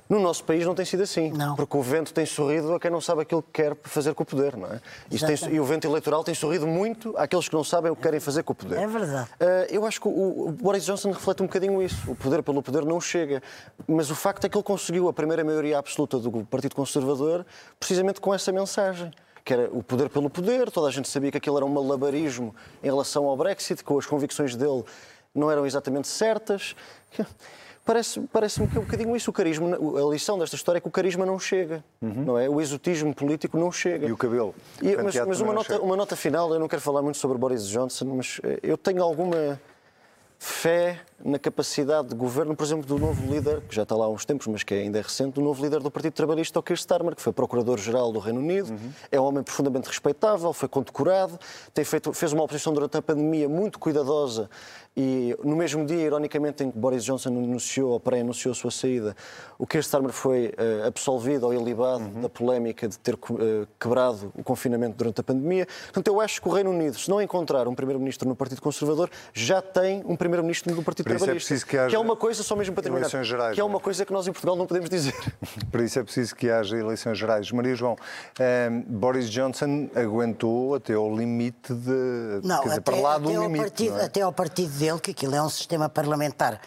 No 0.07 0.21
nosso 0.21 0.41
país 0.45 0.65
não 0.65 0.73
tem 0.73 0.85
sido 0.85 1.03
assim, 1.03 1.31
não. 1.31 1.57
porque 1.57 1.75
o 1.75 1.81
vento 1.81 2.13
tem 2.13 2.25
sorrido 2.25 2.73
a 2.75 2.79
quem 2.79 2.89
não 2.89 3.01
sabe 3.01 3.23
aquilo 3.23 3.43
que 3.43 3.61
quer 3.61 3.75
fazer 3.83 4.13
com 4.13 4.23
o 4.23 4.25
poder, 4.25 4.55
não 4.55 4.67
é? 4.67 4.79
Tem, 5.09 5.53
e 5.53 5.59
o 5.59 5.65
vento 5.65 5.85
eleitoral 5.85 6.23
tem 6.23 6.33
sorrido 6.33 6.65
muito 6.65 7.13
àqueles 7.17 7.49
que 7.49 7.55
não 7.55 7.63
sabem 7.65 7.91
o 7.91 7.95
que 7.97 8.01
querem 8.01 8.21
fazer 8.21 8.43
com 8.43 8.53
o 8.53 8.55
poder. 8.55 8.79
É 8.79 8.87
verdade. 8.87 9.29
Uh, 9.31 9.67
eu 9.69 9.85
acho 9.85 9.99
que 9.99 10.07
o, 10.07 10.47
o, 10.47 10.51
Boris 10.53 10.85
Johnson 10.85 11.11
reflete 11.11 11.43
um 11.43 11.45
bocadinho 11.45 11.83
isso. 11.83 12.09
O 12.09 12.15
poder 12.15 12.41
pelo 12.41 12.63
poder 12.63 12.85
não 12.85 13.01
chega. 13.01 13.43
Mas 13.85 14.09
o 14.09 14.15
facto 14.15 14.45
é 14.45 14.49
que 14.49 14.55
ele 14.55 14.63
conseguiu 14.63 15.09
a 15.09 15.13
primeira 15.13 15.43
maioria 15.43 15.77
absoluta 15.77 16.17
do 16.19 16.45
Partido 16.45 16.73
Conservador 16.73 17.45
precisamente 17.77 18.21
com 18.21 18.33
essa 18.33 18.49
mensagem 18.49 19.11
que 19.43 19.53
era 19.53 19.69
o 19.71 19.83
poder 19.83 20.09
pelo 20.09 20.29
poder, 20.29 20.71
toda 20.71 20.87
a 20.87 20.91
gente 20.91 21.09
sabia 21.09 21.31
que 21.31 21.37
aquilo 21.37 21.57
era 21.57 21.65
um 21.65 21.69
malabarismo 21.69 22.55
em 22.81 22.87
relação 22.87 23.25
ao 23.25 23.35
Brexit, 23.35 23.83
que 23.83 23.93
as 23.93 24.05
convicções 24.05 24.55
dele 24.55 24.83
não 25.35 25.51
eram 25.51 25.65
exatamente 25.65 26.07
certas. 26.07 26.75
Parece-me 27.85 28.27
parece 28.27 28.65
que 28.65 28.77
é 28.77 28.79
um 28.79 28.83
bocadinho 28.85 29.13
isso. 29.13 29.29
O 29.29 29.33
carisma, 29.33 29.75
a 29.75 30.09
lição 30.09 30.39
desta 30.39 30.55
história 30.55 30.77
é 30.77 30.81
que 30.81 30.87
o 30.87 30.91
carisma 30.91 31.25
não 31.25 31.37
chega, 31.37 31.83
uhum. 32.01 32.23
não 32.23 32.39
é? 32.39 32.47
O 32.47 32.61
exotismo 32.61 33.13
político 33.13 33.57
não 33.57 33.73
chega. 33.73 34.07
E 34.07 34.11
o 34.11 34.15
cabelo. 34.15 34.55
E, 34.81 34.95
mas, 34.95 35.13
mas 35.15 35.41
uma, 35.41 35.51
nota, 35.51 35.81
uma 35.81 35.97
nota 35.97 36.15
final, 36.15 36.53
eu 36.53 36.59
não 36.61 36.69
quero 36.69 36.81
falar 36.81 37.01
muito 37.01 37.17
sobre 37.17 37.37
Boris 37.37 37.67
Johnson, 37.67 38.05
mas 38.05 38.39
eh, 38.41 38.59
eu 38.63 38.77
tenho 38.77 39.03
alguma 39.03 39.59
fé 40.43 40.99
na 41.23 41.39
capacidade 41.39 42.09
de 42.09 42.15
governo, 42.15 42.53
por 42.53 42.65
exemplo, 42.65 42.85
do 42.85 42.99
novo 42.99 43.25
líder, 43.31 43.61
que 43.61 43.73
já 43.73 43.83
está 43.83 43.95
lá 43.95 44.05
há 44.05 44.09
uns 44.09 44.25
tempos, 44.25 44.45
mas 44.47 44.61
que 44.61 44.73
ainda 44.73 44.99
é 44.99 45.01
recente, 45.01 45.35
do 45.35 45.41
novo 45.41 45.63
líder 45.63 45.79
do 45.79 45.89
Partido 45.89 46.11
Trabalhista, 46.11 46.59
o 46.59 46.63
Keir 46.63 46.77
Starmer, 46.77 47.15
que 47.15 47.21
foi 47.21 47.31
Procurador-Geral 47.31 48.11
do 48.11 48.19
Reino 48.19 48.41
Unido, 48.41 48.71
uhum. 48.71 48.91
é 49.09 49.21
um 49.21 49.23
homem 49.23 49.41
profundamente 49.41 49.87
respeitável, 49.87 50.51
foi 50.51 50.67
condecorado, 50.67 51.39
tem 51.73 51.85
feito, 51.85 52.11
fez 52.11 52.33
uma 52.33 52.43
oposição 52.43 52.73
durante 52.73 52.97
a 52.97 53.01
pandemia 53.01 53.47
muito 53.47 53.79
cuidadosa 53.79 54.49
e 54.95 55.35
no 55.43 55.55
mesmo 55.55 55.85
dia, 55.85 55.97
ironicamente, 55.97 56.63
em 56.63 56.69
que 56.69 56.77
Boris 56.77 57.03
Johnson 57.03 57.29
anunciou 57.29 57.91
ou 57.91 57.99
pré-anunciou 57.99 58.51
a 58.51 58.55
sua 58.55 58.69
saída, 58.69 59.15
o 59.57 59.65
Keir 59.65 59.81
Starmer 59.81 60.11
foi 60.11 60.47
uh, 60.49 60.87
absolvido 60.87 61.47
ou 61.47 61.53
ilibado 61.53 62.03
uhum. 62.03 62.21
da 62.21 62.29
polémica 62.29 62.87
de 62.87 62.99
ter 62.99 63.15
uh, 63.15 63.67
quebrado 63.79 64.31
o 64.35 64.43
confinamento 64.43 64.95
durante 64.95 65.19
a 65.19 65.23
pandemia. 65.23 65.67
Portanto, 65.85 66.07
eu 66.07 66.21
acho 66.21 66.39
que 66.39 66.47
o 66.47 66.51
Reino 66.51 66.69
Unido, 66.69 66.97
se 66.97 67.09
não 67.09 67.19
encontrar 67.19 67.67
um 67.67 67.73
primeiro-ministro 67.73 68.29
no 68.29 68.35
Partido 68.35 68.61
Conservador, 68.61 69.09
já 69.33 69.61
tem 69.61 70.03
um 70.05 70.15
primeiro-ministro 70.15 70.75
no 70.75 70.83
Partido 70.83 71.07
Por 71.07 71.17
Trabalhista. 71.17 71.55
É 71.55 71.59
que, 71.59 71.77
haja 71.77 71.89
que 71.89 71.95
é 71.95 71.99
uma 71.99 72.15
coisa, 72.15 72.43
só 72.43 72.55
mesmo 72.55 72.75
para 72.75 72.83
terminar, 72.83 73.23
gerais, 73.23 73.55
que 73.55 73.61
é 73.61 73.63
uma 73.63 73.79
é? 73.79 73.81
coisa 73.81 74.05
que 74.05 74.13
nós 74.13 74.27
em 74.27 74.31
Portugal 74.31 74.55
não 74.55 74.67
podemos 74.67 74.89
dizer. 74.89 75.15
Por 75.71 75.81
isso 75.81 75.97
é 75.97 76.03
preciso 76.03 76.35
que 76.35 76.49
haja 76.49 76.77
eleições 76.77 77.17
gerais. 77.17 77.51
Maria 77.51 77.75
João, 77.75 77.95
eh, 78.39 78.69
Boris 78.87 79.29
Johnson 79.29 79.89
aguentou 79.95 80.75
até 80.75 80.93
ao 80.93 81.15
limite 81.15 81.73
de... 81.73 82.41
Não, 82.43 82.61
quer 82.61 82.69
dizer, 82.69 82.81
para 82.81 82.95
lá 82.97 83.17
do 83.17 83.29
limite. 83.29 83.63
Partido, 83.63 83.97
é? 83.97 84.05
Até 84.05 84.21
ao 84.21 84.31
partido 84.31 84.82
que 84.99 85.11
aquilo 85.11 85.35
é 85.35 85.41
um 85.41 85.49
sistema 85.49 85.87
parlamentar 85.87 86.59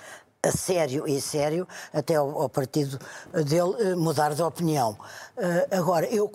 a 0.47 0.53
sério 0.53 1.07
e 1.09 1.21
sério 1.21 1.67
até 1.93 2.15
ao, 2.15 2.43
ao 2.43 2.49
partido 2.49 2.99
dele 3.33 3.75
eh, 3.81 3.95
mudar 3.95 4.35
de 4.35 4.43
opinião. 4.43 4.97
Uh, 5.37 5.77
agora, 5.77 6.07
eu 6.07 6.31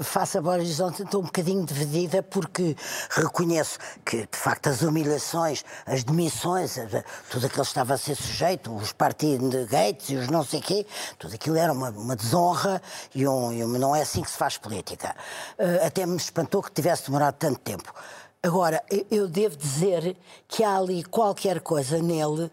faço 0.00 0.38
a 0.38 0.42
Boris 0.42 0.76
Johnson 0.76 1.04
estou 1.04 1.20
um 1.20 1.24
bocadinho 1.24 1.64
dividida 1.64 2.22
porque 2.22 2.76
reconheço 3.10 3.78
que, 4.04 4.26
de 4.26 4.36
facto, 4.36 4.68
as 4.68 4.82
humilhações, 4.82 5.64
as 5.86 6.02
demissões, 6.02 6.76
tudo 7.30 7.46
aquilo 7.46 7.62
estava 7.62 7.94
a 7.94 7.98
ser 7.98 8.16
sujeito, 8.16 8.74
os 8.74 8.92
partidos 8.92 9.50
de 9.50 9.64
Gates 9.66 10.10
e 10.10 10.16
os 10.16 10.28
não 10.28 10.42
sei 10.42 10.60
quê, 10.60 10.86
tudo 11.18 11.34
aquilo 11.34 11.56
era 11.56 11.72
uma, 11.72 11.90
uma 11.90 12.16
desonra 12.16 12.82
e, 13.14 13.26
um, 13.28 13.52
e 13.52 13.64
um, 13.64 13.68
não 13.78 13.94
é 13.94 14.02
assim 14.02 14.22
que 14.22 14.30
se 14.30 14.36
faz 14.36 14.58
política. 14.58 15.14
Uh, 15.58 15.86
até 15.86 16.04
me 16.06 16.16
espantou 16.16 16.62
que 16.62 16.72
tivesse 16.72 17.06
demorado 17.06 17.36
tanto 17.36 17.60
tempo. 17.60 17.92
Agora, 18.42 18.82
eu 19.10 19.28
devo 19.28 19.54
dizer 19.54 20.16
que 20.48 20.64
há 20.64 20.78
ali 20.78 21.04
qualquer 21.04 21.60
coisa 21.60 21.98
nele 21.98 22.44
uh, 22.44 22.50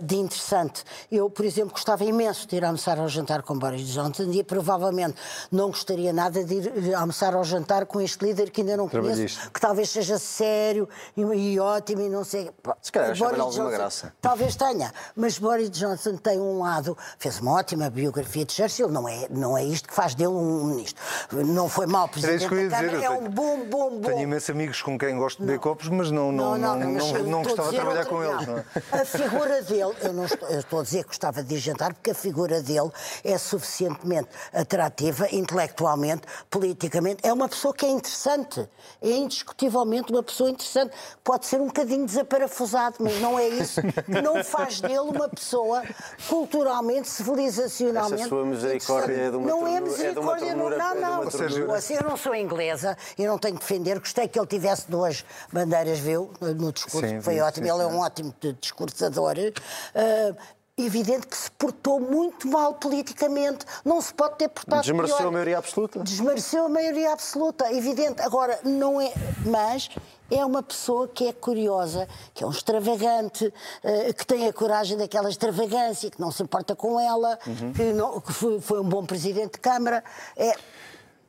de 0.00 0.14
interessante. 0.14 0.84
Eu, 1.10 1.28
por 1.28 1.44
exemplo, 1.44 1.72
gostava 1.72 2.04
imenso 2.04 2.46
de 2.46 2.54
ir 2.54 2.64
almoçar 2.64 3.00
ao 3.00 3.08
jantar 3.08 3.42
com 3.42 3.58
Boris 3.58 3.88
Johnson 3.88 4.30
e 4.30 4.44
provavelmente 4.44 5.16
não 5.50 5.70
gostaria 5.70 6.12
nada 6.12 6.44
de 6.44 6.54
ir 6.54 6.94
almoçar 6.94 7.34
ao 7.34 7.42
jantar 7.42 7.84
com 7.86 8.00
este 8.00 8.24
líder 8.24 8.50
que 8.50 8.60
ainda 8.60 8.76
não 8.76 8.88
conheço, 8.88 9.50
que 9.50 9.60
talvez 9.60 9.90
seja 9.90 10.20
sério 10.20 10.88
e, 11.16 11.22
e 11.22 11.58
ótimo 11.58 12.02
e 12.02 12.08
não 12.08 12.22
sei. 12.22 12.48
Se 12.80 12.92
calhar 12.92 13.18
Boris 13.18 13.40
alguma 13.40 13.64
Johnson, 13.64 13.70
graça. 13.70 14.14
Talvez 14.22 14.54
tenha, 14.54 14.92
mas 15.16 15.36
Boris 15.36 15.68
Johnson 15.70 16.16
tem 16.16 16.38
um 16.38 16.60
lado, 16.60 16.96
fez 17.18 17.40
uma 17.40 17.54
ótima 17.54 17.90
biografia 17.90 18.44
de 18.44 18.52
Churchill, 18.52 18.88
não 18.88 19.08
é, 19.08 19.26
não 19.30 19.58
é 19.58 19.64
isto 19.64 19.88
que 19.88 19.94
faz 19.94 20.14
dele 20.14 20.28
um 20.28 20.66
ministro. 20.66 21.02
Não 21.32 21.68
foi 21.68 21.86
mau 21.86 22.08
presidente 22.08 22.46
Câmara, 22.48 23.02
é 23.02 23.10
um 23.10 23.28
bom, 23.28 23.64
bom, 23.64 23.90
bom. 23.98 24.00
Tenho 24.02 24.20
imensos 24.20 24.50
amigos 24.50 24.80
com 24.80 24.96
quem 24.96 25.07
quem 25.08 25.16
gosta 25.16 25.42
de 25.42 25.46
beber 25.46 25.58
copos, 25.58 25.88
mas 25.88 26.10
não, 26.10 26.30
não, 26.30 26.58
não, 26.58 26.78
não, 26.78 26.90
não, 26.90 27.22
não 27.24 27.42
gostava 27.42 27.70
de 27.70 27.76
trabalhar 27.76 28.04
com 28.04 28.22
eles. 28.22 28.46
Não. 28.46 28.58
É? 28.58 28.64
A 29.00 29.04
figura 29.04 29.62
dele, 29.62 29.94
eu 30.02 30.12
não 30.12 30.24
estou, 30.26 30.48
eu 30.48 30.60
estou 30.60 30.80
a 30.80 30.82
dizer 30.82 31.02
que 31.04 31.08
gostava 31.08 31.42
de 31.42 31.54
ir 31.54 31.58
jantar, 31.58 31.94
porque 31.94 32.10
a 32.10 32.14
figura 32.14 32.62
dele 32.62 32.90
é 33.24 33.38
suficientemente 33.38 34.28
atrativa, 34.52 35.26
intelectualmente, 35.32 36.22
politicamente. 36.50 37.20
É 37.22 37.32
uma 37.32 37.48
pessoa 37.48 37.72
que 37.72 37.86
é 37.86 37.88
interessante. 37.88 38.68
É 39.00 39.10
indiscutivelmente 39.10 40.12
uma 40.12 40.22
pessoa 40.22 40.50
interessante. 40.50 40.94
Pode 41.24 41.46
ser 41.46 41.60
um 41.60 41.66
bocadinho 41.66 42.04
desaparafusado, 42.04 42.96
mas 43.00 43.18
não 43.20 43.38
é 43.38 43.48
isso 43.48 43.80
que 43.80 44.20
não 44.20 44.44
faz 44.44 44.80
dele 44.80 44.98
uma 44.98 45.28
pessoa 45.28 45.82
culturalmente, 46.28 47.08
civilizacionalmente. 47.08 48.22
Essa 48.22 48.28
sua 48.28 48.44
misericórdia 48.44 49.14
é 49.14 49.30
de 49.30 49.36
uma 49.36 49.48
Não 49.48 49.66
é 49.66 49.80
misericórdia, 49.80 50.50
é 50.50 50.54
não, 50.54 50.70
não, 50.70 50.94
não. 51.00 51.24
Ou 51.24 51.30
seja, 51.30 51.60
eu 52.02 52.08
não 52.08 52.16
sou 52.16 52.34
inglesa 52.34 52.96
e 53.16 53.26
não 53.26 53.38
tenho 53.38 53.54
que 53.54 53.60
defender. 53.60 53.98
Gostei 53.98 54.28
que 54.28 54.38
ele 54.38 54.46
tivesse 54.46 54.90
duas 54.98 55.24
bandeiras, 55.52 55.98
viu, 55.98 56.30
no 56.40 56.72
discurso, 56.72 57.08
sim, 57.08 57.20
foi 57.20 57.40
ótimo. 57.40 57.66
Sim, 57.66 57.72
Ele 57.72 57.82
é 57.82 57.86
um 57.86 58.00
ótimo 58.00 58.34
discursador. 58.60 59.36
Uh, 59.38 60.36
evidente 60.76 61.26
que 61.26 61.36
se 61.36 61.50
portou 61.52 62.00
muito 62.00 62.46
mal 62.46 62.74
politicamente. 62.74 63.64
Não 63.84 64.00
se 64.00 64.14
pode 64.14 64.36
ter 64.36 64.48
portado 64.48 64.82
Desmereceu 64.82 65.16
pior. 65.16 65.28
a 65.28 65.30
maioria 65.32 65.58
absoluta? 65.58 66.00
Desmereceu 66.00 66.66
a 66.66 66.68
maioria 66.68 67.12
absoluta, 67.12 67.72
evidente. 67.72 68.22
Agora, 68.22 68.58
não 68.64 69.00
é... 69.00 69.12
Mas 69.44 69.88
é 70.30 70.44
uma 70.44 70.62
pessoa 70.62 71.08
que 71.08 71.26
é 71.26 71.32
curiosa, 71.32 72.06
que 72.32 72.44
é 72.44 72.46
um 72.46 72.50
extravagante, 72.50 73.46
uh, 73.46 74.14
que 74.14 74.24
tem 74.24 74.46
a 74.46 74.52
coragem 74.52 74.96
daquela 74.96 75.28
extravagância, 75.28 76.10
que 76.10 76.20
não 76.20 76.30
se 76.30 76.42
importa 76.42 76.76
com 76.76 77.00
ela, 77.00 77.38
uhum. 77.46 77.72
que, 77.72 77.82
não, 77.92 78.20
que 78.20 78.32
foi, 78.32 78.80
um 78.80 78.88
bom 78.88 79.04
presidente 79.04 79.54
de 79.54 79.58
Câmara. 79.58 80.04
É... 80.36 80.54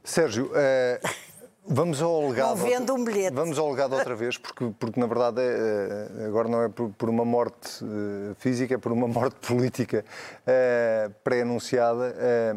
Sérgio... 0.04 0.46
Uh... 0.48 1.29
Vamos 1.72 2.02
ao 2.02 2.28
legado. 2.28 2.56
Vendo 2.56 2.96
um 2.96 3.04
bilhete. 3.04 3.36
Vamos 3.36 3.60
ao 3.60 3.70
legado 3.70 3.94
outra 3.94 4.16
vez, 4.16 4.40
porque, 4.40 4.72
porque 4.80 5.00
na 5.00 5.06
verdade 5.06 5.40
é, 5.40 6.24
é 6.24 6.26
agora 6.26 6.48
não 6.48 6.64
é 6.64 6.68
por, 6.68 6.90
por, 6.90 7.10
uma 7.10 7.24
morte 7.24 7.84
eh, 7.84 8.34
física, 8.40 8.74
é 8.74 8.78
por 8.80 8.92
uma 8.92 9.08
morte 9.08 9.36
política 9.48 10.04
é, 10.48 11.12
pré-anunciada. 11.24 12.16
É, 12.18 12.56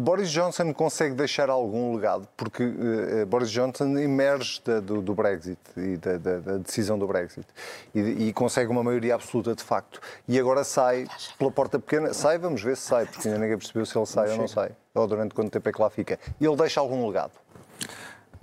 Boris 0.00 0.30
Johnson 0.30 0.72
consegue 0.72 1.14
deixar 1.14 1.50
algum 1.50 1.94
legado, 1.94 2.26
porque 2.36 2.64
uh, 2.64 3.26
Boris 3.26 3.50
Johnson 3.50 3.98
emerge 3.98 4.60
da, 4.64 4.80
do, 4.80 5.02
do, 5.02 5.14
Brexit 5.14 5.58
e 5.76 5.96
da, 5.98 6.16
da, 6.16 6.38
da, 6.38 6.56
decisão 6.56 6.98
do 6.98 7.06
Brexit 7.06 7.46
e, 7.94 8.28
e, 8.28 8.32
consegue 8.32 8.70
uma 8.70 8.82
maioria 8.82 9.14
absoluta 9.14 9.54
de 9.54 9.62
facto. 9.62 10.00
E 10.26 10.38
agora 10.38 10.64
sai 10.64 11.06
pela 11.38 11.50
porta 11.50 11.78
pequena, 11.78 12.14
sai, 12.14 12.38
vamos 12.38 12.62
ver 12.62 12.76
se 12.76 12.84
sai, 12.84 13.04
porque 13.04 13.28
ainda 13.28 13.38
ninguém 13.38 13.58
percebeu 13.58 13.84
se 13.84 13.98
ele 13.98 14.06
sai 14.06 14.30
ou 14.30 14.38
não 14.38 14.48
sai, 14.48 14.70
ou 14.94 15.06
durante 15.06 15.34
quanto 15.34 15.50
tempo 15.50 15.68
é 15.68 15.72
que 15.72 15.82
lá 15.82 15.90
fica. 15.90 16.18
E 16.40 16.46
ele 16.46 16.56
deixa 16.56 16.80
algum 16.80 17.06
legado. 17.06 17.43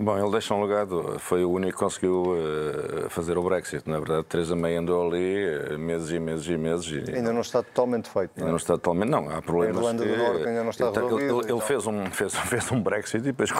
Bom, 0.02 0.18
ele 0.18 0.32
deixa 0.32 0.52
um 0.52 0.60
legado. 0.60 1.16
Foi 1.20 1.44
o 1.44 1.50
único 1.50 1.74
que 1.74 1.78
conseguiu 1.78 2.24
uh, 2.24 3.08
fazer 3.08 3.38
o 3.38 3.42
Brexit. 3.42 3.88
Na 3.88 4.00
verdade, 4.00 4.24
Teresa 4.24 4.56
May 4.56 4.74
andou 4.74 5.06
ali 5.06 5.46
uh, 5.46 5.78
meses 5.78 6.10
e 6.10 6.18
meses 6.18 6.46
e 6.48 6.56
meses. 6.56 7.08
E... 7.08 7.14
Ainda 7.14 7.32
não 7.32 7.40
está 7.40 7.62
totalmente 7.62 8.10
feito. 8.10 8.32
Ainda 8.36 8.40
não, 8.40 8.48
é? 8.48 8.50
não 8.50 8.56
está 8.56 8.74
totalmente. 8.74 9.08
Não, 9.08 9.30
há 9.30 9.40
problemas. 9.40 9.76
A 9.76 9.80
Irlanda 9.80 10.04
do 10.04 10.16
Norte 10.16 10.48
ainda 10.48 10.64
não 10.64 10.70
está 10.70 10.86
ele, 10.86 10.94
resolvido. 10.94 11.40
Ele, 11.42 11.52
ele 11.52 11.60
fez, 11.60 11.86
um, 11.86 12.06
fez, 12.06 12.34
fez 12.50 12.72
um 12.72 12.82
Brexit 12.82 13.18
e 13.18 13.20
depois, 13.20 13.50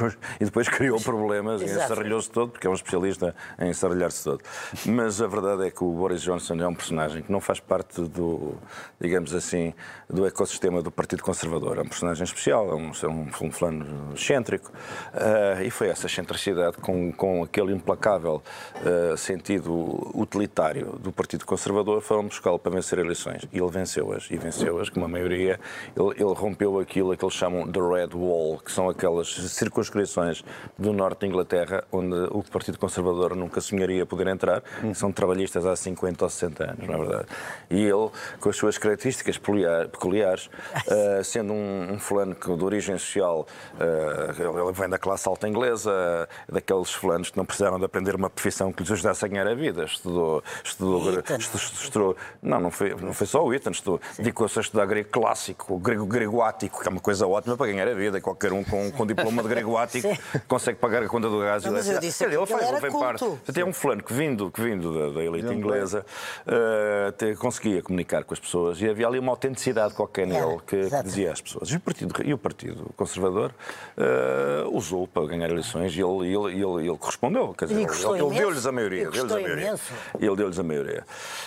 e 0.41 0.45
depois 0.45 0.69
criou 0.69 1.01
problemas 1.01 1.63
e 1.63 1.67
ensarrilhou-se 1.67 2.29
todo, 2.29 2.51
porque 2.51 2.67
é 2.67 2.71
um 2.71 2.75
especialista 2.75 3.37
em 3.61 3.71
ensarrilhar-se 3.71 4.25
todo. 4.25 4.43
Mas 4.85 5.23
a 5.23 5.29
verdade 5.29 5.65
é 5.69 5.71
que 5.71 5.85
o 5.85 5.93
Boris 5.93 6.23
Johnson 6.23 6.55
é 6.55 6.67
um 6.67 6.75
personagem 6.75 7.23
que 7.23 7.31
não 7.31 7.41
faz 7.41 7.61
parte 7.61 8.03
do, 8.03 8.57
digamos 9.01 9.33
assim, 9.33 9.73
do 10.11 10.27
ecossistema 10.27 10.83
do 10.83 10.91
Partido 10.91 11.23
Conservador. 11.23 11.79
É 11.79 11.83
um 11.83 11.89
personagem 11.89 12.25
especial, 12.25 12.69
é 12.69 12.75
um, 12.75 12.91
é 13.01 13.07
um, 13.07 13.29
um 13.43 13.53
fulano 13.53 14.13
excêntrico. 14.13 14.73
Uh, 15.15 15.63
e 15.63 15.71
foi 15.71 15.89
essa 15.89 16.09
excentricidade 16.35 16.77
com 16.79 17.13
com, 17.13 17.43
aquele 17.43 17.73
implacável 17.73 18.43
uh, 18.77 19.17
sentido 19.17 20.11
utilitário 20.15 20.99
do 21.01 21.13
Partido 21.13 21.45
Conservador, 21.45 22.01
foram 22.01 22.25
buscá-lo 22.25 22.59
para 22.59 22.73
vencer 22.73 22.99
eleições. 22.99 23.47
E 23.53 23.59
ele 23.59 23.71
venceu-as, 23.71 24.29
e 24.31 24.37
venceu-as 24.37 24.89
com 24.89 25.01
uma 25.01 25.09
maioria. 25.09 25.59
Ele, 25.97 26.11
ele, 26.11 26.35
rompeu 26.35 26.79
aquilo 26.79 27.17
que 27.17 27.25
eles 27.25 27.35
chamam 27.35 27.67
de 27.67 27.81
Red 27.81 28.15
Wall, 28.15 28.59
que 28.59 28.71
são 28.71 28.89
aquelas 28.89 29.29
circunscrições 29.29 30.45
do 30.79 30.93
norte 30.93 31.21
da 31.21 31.27
Inglaterra, 31.27 31.85
onde 31.91 32.15
o 32.31 32.43
Partido 32.43 32.79
Conservador 32.79 33.35
nunca 33.35 33.61
sonharia 33.61 34.05
poder 34.05 34.27
entrar, 34.27 34.63
são 34.95 35.13
trabalhistas 35.13 35.65
há 35.67 35.75
50 35.75 36.25
ou 36.25 36.31
60 36.31 36.65
anos, 36.65 36.89
na 36.89 36.95
é 36.95 36.99
verdade. 36.99 37.27
E 37.71 37.83
ele, 37.83 38.11
com 38.41 38.49
as 38.49 38.57
suas 38.57 38.79
características 38.79 39.39
peculiares, 39.39 40.47
uh, 40.47 41.25
sendo 41.25 41.53
um, 41.53 41.93
um 41.93 41.99
fulano 41.99 42.35
de 42.35 42.65
origem 42.65 42.99
social, 42.99 43.47
uh, 43.75 44.63
ele 44.63 44.73
vem 44.73 44.89
da 44.89 44.99
classe 44.99 45.29
alta 45.29 45.49
inglesa, 45.49 46.22
daqueles 46.51 46.93
fulanos 46.93 47.31
que 47.31 47.37
não 47.37 47.45
precisaram 47.45 47.79
de 47.79 47.85
aprender 47.85 48.15
uma 48.15 48.31
profissão 48.31 48.73
que 48.73 48.83
lhes 48.83 48.93
ajudasse 48.93 49.25
a 49.25 49.29
ganhar 49.29 49.47
a 49.47 49.55
vida. 49.55 49.85
Estudou, 49.85 50.43
estudou, 50.65 51.23
estudou, 51.55 52.17
não, 52.43 52.61
não 52.61 52.71
foi, 52.71 52.95
não 52.95 53.13
foi 53.13 53.27
só 53.27 53.45
o 53.45 53.53
Eton, 53.53 53.73
dedicou-se 54.19 54.59
a 54.59 54.63
estudar 54.63 54.87
grego 54.87 55.09
clássico, 55.11 55.79
grego 55.79 56.07
gregoático, 56.07 56.81
que 56.81 56.89
é 56.89 56.91
uma 56.91 57.01
coisa 57.01 57.27
ótima 57.27 57.57
para 57.57 57.67
ganhar 57.67 57.89
a 57.89 57.95
vida. 57.95 58.21
Qualquer 58.21 58.53
um 58.53 58.65
com, 58.65 58.91
com 58.91 59.07
diploma 59.07 59.43
de 59.43 59.49
gregoático 59.49 60.09
consegue 60.49 60.79
pagar 60.79 61.03
a 61.03 61.09
conta 61.09 61.29
do 61.29 61.41
gás. 61.41 61.65
Não, 61.65 61.73
mas 61.73 61.89
eu 61.89 61.99
disse 62.01 62.25
ele 62.25 62.37
faz, 62.47 62.69
ele 62.69 62.81
vem 62.81 62.93
parte. 62.93 63.25
Tem 63.53 63.65
um 63.65 63.73
fulano 63.73 64.03
que 64.03 64.13
vindo, 64.13 64.51
que 64.51 64.61
vindo 64.61 64.93
da, 64.93 65.15
da 65.15 65.25
elite 65.25 65.53
inglesa 65.53 66.05
uh, 66.47 67.13
te, 67.13 67.35
conseguia 67.37 67.83
comunicar 67.83 68.25
com 68.25 68.35
as 68.35 68.41
pessoas 68.41 68.81
e 68.81 68.89
havia 68.89 69.07
ali 69.07 69.19
uma 69.19 69.33
autenticidade 69.33 69.95
qualquer 69.95 70.27
nele 70.27 70.59
que, 70.67 70.89
que 70.89 71.03
dizia 71.03 71.33
às 71.33 71.41
pessoas. 71.41 71.69
E 71.71 71.77
o 71.77 71.81
Partido, 71.81 72.15
e 72.25 72.35
o 72.35 72.39
partido 72.39 72.91
Conservador 72.97 73.53
uh, 73.97 74.77
usou 74.77 75.07
para 75.07 75.27
ganhar 75.27 75.51
eleições 75.51 75.97
e 75.97 76.02
ele, 76.03 76.35
ele, 76.35 76.63
ele, 76.63 76.89
ele 76.89 76.99
correspondeu. 76.99 77.55
Quer 77.55 77.67
dizer, 77.67 77.81
ele, 77.81 78.21
ele 78.21 78.39
deu-lhes 78.39 78.67
a 78.67 78.73
maioria. 78.73 79.11
Deu-lhes 79.11 79.33
a 79.33 79.41
maioria. 79.41 79.75
Ele 80.19 80.37
deu-lhes 80.37 80.59
a 80.59 80.63
maioria. 80.63 81.05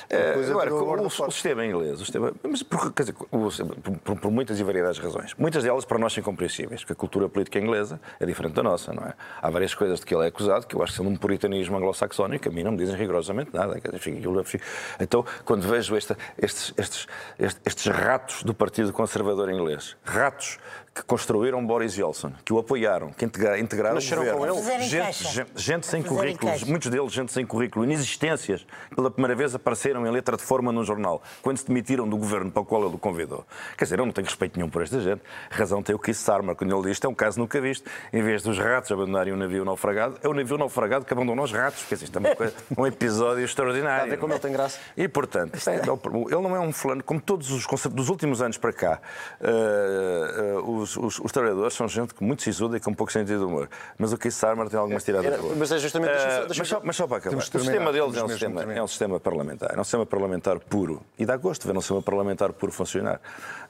É, 0.09 0.33
agora, 0.33 0.73
o, 0.73 1.05
o, 1.05 1.31
sistema 1.31 1.65
inglês, 1.65 2.01
o 2.01 2.05
sistema, 2.05 2.33
mas 2.43 2.63
por, 2.63 2.93
quer 2.93 3.03
dizer, 3.03 3.13
por, 3.13 4.15
por, 4.17 4.31
muitas 4.31 4.59
e 4.59 4.63
variedades 4.63 4.99
razões. 4.99 5.33
Muitas 5.37 5.63
delas 5.63 5.85
para 5.85 5.97
nós 5.97 6.13
são 6.13 6.21
incompreensíveis, 6.21 6.81
porque 6.81 6.93
a 6.93 6.95
cultura 6.95 7.27
política 7.27 7.59
inglesa 7.59 7.99
é 8.19 8.25
diferente 8.25 8.53
da 8.53 8.63
nossa, 8.63 8.93
não 8.93 9.03
é? 9.03 9.13
Há 9.41 9.49
várias 9.49 9.73
coisas 9.73 9.99
de 9.99 10.05
que 10.05 10.13
ele 10.13 10.25
é 10.25 10.27
acusado 10.27 10.67
que 10.67 10.75
eu 10.75 10.83
acho 10.83 10.93
que 10.93 10.97
são 10.97 11.07
um 11.07 11.15
puritanismo 11.15 11.77
anglo-saxónico, 11.77 12.49
a 12.49 12.51
mim 12.51 12.63
não 12.63 12.71
me 12.71 12.77
dizem 12.77 12.95
rigorosamente 12.95 13.51
nada. 13.53 13.79
Quer 13.79 13.91
dizer, 13.91 14.61
então, 14.99 15.25
quando 15.43 15.67
vejo 15.67 15.95
esta, 15.95 16.17
estes, 16.37 16.73
estes, 16.77 17.07
estes, 17.37 17.61
estes 17.65 17.87
ratos 17.87 18.43
do 18.43 18.53
Partido 18.53 18.91
Conservador 18.93 19.49
Inglês, 19.49 19.95
ratos 20.03 20.59
que 20.95 21.03
construíram 21.03 21.65
Boris 21.65 21.93
Johnson, 21.93 22.31
que 22.45 22.53
o 22.53 22.57
apoiaram, 22.57 23.11
que 23.11 23.25
integraram 23.25 23.97
o 23.97 24.55
governo. 24.55 24.85
Gente, 24.85 25.23
gente, 25.27 25.51
gente, 25.55 25.85
sem 25.85 26.01
currículos, 26.01 26.63
muitos 26.63 26.89
deles 26.89 27.11
gente 27.11 27.33
sem 27.33 27.45
currículo, 27.45 27.83
inexistências, 27.83 28.65
pela 28.95 29.11
primeira 29.11 29.35
vez 29.35 29.53
apareceram 29.53 30.07
em 30.07 30.09
letra 30.09 30.37
de 30.37 30.43
forma 30.43 30.71
num 30.71 30.85
jornal, 30.85 31.21
quando 31.41 31.57
se 31.57 31.67
demitiram 31.67 32.07
do 32.07 32.15
governo 32.15 32.49
para 32.49 32.61
o 32.61 32.65
qual 32.65 32.85
ele 32.85 32.95
o 32.95 32.97
convidou. 32.97 33.45
Quer 33.77 33.83
dizer, 33.83 33.99
eu 33.99 34.05
não 34.05 34.13
tenho 34.13 34.25
respeito 34.25 34.57
nenhum 34.57 34.69
por 34.69 34.83
esta 34.83 35.01
gente. 35.01 35.21
razão 35.49 35.83
tem 35.83 35.93
o 35.93 35.99
Keith 35.99 36.15
Sarmer, 36.15 36.55
quando 36.55 36.73
ele 36.73 36.83
diz 36.83 36.95
isto 36.95 37.05
é 37.05 37.09
um 37.09 37.13
caso 37.13 37.39
nunca 37.39 37.59
visto. 37.59 37.89
Em 38.13 38.21
vez 38.21 38.41
dos 38.41 38.57
ratos 38.57 38.89
abandonarem 38.89 39.33
um 39.33 39.37
navio 39.37 39.65
naufragado, 39.65 40.17
é 40.23 40.29
o 40.29 40.33
navio 40.33 40.57
naufragado 40.57 41.03
que 41.03 41.11
abandonou 41.11 41.43
os 41.43 41.51
ratos. 41.51 41.83
Quer 41.83 41.95
dizer, 41.95 42.05
isto 42.05 42.15
é 42.15 42.19
uma 42.19 42.35
coisa, 42.35 42.53
um 42.77 42.87
episódio 42.87 43.43
extraordinário. 43.43 44.03
Está 44.03 44.05
a 44.05 44.15
ver 44.15 44.17
como 44.17 44.31
ele 44.31 44.39
tem 44.39 44.53
graça. 44.53 44.79
E, 44.95 45.09
portanto, 45.09 45.57
é, 45.67 45.75
ele 45.75 46.41
não 46.41 46.55
é 46.55 46.59
um 46.59 46.71
fulano, 46.71 47.03
como 47.03 47.19
todos 47.19 47.51
os 47.51 47.65
dos 47.91 48.07
últimos 48.07 48.41
anos 48.41 48.57
para 48.57 48.71
cá, 48.71 49.01
uh, 49.41 50.61
uh, 50.61 50.84
os, 50.85 50.97
os, 50.97 51.19
os, 51.19 51.31
trabalhadores 51.31 51.73
são 51.73 51.87
gente 51.87 52.13
muito 52.21 52.43
sisuda 52.43 52.77
e 52.77 52.79
com 52.79 52.93
pouco 52.93 53.11
sentido 53.11 53.39
de 53.39 53.45
humor. 53.45 53.69
Mas 53.97 54.13
o 54.13 54.17
Keith 54.17 54.33
Sarmer 54.33 54.69
tem 54.69 54.79
algumas 54.79 55.03
tiradas 55.03 55.25
Era, 55.25 55.41
Mas 55.55 55.71
é 55.71 55.77
justamente... 55.79 56.11
Uh, 56.11 56.15
deixa, 56.15 56.45
deixa, 56.45 56.59
mas, 56.61 56.67
só, 56.67 56.81
mas, 56.83 56.95
só, 56.95 57.07
para 57.07 57.17
acabar. 57.17 57.37
O 57.37 57.41
sistema 57.41 57.91
deles 57.91 58.15
é 58.15 58.23
um 58.23 58.29
sistema, 58.29 58.73
é 58.73 58.83
um 58.83 58.87
sistema 58.87 59.19
parlamentar. 59.19 59.75
É 59.75 59.79
um 59.79 59.83
sistema 59.83 60.05
parlamentar 60.05 60.59
puro. 60.59 61.01
E 61.17 61.25
dá 61.25 61.35
gosto 61.35 61.67
ver 61.67 61.75
um 61.75 61.81
sistema 61.81 62.01
parlamentar 62.01 62.53
puro 62.53 62.71
funcionar. 62.71 63.19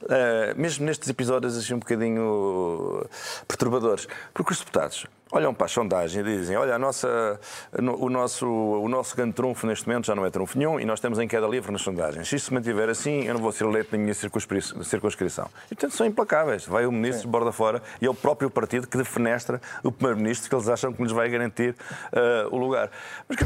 Uh, 0.02 0.60
mesmo 0.60 0.84
nestes 0.84 1.08
episódios 1.08 1.56
assim 1.56 1.74
um 1.74 1.78
bocadinho 1.78 3.06
perturbadores. 3.48 4.06
Porque 4.32 4.52
os 4.52 4.58
deputados 4.58 5.06
olham 5.36 5.54
para 5.54 5.66
a 5.66 5.68
sondagem 5.68 6.22
e 6.22 6.24
dizem: 6.24 6.56
olha, 6.56 6.74
a 6.74 6.78
nossa, 6.78 7.38
o, 7.72 8.08
nosso, 8.08 8.46
o 8.46 8.88
nosso 8.88 9.16
grande 9.16 9.34
trunfo 9.34 9.66
neste 9.66 9.86
momento 9.86 10.06
já 10.06 10.14
não 10.14 10.24
é 10.24 10.30
trunfo 10.30 10.58
nenhum 10.58 10.80
e 10.80 10.84
nós 10.84 10.98
estamos 10.98 11.18
em 11.18 11.28
queda 11.28 11.46
livre 11.46 11.70
nas 11.70 11.82
sondagens. 11.82 12.28
Se 12.28 12.36
isto 12.36 12.46
se 12.46 12.54
mantiver 12.54 12.88
assim, 12.88 13.24
eu 13.24 13.34
não 13.34 13.40
vou 13.40 13.52
ser 13.52 13.64
eleito 13.64 13.96
na 13.96 14.02
minha 14.02 14.14
circunscrição. 14.14 15.48
E, 15.66 15.74
portanto, 15.74 15.94
são 15.94 16.06
implacáveis. 16.06 16.66
Vai 16.66 16.86
o 16.86 16.92
ministro 16.92 17.22
de 17.22 17.28
borda 17.28 17.52
fora 17.52 17.82
e 18.00 18.06
é 18.06 18.10
o 18.10 18.14
próprio 18.14 18.50
partido 18.50 18.86
que 18.86 18.96
defenestra 18.96 19.60
o 19.82 19.92
primeiro-ministro 19.92 20.48
que 20.48 20.54
eles 20.54 20.68
acham 20.68 20.92
que 20.92 21.02
lhes 21.02 21.12
vai 21.12 21.28
garantir 21.28 21.74
uh, 22.12 22.54
o 22.54 22.58
lugar. 22.58 22.90
Mas, 23.28 23.38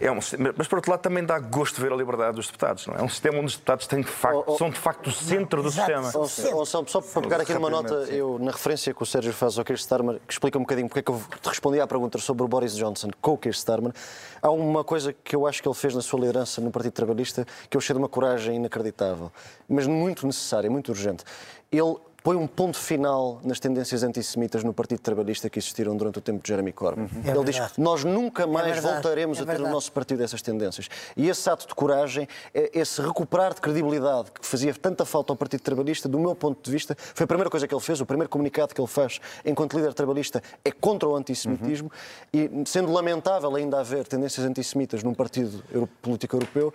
é 0.00 0.10
um, 0.10 0.18
mas, 0.56 0.68
por 0.68 0.76
outro 0.76 0.90
lado, 0.90 1.00
também 1.00 1.24
dá 1.24 1.38
gosto 1.38 1.76
de 1.76 1.82
ver 1.82 1.92
a 1.92 1.96
liberdade 1.96 2.36
dos 2.36 2.46
deputados. 2.46 2.86
Não 2.86 2.94
é? 2.94 3.00
é 3.00 3.02
um 3.02 3.08
sistema 3.08 3.38
onde 3.38 3.46
os 3.46 3.54
deputados 3.54 3.86
têm 3.86 4.00
de 4.00 4.08
facto, 4.08 4.44
oh, 4.46 4.52
oh, 4.52 4.58
são 4.58 4.70
de 4.70 4.78
facto 4.78 5.08
o 5.08 5.12
centro 5.12 5.62
do 5.62 5.70
sistema. 5.70 6.10
Oh, 6.14 6.20
oh, 6.20 6.64
só, 6.64 6.84
só 6.86 7.00
para 7.00 7.22
pegar 7.22 7.40
aqui 7.40 7.54
numa 7.54 7.70
nota, 7.70 7.94
eu, 8.10 8.38
na 8.38 8.50
referência 8.52 8.94
que 8.94 9.02
o 9.02 9.06
Sérgio 9.06 9.32
faz 9.32 9.58
ao 9.58 9.64
Keir 9.64 9.78
Starmer, 9.78 10.20
que 10.26 10.32
explica 10.32 10.58
um 10.58 10.62
bocadinho 10.62 10.88
porque 10.88 11.00
é 11.00 11.02
que 11.02 11.10
eu 11.10 11.20
respondi 11.44 11.80
à 11.80 11.86
pergunta 11.86 12.18
sobre 12.18 12.42
o 12.42 12.48
Boris 12.48 12.74
Johnson 12.76 13.10
com 13.20 13.32
o 13.32 13.38
Keir 13.38 13.54
Starmer, 13.54 13.92
há 14.40 14.50
uma 14.50 14.84
coisa 14.84 15.12
que 15.12 15.34
eu 15.34 15.46
acho 15.46 15.62
que 15.62 15.68
ele 15.68 15.74
fez 15.74 15.94
na 15.94 16.00
sua 16.00 16.20
liderança 16.20 16.60
no 16.60 16.70
Partido 16.70 16.92
Trabalhista 16.92 17.46
que 17.68 17.76
eu 17.76 17.78
achei 17.78 17.94
de 17.94 17.98
uma 17.98 18.08
coragem 18.08 18.56
inacreditável, 18.56 19.30
mas 19.68 19.86
muito 19.86 20.26
necessária, 20.26 20.70
muito 20.70 20.90
urgente. 20.90 21.24
Ele 21.70 21.96
põe 22.22 22.36
um 22.36 22.46
ponto 22.46 22.78
final 22.78 23.40
nas 23.42 23.58
tendências 23.58 24.02
antissemitas 24.02 24.62
no 24.62 24.72
Partido 24.72 25.00
Trabalhista 25.00 25.50
que 25.50 25.58
existiram 25.58 25.96
durante 25.96 26.18
o 26.18 26.20
tempo 26.20 26.42
de 26.42 26.48
Jeremy 26.48 26.72
Corbyn. 26.72 27.04
Uhum. 27.04 27.22
É 27.24 27.30
Ele 27.30 27.44
diz 27.44 27.58
que 27.72 27.80
nós 27.80 28.04
nunca 28.04 28.44
é 28.44 28.46
mais 28.46 28.78
é 28.78 28.80
voltaremos 28.80 29.38
é 29.38 29.42
a 29.42 29.46
ter 29.46 29.58
no 29.58 29.68
nosso 29.68 29.90
partido 29.92 30.22
essas 30.22 30.40
tendências. 30.40 30.88
E 31.16 31.28
esse 31.28 31.48
ato 31.50 31.66
de 31.66 31.74
coragem, 31.74 32.28
é 32.54 32.70
esse 32.74 33.00
recuperar 33.02 33.54
de 33.54 33.60
credibilidade 33.60 34.30
que 34.30 34.46
fazia 34.46 34.72
tanta 34.74 35.04
falta 35.04 35.32
ao 35.32 35.36
Partido 35.36 35.62
Trabalhista, 35.62 36.08
do 36.08 36.18
meu 36.18 36.34
ponto 36.34 36.62
de 36.62 36.70
vista, 36.70 36.96
foi 36.98 37.24
a 37.24 37.26
primeira 37.26 37.50
coisa 37.50 37.66
que 37.66 37.74
ele 37.74 37.80
fez, 37.80 38.00
o 38.00 38.06
primeiro 38.06 38.28
comunicado 38.28 38.74
que 38.74 38.80
ele 38.80 38.88
faz 38.88 39.20
enquanto 39.44 39.76
líder 39.76 39.94
trabalhista 39.94 40.42
é 40.64 40.70
contra 40.70 41.08
o 41.08 41.16
antissemitismo 41.16 41.90
uhum. 42.32 42.62
e 42.62 42.68
sendo 42.68 42.92
lamentável 42.92 43.54
ainda 43.56 43.80
haver 43.80 44.06
tendências 44.06 44.46
antissemitas 44.46 45.02
num 45.02 45.14
partido 45.14 45.62
político 46.00 46.36
europeu, 46.36 46.72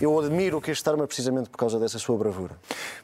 eu 0.00 0.18
admiro 0.18 0.60
que 0.60 0.70
este 0.70 0.88
arma 0.88 1.06
precisamente 1.06 1.48
por 1.48 1.58
causa 1.58 1.78
dessa 1.78 1.98
sua 1.98 2.16
bravura. 2.16 2.56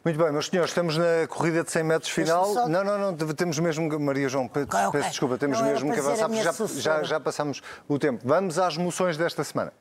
Muito 0.05 0.18
bem, 0.18 0.32
meus 0.32 0.47
senhores, 0.47 0.70
estamos 0.70 0.97
na 0.97 1.26
corrida 1.28 1.64
de 1.64 1.70
100 1.79 1.85
metros 1.85 2.11
final. 2.11 2.45
Só... 2.53 2.68
Não, 2.68 2.85
não, 2.85 2.99
não, 2.99 3.16
temos 3.16 3.59
mesmo, 3.59 4.01
Maria 4.01 4.29
João, 4.29 4.49
peço, 4.49 4.66
okay, 4.66 4.87
okay. 4.87 5.01
desculpa, 5.03 5.39
temos 5.39 5.59
não, 5.61 5.66
mesmo 5.66 5.93
que 5.93 6.01
avançar, 6.01 6.29
porque 6.29 6.81
já, 6.81 6.99
já, 6.99 7.03
já, 7.05 7.20
passamos 7.20 7.62
o 7.89 7.99
tempo. 7.99 8.20
Vamos 8.24 8.59
às 8.59 8.76
moções 8.76 9.16
desta 9.16 9.45
semana. 9.45 9.72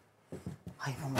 Ai, 0.79 0.95
não, 1.01 1.09
não, 1.09 1.17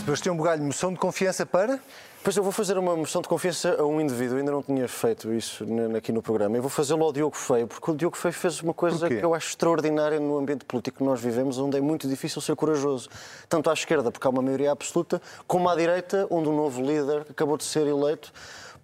Sebastião 0.00 0.36
Bugalho, 0.36 0.62
moção 0.64 0.92
de 0.92 0.98
confiança 0.98 1.46
para? 1.46 1.80
Pois 2.24 2.36
eu 2.36 2.42
vou 2.44 2.52
fazer 2.52 2.78
uma 2.78 2.94
moção 2.94 3.20
de 3.20 3.26
confiança 3.26 3.74
a 3.80 3.84
um 3.84 4.00
indivíduo, 4.00 4.38
ainda 4.38 4.52
não 4.52 4.62
tinha 4.62 4.86
feito 4.86 5.32
isso 5.32 5.66
aqui 5.96 6.12
no 6.12 6.22
programa. 6.22 6.56
Eu 6.56 6.62
vou 6.62 6.70
fazê-lo 6.70 7.02
ao 7.02 7.12
Diogo 7.12 7.36
Feio, 7.36 7.66
porque 7.66 7.90
o 7.90 7.96
Diogo 7.96 8.16
Feio 8.16 8.32
fez 8.32 8.60
uma 8.60 8.72
coisa 8.72 9.08
que 9.08 9.14
eu 9.14 9.34
acho 9.34 9.48
extraordinária 9.48 10.20
no 10.20 10.38
ambiente 10.38 10.64
político 10.64 10.98
que 10.98 11.04
nós 11.04 11.20
vivemos, 11.20 11.58
onde 11.58 11.78
é 11.78 11.80
muito 11.80 12.06
difícil 12.06 12.40
ser 12.40 12.54
corajoso. 12.54 13.08
Tanto 13.48 13.68
à 13.68 13.72
esquerda, 13.72 14.12
porque 14.12 14.24
há 14.24 14.30
uma 14.30 14.40
maioria 14.40 14.70
absoluta, 14.70 15.20
como 15.48 15.68
à 15.68 15.74
direita, 15.74 16.28
onde 16.30 16.48
um 16.48 16.54
novo 16.54 16.80
líder 16.80 17.26
acabou 17.28 17.56
de 17.56 17.64
ser 17.64 17.88
eleito. 17.88 18.32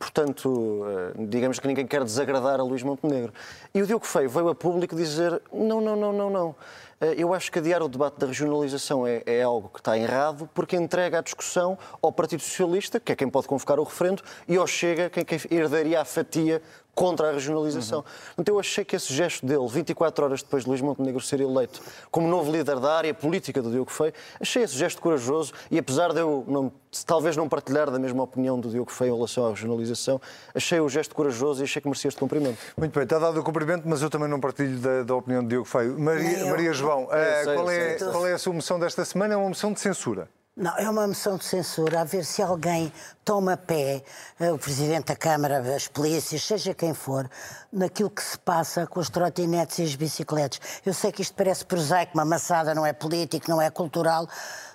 Portanto, 0.00 0.84
eh, 0.86 1.12
digamos 1.28 1.60
que 1.60 1.68
ninguém 1.68 1.86
quer 1.86 2.02
desagradar 2.02 2.58
a 2.58 2.62
Luís 2.64 2.82
Montenegro. 2.82 3.32
E 3.72 3.80
o 3.82 3.86
Diogo 3.86 4.04
Feio 4.04 4.28
veio 4.28 4.48
a 4.48 4.54
público 4.54 4.96
dizer: 4.96 5.40
não, 5.52 5.80
não, 5.80 5.94
não, 5.94 6.12
não, 6.12 6.30
não. 6.30 6.54
Eh, 7.00 7.14
Eu 7.18 7.32
acho 7.32 7.50
que 7.50 7.58
adiar 7.58 7.82
o 7.82 7.88
debate 7.88 8.18
da 8.18 8.26
regionalização 8.26 9.06
é, 9.06 9.22
é 9.24 9.42
algo 9.42 9.68
que 9.68 9.80
está 9.80 9.96
errado, 9.96 10.48
porque 10.54 10.76
entrega 10.76 11.18
a 11.18 11.22
discussão 11.22 11.78
ao 12.02 12.12
Partido 12.12 12.42
Socialista, 12.42 12.98
que 13.00 13.12
é 13.12 13.16
quem 13.16 13.28
pode 13.28 13.46
convocar 13.46 13.78
o 13.78 13.84
referendo, 13.84 14.22
e 14.46 14.56
ao 14.56 14.66
Chega, 14.66 15.08
quem, 15.08 15.24
quem 15.24 15.38
herdaria 15.50 16.00
a 16.00 16.04
fatia 16.04 16.60
contra 16.98 17.28
a 17.28 17.32
regionalização. 17.32 18.04
Então 18.36 18.56
eu 18.56 18.58
achei 18.58 18.84
que 18.84 18.96
esse 18.96 19.14
gesto 19.14 19.46
dele, 19.46 19.68
24 19.68 20.24
horas 20.24 20.42
depois 20.42 20.64
de 20.64 20.68
Luís 20.68 20.80
Montenegro 20.80 21.20
ser 21.20 21.40
eleito 21.40 21.80
como 22.10 22.26
novo 22.26 22.50
líder 22.50 22.80
da 22.80 22.92
área 22.92 23.14
política 23.14 23.62
do 23.62 23.70
Diogo 23.70 23.88
Feio, 23.88 24.12
achei 24.40 24.64
esse 24.64 24.74
gesto 24.74 25.00
corajoso 25.00 25.52
e 25.70 25.78
apesar 25.78 26.12
de 26.12 26.18
eu 26.18 26.42
não, 26.48 26.72
talvez 27.06 27.36
não 27.36 27.48
partilhar 27.48 27.88
da 27.88 28.00
mesma 28.00 28.24
opinião 28.24 28.58
do 28.58 28.68
Diogo 28.68 28.90
Feio 28.90 29.12
em 29.12 29.14
relação 29.14 29.46
à 29.46 29.50
regionalização, 29.50 30.20
achei 30.52 30.80
o 30.80 30.88
gesto 30.88 31.14
corajoso 31.14 31.62
e 31.62 31.64
achei 31.64 31.80
que 31.80 31.86
merecia 31.86 32.08
este 32.08 32.18
cumprimento. 32.18 32.58
Muito 32.76 32.92
bem, 32.92 33.04
está 33.04 33.20
dado 33.20 33.38
o 33.38 33.44
cumprimento, 33.44 33.84
mas 33.86 34.02
eu 34.02 34.10
também 34.10 34.28
não 34.28 34.40
partilho 34.40 34.80
da, 34.80 35.04
da 35.04 35.14
opinião 35.14 35.44
de 35.44 35.50
Diogo 35.50 35.66
Feio. 35.66 35.96
Maria. 36.00 36.46
Maria 36.46 36.72
João, 36.72 37.06
eh, 37.12 37.44
sei, 37.44 37.54
qual, 37.54 37.70
é, 37.70 37.94
qual 37.94 38.26
é 38.26 38.32
a 38.32 38.38
sua 38.38 38.52
moção 38.52 38.80
desta 38.80 39.04
semana? 39.04 39.34
É 39.34 39.36
uma 39.36 39.48
moção 39.48 39.72
de 39.72 39.78
censura. 39.78 40.28
Não, 40.58 40.76
é 40.76 40.90
uma 40.90 41.06
moção 41.06 41.36
de 41.36 41.44
censura 41.44 42.00
a 42.00 42.04
ver 42.04 42.24
se 42.24 42.42
alguém 42.42 42.92
toma 43.24 43.56
pé, 43.56 44.02
eh, 44.40 44.50
o 44.50 44.58
Presidente 44.58 45.06
da 45.06 45.14
Câmara, 45.14 45.60
as 45.72 45.86
polícias, 45.86 46.42
seja 46.42 46.74
quem 46.74 46.92
for, 46.92 47.30
naquilo 47.72 48.10
que 48.10 48.20
se 48.20 48.36
passa 48.36 48.84
com 48.84 48.98
as 48.98 49.08
trotinetes 49.08 49.78
e 49.78 49.84
as 49.84 49.94
bicicletas. 49.94 50.60
Eu 50.84 50.92
sei 50.92 51.12
que 51.12 51.22
isto 51.22 51.32
parece 51.36 51.64
prosaico, 51.64 52.10
uma 52.14 52.24
maçada, 52.24 52.74
não 52.74 52.84
é 52.84 52.92
político, 52.92 53.48
não 53.48 53.62
é 53.62 53.70
cultural. 53.70 54.28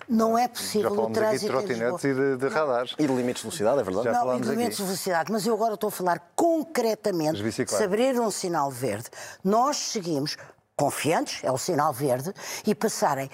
Não 0.07 0.37
é 0.37 0.43
Já 0.43 0.49
possível 0.49 0.91
o 0.91 0.95
falamos 0.95 1.17
aqui 1.17 1.37
de 1.37 1.47
trânsito 1.47 1.51
trotinetes 1.51 2.03
e 2.05 2.13
de, 2.13 2.37
de 2.37 2.47
radares. 2.47 2.95
E 2.97 3.07
de 3.07 3.13
limites 3.13 3.41
de 3.41 3.47
velocidade, 3.49 3.79
é 3.79 3.83
verdade? 3.83 4.03
Já 4.05 4.11
não, 4.13 4.37
e 4.37 4.41
de 4.41 4.49
limites 4.49 4.67
aqui. 4.67 4.77
de 4.77 4.83
velocidade, 4.83 5.31
mas 5.33 5.45
eu 5.45 5.53
agora 5.53 5.73
estou 5.73 5.89
a 5.89 5.91
falar 5.91 6.31
concretamente 6.33 7.41
se 7.67 7.83
abrir 7.83 8.17
um 8.19 8.31
sinal 8.31 8.71
verde, 8.71 9.09
nós 9.43 9.75
seguimos 9.77 10.37
confiantes, 10.75 11.43
é 11.43 11.51
o 11.51 11.57
sinal 11.57 11.93
verde, 11.93 12.33
e 12.65 12.73
passarem 12.73 13.29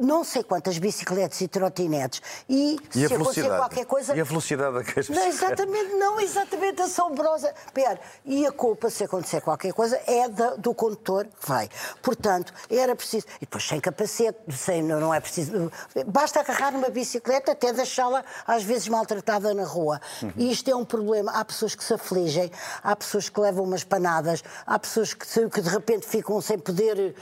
não 0.00 0.24
sei 0.24 0.42
quantas 0.42 0.78
bicicletas 0.78 1.40
e 1.42 1.48
trotinetes 1.48 2.22
e, 2.48 2.76
E 2.94 3.06
se 3.08 3.14
acontecer 3.14 3.48
qualquer 3.56 3.84
coisa... 3.84 4.16
E 4.16 4.20
a 4.20 4.24
velocidade 4.24 4.78
a 4.78 4.82
que 4.82 4.98
as 5.00 5.08
Não, 5.08 5.26
exatamente, 5.26 5.94
não, 5.94 6.20
exatamente 6.20 6.80
assombrosa. 6.80 7.52
Pera, 7.74 8.00
e 8.24 8.46
a 8.46 8.52
culpa, 8.52 8.88
se 8.88 9.04
acontecer 9.04 9.40
qualquer 9.42 9.72
coisa, 9.74 10.00
é 10.06 10.28
da- 10.28 10.54
do 10.56 10.74
condutor 10.74 11.26
que 11.26 11.46
vai. 11.48 11.68
Portanto, 12.02 12.52
era 12.70 12.96
preciso. 12.96 13.26
E 13.36 13.40
depois 13.40 13.64
sem 13.66 13.80
capacete, 13.80 14.38
sem, 14.56 14.82
não 14.82 14.98
não 14.98 15.12
é 15.12 15.20
preciso. 15.20 15.70
Basta 16.06 16.40
agarrar 16.40 16.74
uma 16.74 16.88
bicicleta 16.88 17.52
até 17.52 17.72
deixá-la, 17.72 18.24
às 18.46 18.62
vezes, 18.62 18.88
maltratada 18.88 19.52
na 19.52 19.64
rua. 19.64 20.00
E 20.36 20.50
isto 20.50 20.70
é 20.70 20.74
um 20.74 20.84
problema. 20.84 21.32
Há 21.32 21.44
pessoas 21.44 21.74
que 21.74 21.84
se 21.84 21.92
afligem, 21.92 22.50
há 22.82 22.96
pessoas 22.96 23.28
que 23.28 23.38
levam 23.38 23.64
umas 23.64 23.84
panadas, 23.84 24.42
há 24.66 24.78
pessoas 24.78 25.12
que, 25.12 25.26
que 25.50 25.60
de 25.60 25.68
repente 25.68 26.06
ficam 26.06 26.40
sem 26.40 26.58
poder 26.58 26.77
eh, 26.80 27.14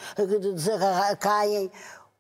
desagarrar, 0.55 1.17
caem. 1.17 1.71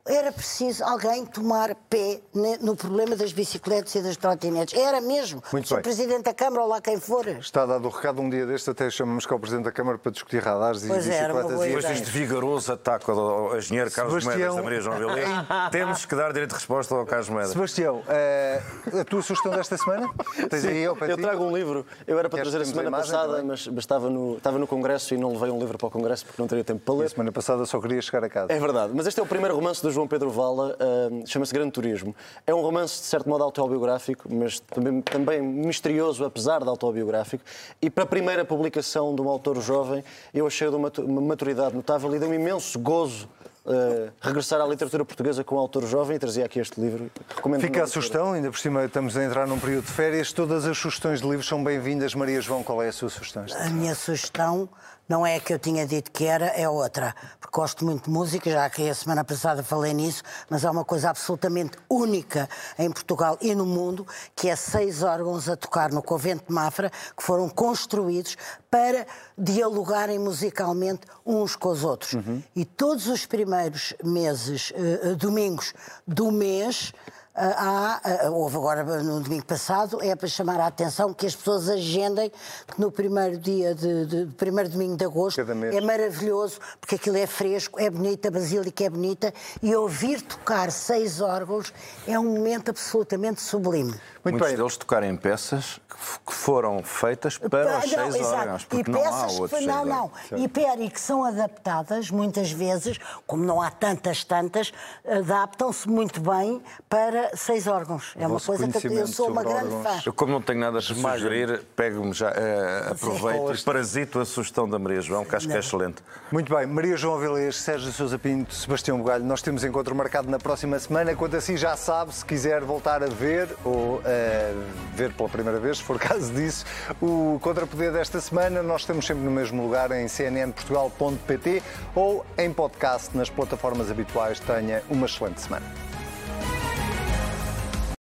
Era 0.07 0.31
preciso 0.33 0.85
alguém 0.85 1.25
tomar 1.27 1.75
pé 1.91 2.21
no 2.61 2.77
problema 2.77 3.17
das 3.17 3.33
bicicletas 3.33 3.95
e 3.95 4.03
das 4.03 4.17
trotinetes. 4.17 4.79
Era 4.79 5.01
mesmo. 5.01 5.43
Muito 5.53 5.65
o 5.65 5.69
Sr. 5.69 5.83
Presidente 5.83 6.23
da 6.23 6.35
Câmara 6.35 6.63
ou 6.63 6.69
lá 6.69 6.81
quem 6.81 6.99
for. 7.01 7.27
Está 7.29 7.67
dado 7.67 7.87
o 7.87 7.91
recado 7.91 8.21
um 8.23 8.31
dia 8.31 8.47
deste, 8.47 8.71
até 8.71 8.89
chamamos 8.91 9.27
cá 9.27 9.35
o 9.35 9.41
Presidente 9.41 9.65
da 9.65 9.73
Câmara 9.73 9.99
para 9.99 10.13
discutir 10.13 10.43
radares 10.43 10.85
e 10.85 10.89
Pois 10.89 11.07
era 11.09 11.33
bicicletas 11.35 11.53
boa 11.53 11.67
e 11.67 11.69
Depois 11.75 11.85
deste 11.87 12.11
vigoroso 12.11 12.73
ataque 12.73 13.11
ao 13.11 13.57
engenheiro 13.59 13.91
Carlos 13.91 14.23
Sebastião- 14.23 14.39
Moedas 14.39 14.57
da 14.57 14.63
Maria 14.63 14.81
João 14.81 14.99
Vilés, 14.99 15.29
temos 15.73 16.05
que 16.05 16.15
dar 16.15 16.33
direito 16.33 16.51
de 16.51 16.57
resposta 16.57 16.95
ao 16.95 17.05
Carlos 17.05 17.29
Moedas. 17.29 17.51
Sebastião, 17.53 18.03
eh, 18.09 18.63
a 19.01 19.05
tua 19.05 19.23
sugestão 19.23 19.53
desta 19.53 19.77
semana? 19.77 20.09
De 20.51 20.83
Eu 20.83 20.95
ti? 21.17 21.23
trago 21.23 21.45
um 21.45 21.55
livro. 21.57 21.85
Eu 22.07 22.19
era 22.19 22.29
para 22.29 22.39
Queres 22.39 22.53
trazer 22.53 22.57
a 22.57 22.61
temos 22.61 22.69
a 22.69 22.83
semana 22.83 22.89
imagem 22.89 23.13
passada, 23.13 23.33
também? 23.33 23.47
mas, 23.47 23.67
mas 23.67 23.79
estava, 23.79 24.09
no, 24.11 24.37
estava 24.37 24.59
no 24.59 24.67
Congresso 24.67 25.15
e 25.15 25.19
não 25.19 25.33
levei 25.33 25.51
um 25.51 25.59
livro 25.59 25.77
para 25.79 25.87
o 25.87 25.91
Congresso 25.91 26.25
porque 26.27 26.41
não 26.41 26.47
teria 26.49 26.63
tempo 26.65 26.81
para 26.85 26.95
A 26.95 26.99
ler. 26.99 27.11
semana 27.11 27.33
passada 27.33 27.65
só 27.67 27.81
queria 27.81 28.01
chegar 28.01 28.23
a 28.25 28.29
casa. 28.29 28.53
É 28.53 28.59
verdade, 28.59 28.93
mas 28.95 29.07
este 29.07 29.19
é 29.19 29.23
o 29.23 29.27
primeiro 29.27 29.55
romance 29.55 29.83
do 29.83 29.91
João 29.97 30.07
Pedro 30.07 30.29
Vala, 30.31 30.77
ah, 30.79 31.25
chama-se 31.27 31.55
Grande 31.55 31.73
Turismo. 31.73 32.15
É 32.47 32.55
um 32.55 32.61
romance, 32.61 33.01
de 33.01 33.07
certo 33.07 33.27
modo, 33.31 33.43
autobiográfico, 33.43 34.29
mas 34.31 34.61
também, 34.61 35.01
também 35.01 35.41
misterioso, 35.41 36.23
apesar 36.23 36.63
de 36.63 36.69
autobiográfico. 36.69 37.43
E 37.81 37.89
para 37.89 38.05
a 38.05 38.07
primeira 38.07 38.45
publicação 38.45 39.15
de 39.15 39.23
um 39.23 39.29
autor 39.31 39.59
jovem, 39.63 40.05
eu 40.35 40.47
achei 40.47 40.69
de 40.69 40.75
uma 40.77 40.83
matu- 40.83 41.03
uma 41.03 41.21
maturidade 41.23 41.75
notável 41.75 42.15
e 42.15 42.19
de 42.19 42.27
um 42.27 42.35
imenso 42.35 42.79
gozo 42.79 43.27
ah, 43.65 44.11
regressar 44.21 44.61
à 44.61 44.67
literatura 44.67 45.03
portuguesa 45.03 45.43
com 45.43 45.55
um 45.55 45.59
autor 45.59 45.87
jovem 45.87 46.17
e 46.17 46.19
trazia 46.19 46.45
aqui 46.45 46.59
este 46.61 46.79
livro. 46.79 47.11
Recomendo 47.35 47.63
Fica 47.63 47.83
a 47.83 47.87
sugestão, 47.87 48.35
ainda 48.35 48.51
por 48.51 48.59
cima 48.59 48.85
estamos 48.85 49.17
a 49.17 49.25
entrar 49.25 49.47
num 49.47 49.59
período 49.59 49.87
de 49.87 49.93
férias. 49.93 50.31
Todas 50.31 50.67
as 50.67 50.77
sugestões 50.77 51.23
de 51.23 51.27
livros 51.27 51.49
são 51.49 51.65
bem-vindas. 51.65 52.15
Maria 52.15 52.41
João, 52.43 52.63
qual 52.63 52.83
é 52.83 52.89
a 52.89 52.93
sua 52.93 53.09
sugestão? 53.09 53.47
A 53.61 53.71
minha 53.71 53.95
sugestão 53.95 54.69
não 55.09 55.27
é 55.27 55.37
a 55.37 55.41
que 55.41 55.53
eu 55.53 55.59
tinha 55.59 55.87
dito 55.87 56.11
que 56.11 56.25
era, 56.25 56.47
é 56.47 56.69
outra. 56.69 57.15
Porque 57.41 57.55
gosto 57.57 57.85
muito 57.85 58.05
de 58.05 58.11
música, 58.11 58.51
já 58.51 58.69
que 58.69 58.89
a 58.89 58.95
semana 58.95 59.25
passada 59.25 59.63
falei 59.63 59.95
nisso, 59.95 60.23
mas 60.51 60.65
há 60.65 60.71
uma 60.71 60.85
coisa 60.85 61.11
absolutamente 61.11 61.79
única 61.89 62.49
em 62.79 62.91
Portugal 62.91 63.39
e 63.41 63.55
no 63.55 63.65
mundo, 63.65 64.07
que 64.35 64.49
é 64.49 64.57
seis 64.57 65.03
órgãos 65.03 65.49
a 65.49 65.57
tocar 65.57 65.91
no 65.91 66.03
Convento 66.03 66.45
de 66.49 66.53
Mafra, 66.53 66.91
que 67.17 67.23
foram 67.23 67.49
construídos 67.49 68.37
para 68.71 69.07
dialogarem 69.39 70.19
musicalmente 70.19 71.03
uns 71.25 71.57
com 71.57 71.71
os 71.71 71.85
outros. 71.85 72.13
E 72.55 72.65
todos 72.65 73.07
os 73.07 73.27
primeiros 73.27 73.95
meses, 74.03 74.73
eh, 74.75 75.01
eh, 75.03 75.15
domingos 75.15 75.73
do 76.07 76.31
mês, 76.31 76.93
há, 77.37 78.01
ah, 78.03 78.31
houve 78.31 78.57
agora 78.57 78.83
no 79.03 79.21
domingo 79.21 79.45
passado, 79.45 79.99
é 80.03 80.15
para 80.17 80.29
chamar 80.29 80.59
a 80.61 80.67
atenção 80.67 81.13
que 81.13 81.27
as 81.27 81.35
pessoas 81.37 81.69
agendem 81.69 82.31
que 82.31 82.81
no 82.81 82.91
primeiro 82.91 83.37
dia 83.39 83.75
de, 83.75 84.07
de- 84.07 84.27
primeiro 84.35 84.71
domingo 84.71 84.97
de 84.97 85.05
agosto 85.05 85.37
Cada 85.37 85.55
mês. 85.55 85.75
é 85.75 85.81
maravilhoso, 85.81 86.59
porque 86.81 86.95
aquilo 86.95 87.17
é 87.19 87.27
fresco, 87.27 87.79
é 87.81 87.91
bonito, 87.91 88.27
a 88.27 88.31
Basílica 88.31 88.85
é 88.85 88.91
bonita 88.91 89.33
e 89.63 89.75
ouvir 89.75 90.23
tocar 90.23 90.71
seis 90.73 91.21
órgãos 91.21 91.73
é 92.07 92.19
um 92.19 92.25
momento 92.25 92.71
absolutamente 92.71 93.41
sublime. 93.43 93.91
Muito 94.25 94.33
Muitos 94.41 94.49
bem. 94.49 94.57
deles 94.57 94.77
tocarem 94.77 95.17
peças 95.17 95.81
que 96.27 96.33
foram 96.35 96.83
feitas 96.83 97.39
para 97.39 97.79
os 97.79 97.85
Ah, 97.95 98.11
seis 98.11 98.15
exato. 98.17 98.35
órgãos, 98.35 98.65
porque 98.65 98.91
e 98.91 98.93
não 98.93 99.01
há 99.01 99.05
peças 99.05 99.35
que- 99.35 99.41
outros 99.43 99.67
não, 99.67 100.11
seis 100.15 100.31
não. 100.31 100.39
E 100.39 100.49
pera, 100.49 100.81
e 100.83 100.91
que 100.91 101.01
são 101.01 101.25
adaptadas 101.25 102.11
muitas 102.11 102.51
vezes, 102.51 102.99
como 103.27 103.45
não 103.45 103.63
há 103.63 103.71
tantas 103.71 104.25
tantas, 104.25 104.73
adaptam-se 105.09 105.89
muito 105.89 106.21
bem 106.21 106.63
para 106.89 107.26
seis 107.35 107.67
órgãos. 107.67 108.13
É 108.17 108.27
uma 108.27 108.41
coisa 108.41 108.69
que 108.69 108.87
eu 108.87 109.07
sou 109.07 109.31
uma 109.31 109.43
grande 109.43 109.75
órgãos. 109.75 109.83
fã. 109.83 110.03
Eu, 110.07 110.13
como 110.13 110.33
não 110.33 110.41
tenho 110.43 110.61
nada 110.61 110.79
a 110.79 110.81
sugerir, 110.81 111.63
pego-me 111.75 112.13
já, 112.13 112.31
eh, 112.31 112.89
aproveito 112.91 113.55
e 113.55 113.63
parasito 113.63 114.21
a 114.21 114.25
sugestão 114.25 114.69
da 114.69 114.79
Maria 114.79 115.01
João, 115.01 115.25
que 115.25 115.35
acho 115.35 115.47
que 115.49 115.55
é 115.55 115.59
excelente. 115.59 116.03
Muito 116.31 116.55
bem, 116.55 116.67
Maria 116.67 116.97
João 116.97 117.19
Vilés, 117.19 117.57
Sérgio 117.57 117.93
Sousa 117.93 118.19
Pinto, 118.19 118.55
Sebastião 118.55 118.99
Bugalho, 118.99 119.25
nós 119.25 119.43
temos 119.43 119.65
encontro 119.65 119.95
marcado 119.95 120.31
na 120.31 120.39
próxima 120.39 120.79
semana. 120.79 121.15
Quanto 121.15 121.37
assim 121.37 121.57
já 121.57 121.77
sabe, 121.77 122.15
se 122.15 122.25
quiser 122.25 122.63
voltar 122.63 123.03
a 123.03 123.07
ver 123.07 123.49
ou 123.65 124.01
eh, 124.05 124.55
ver 124.95 125.13
pela 125.13 125.29
primeira 125.29 125.61
vez, 125.61 125.79
se 125.79 125.85
for 125.85 125.99
caso 126.01 126.33
disso, 126.33 126.65
o 127.01 127.39
Contrapoder 127.41 127.93
desta 127.93 128.21
semana, 128.21 128.63
nós 128.63 128.83
estamos 128.83 129.07
sempre 129.07 129.25
no 129.25 129.31
mesmo 129.31 129.63
lugar 129.63 129.91
em 129.93 130.07
cnnportugal.pt 130.09 131.63
ou 131.95 132.25
em 132.37 132.53
podcast 132.53 133.17
nas 133.17 133.31
plataformas 133.31 133.91
habituais. 133.91 134.41
Tenha 134.41 134.83
uma 134.91 135.07
excelente 135.07 135.41
semana. 135.41 135.86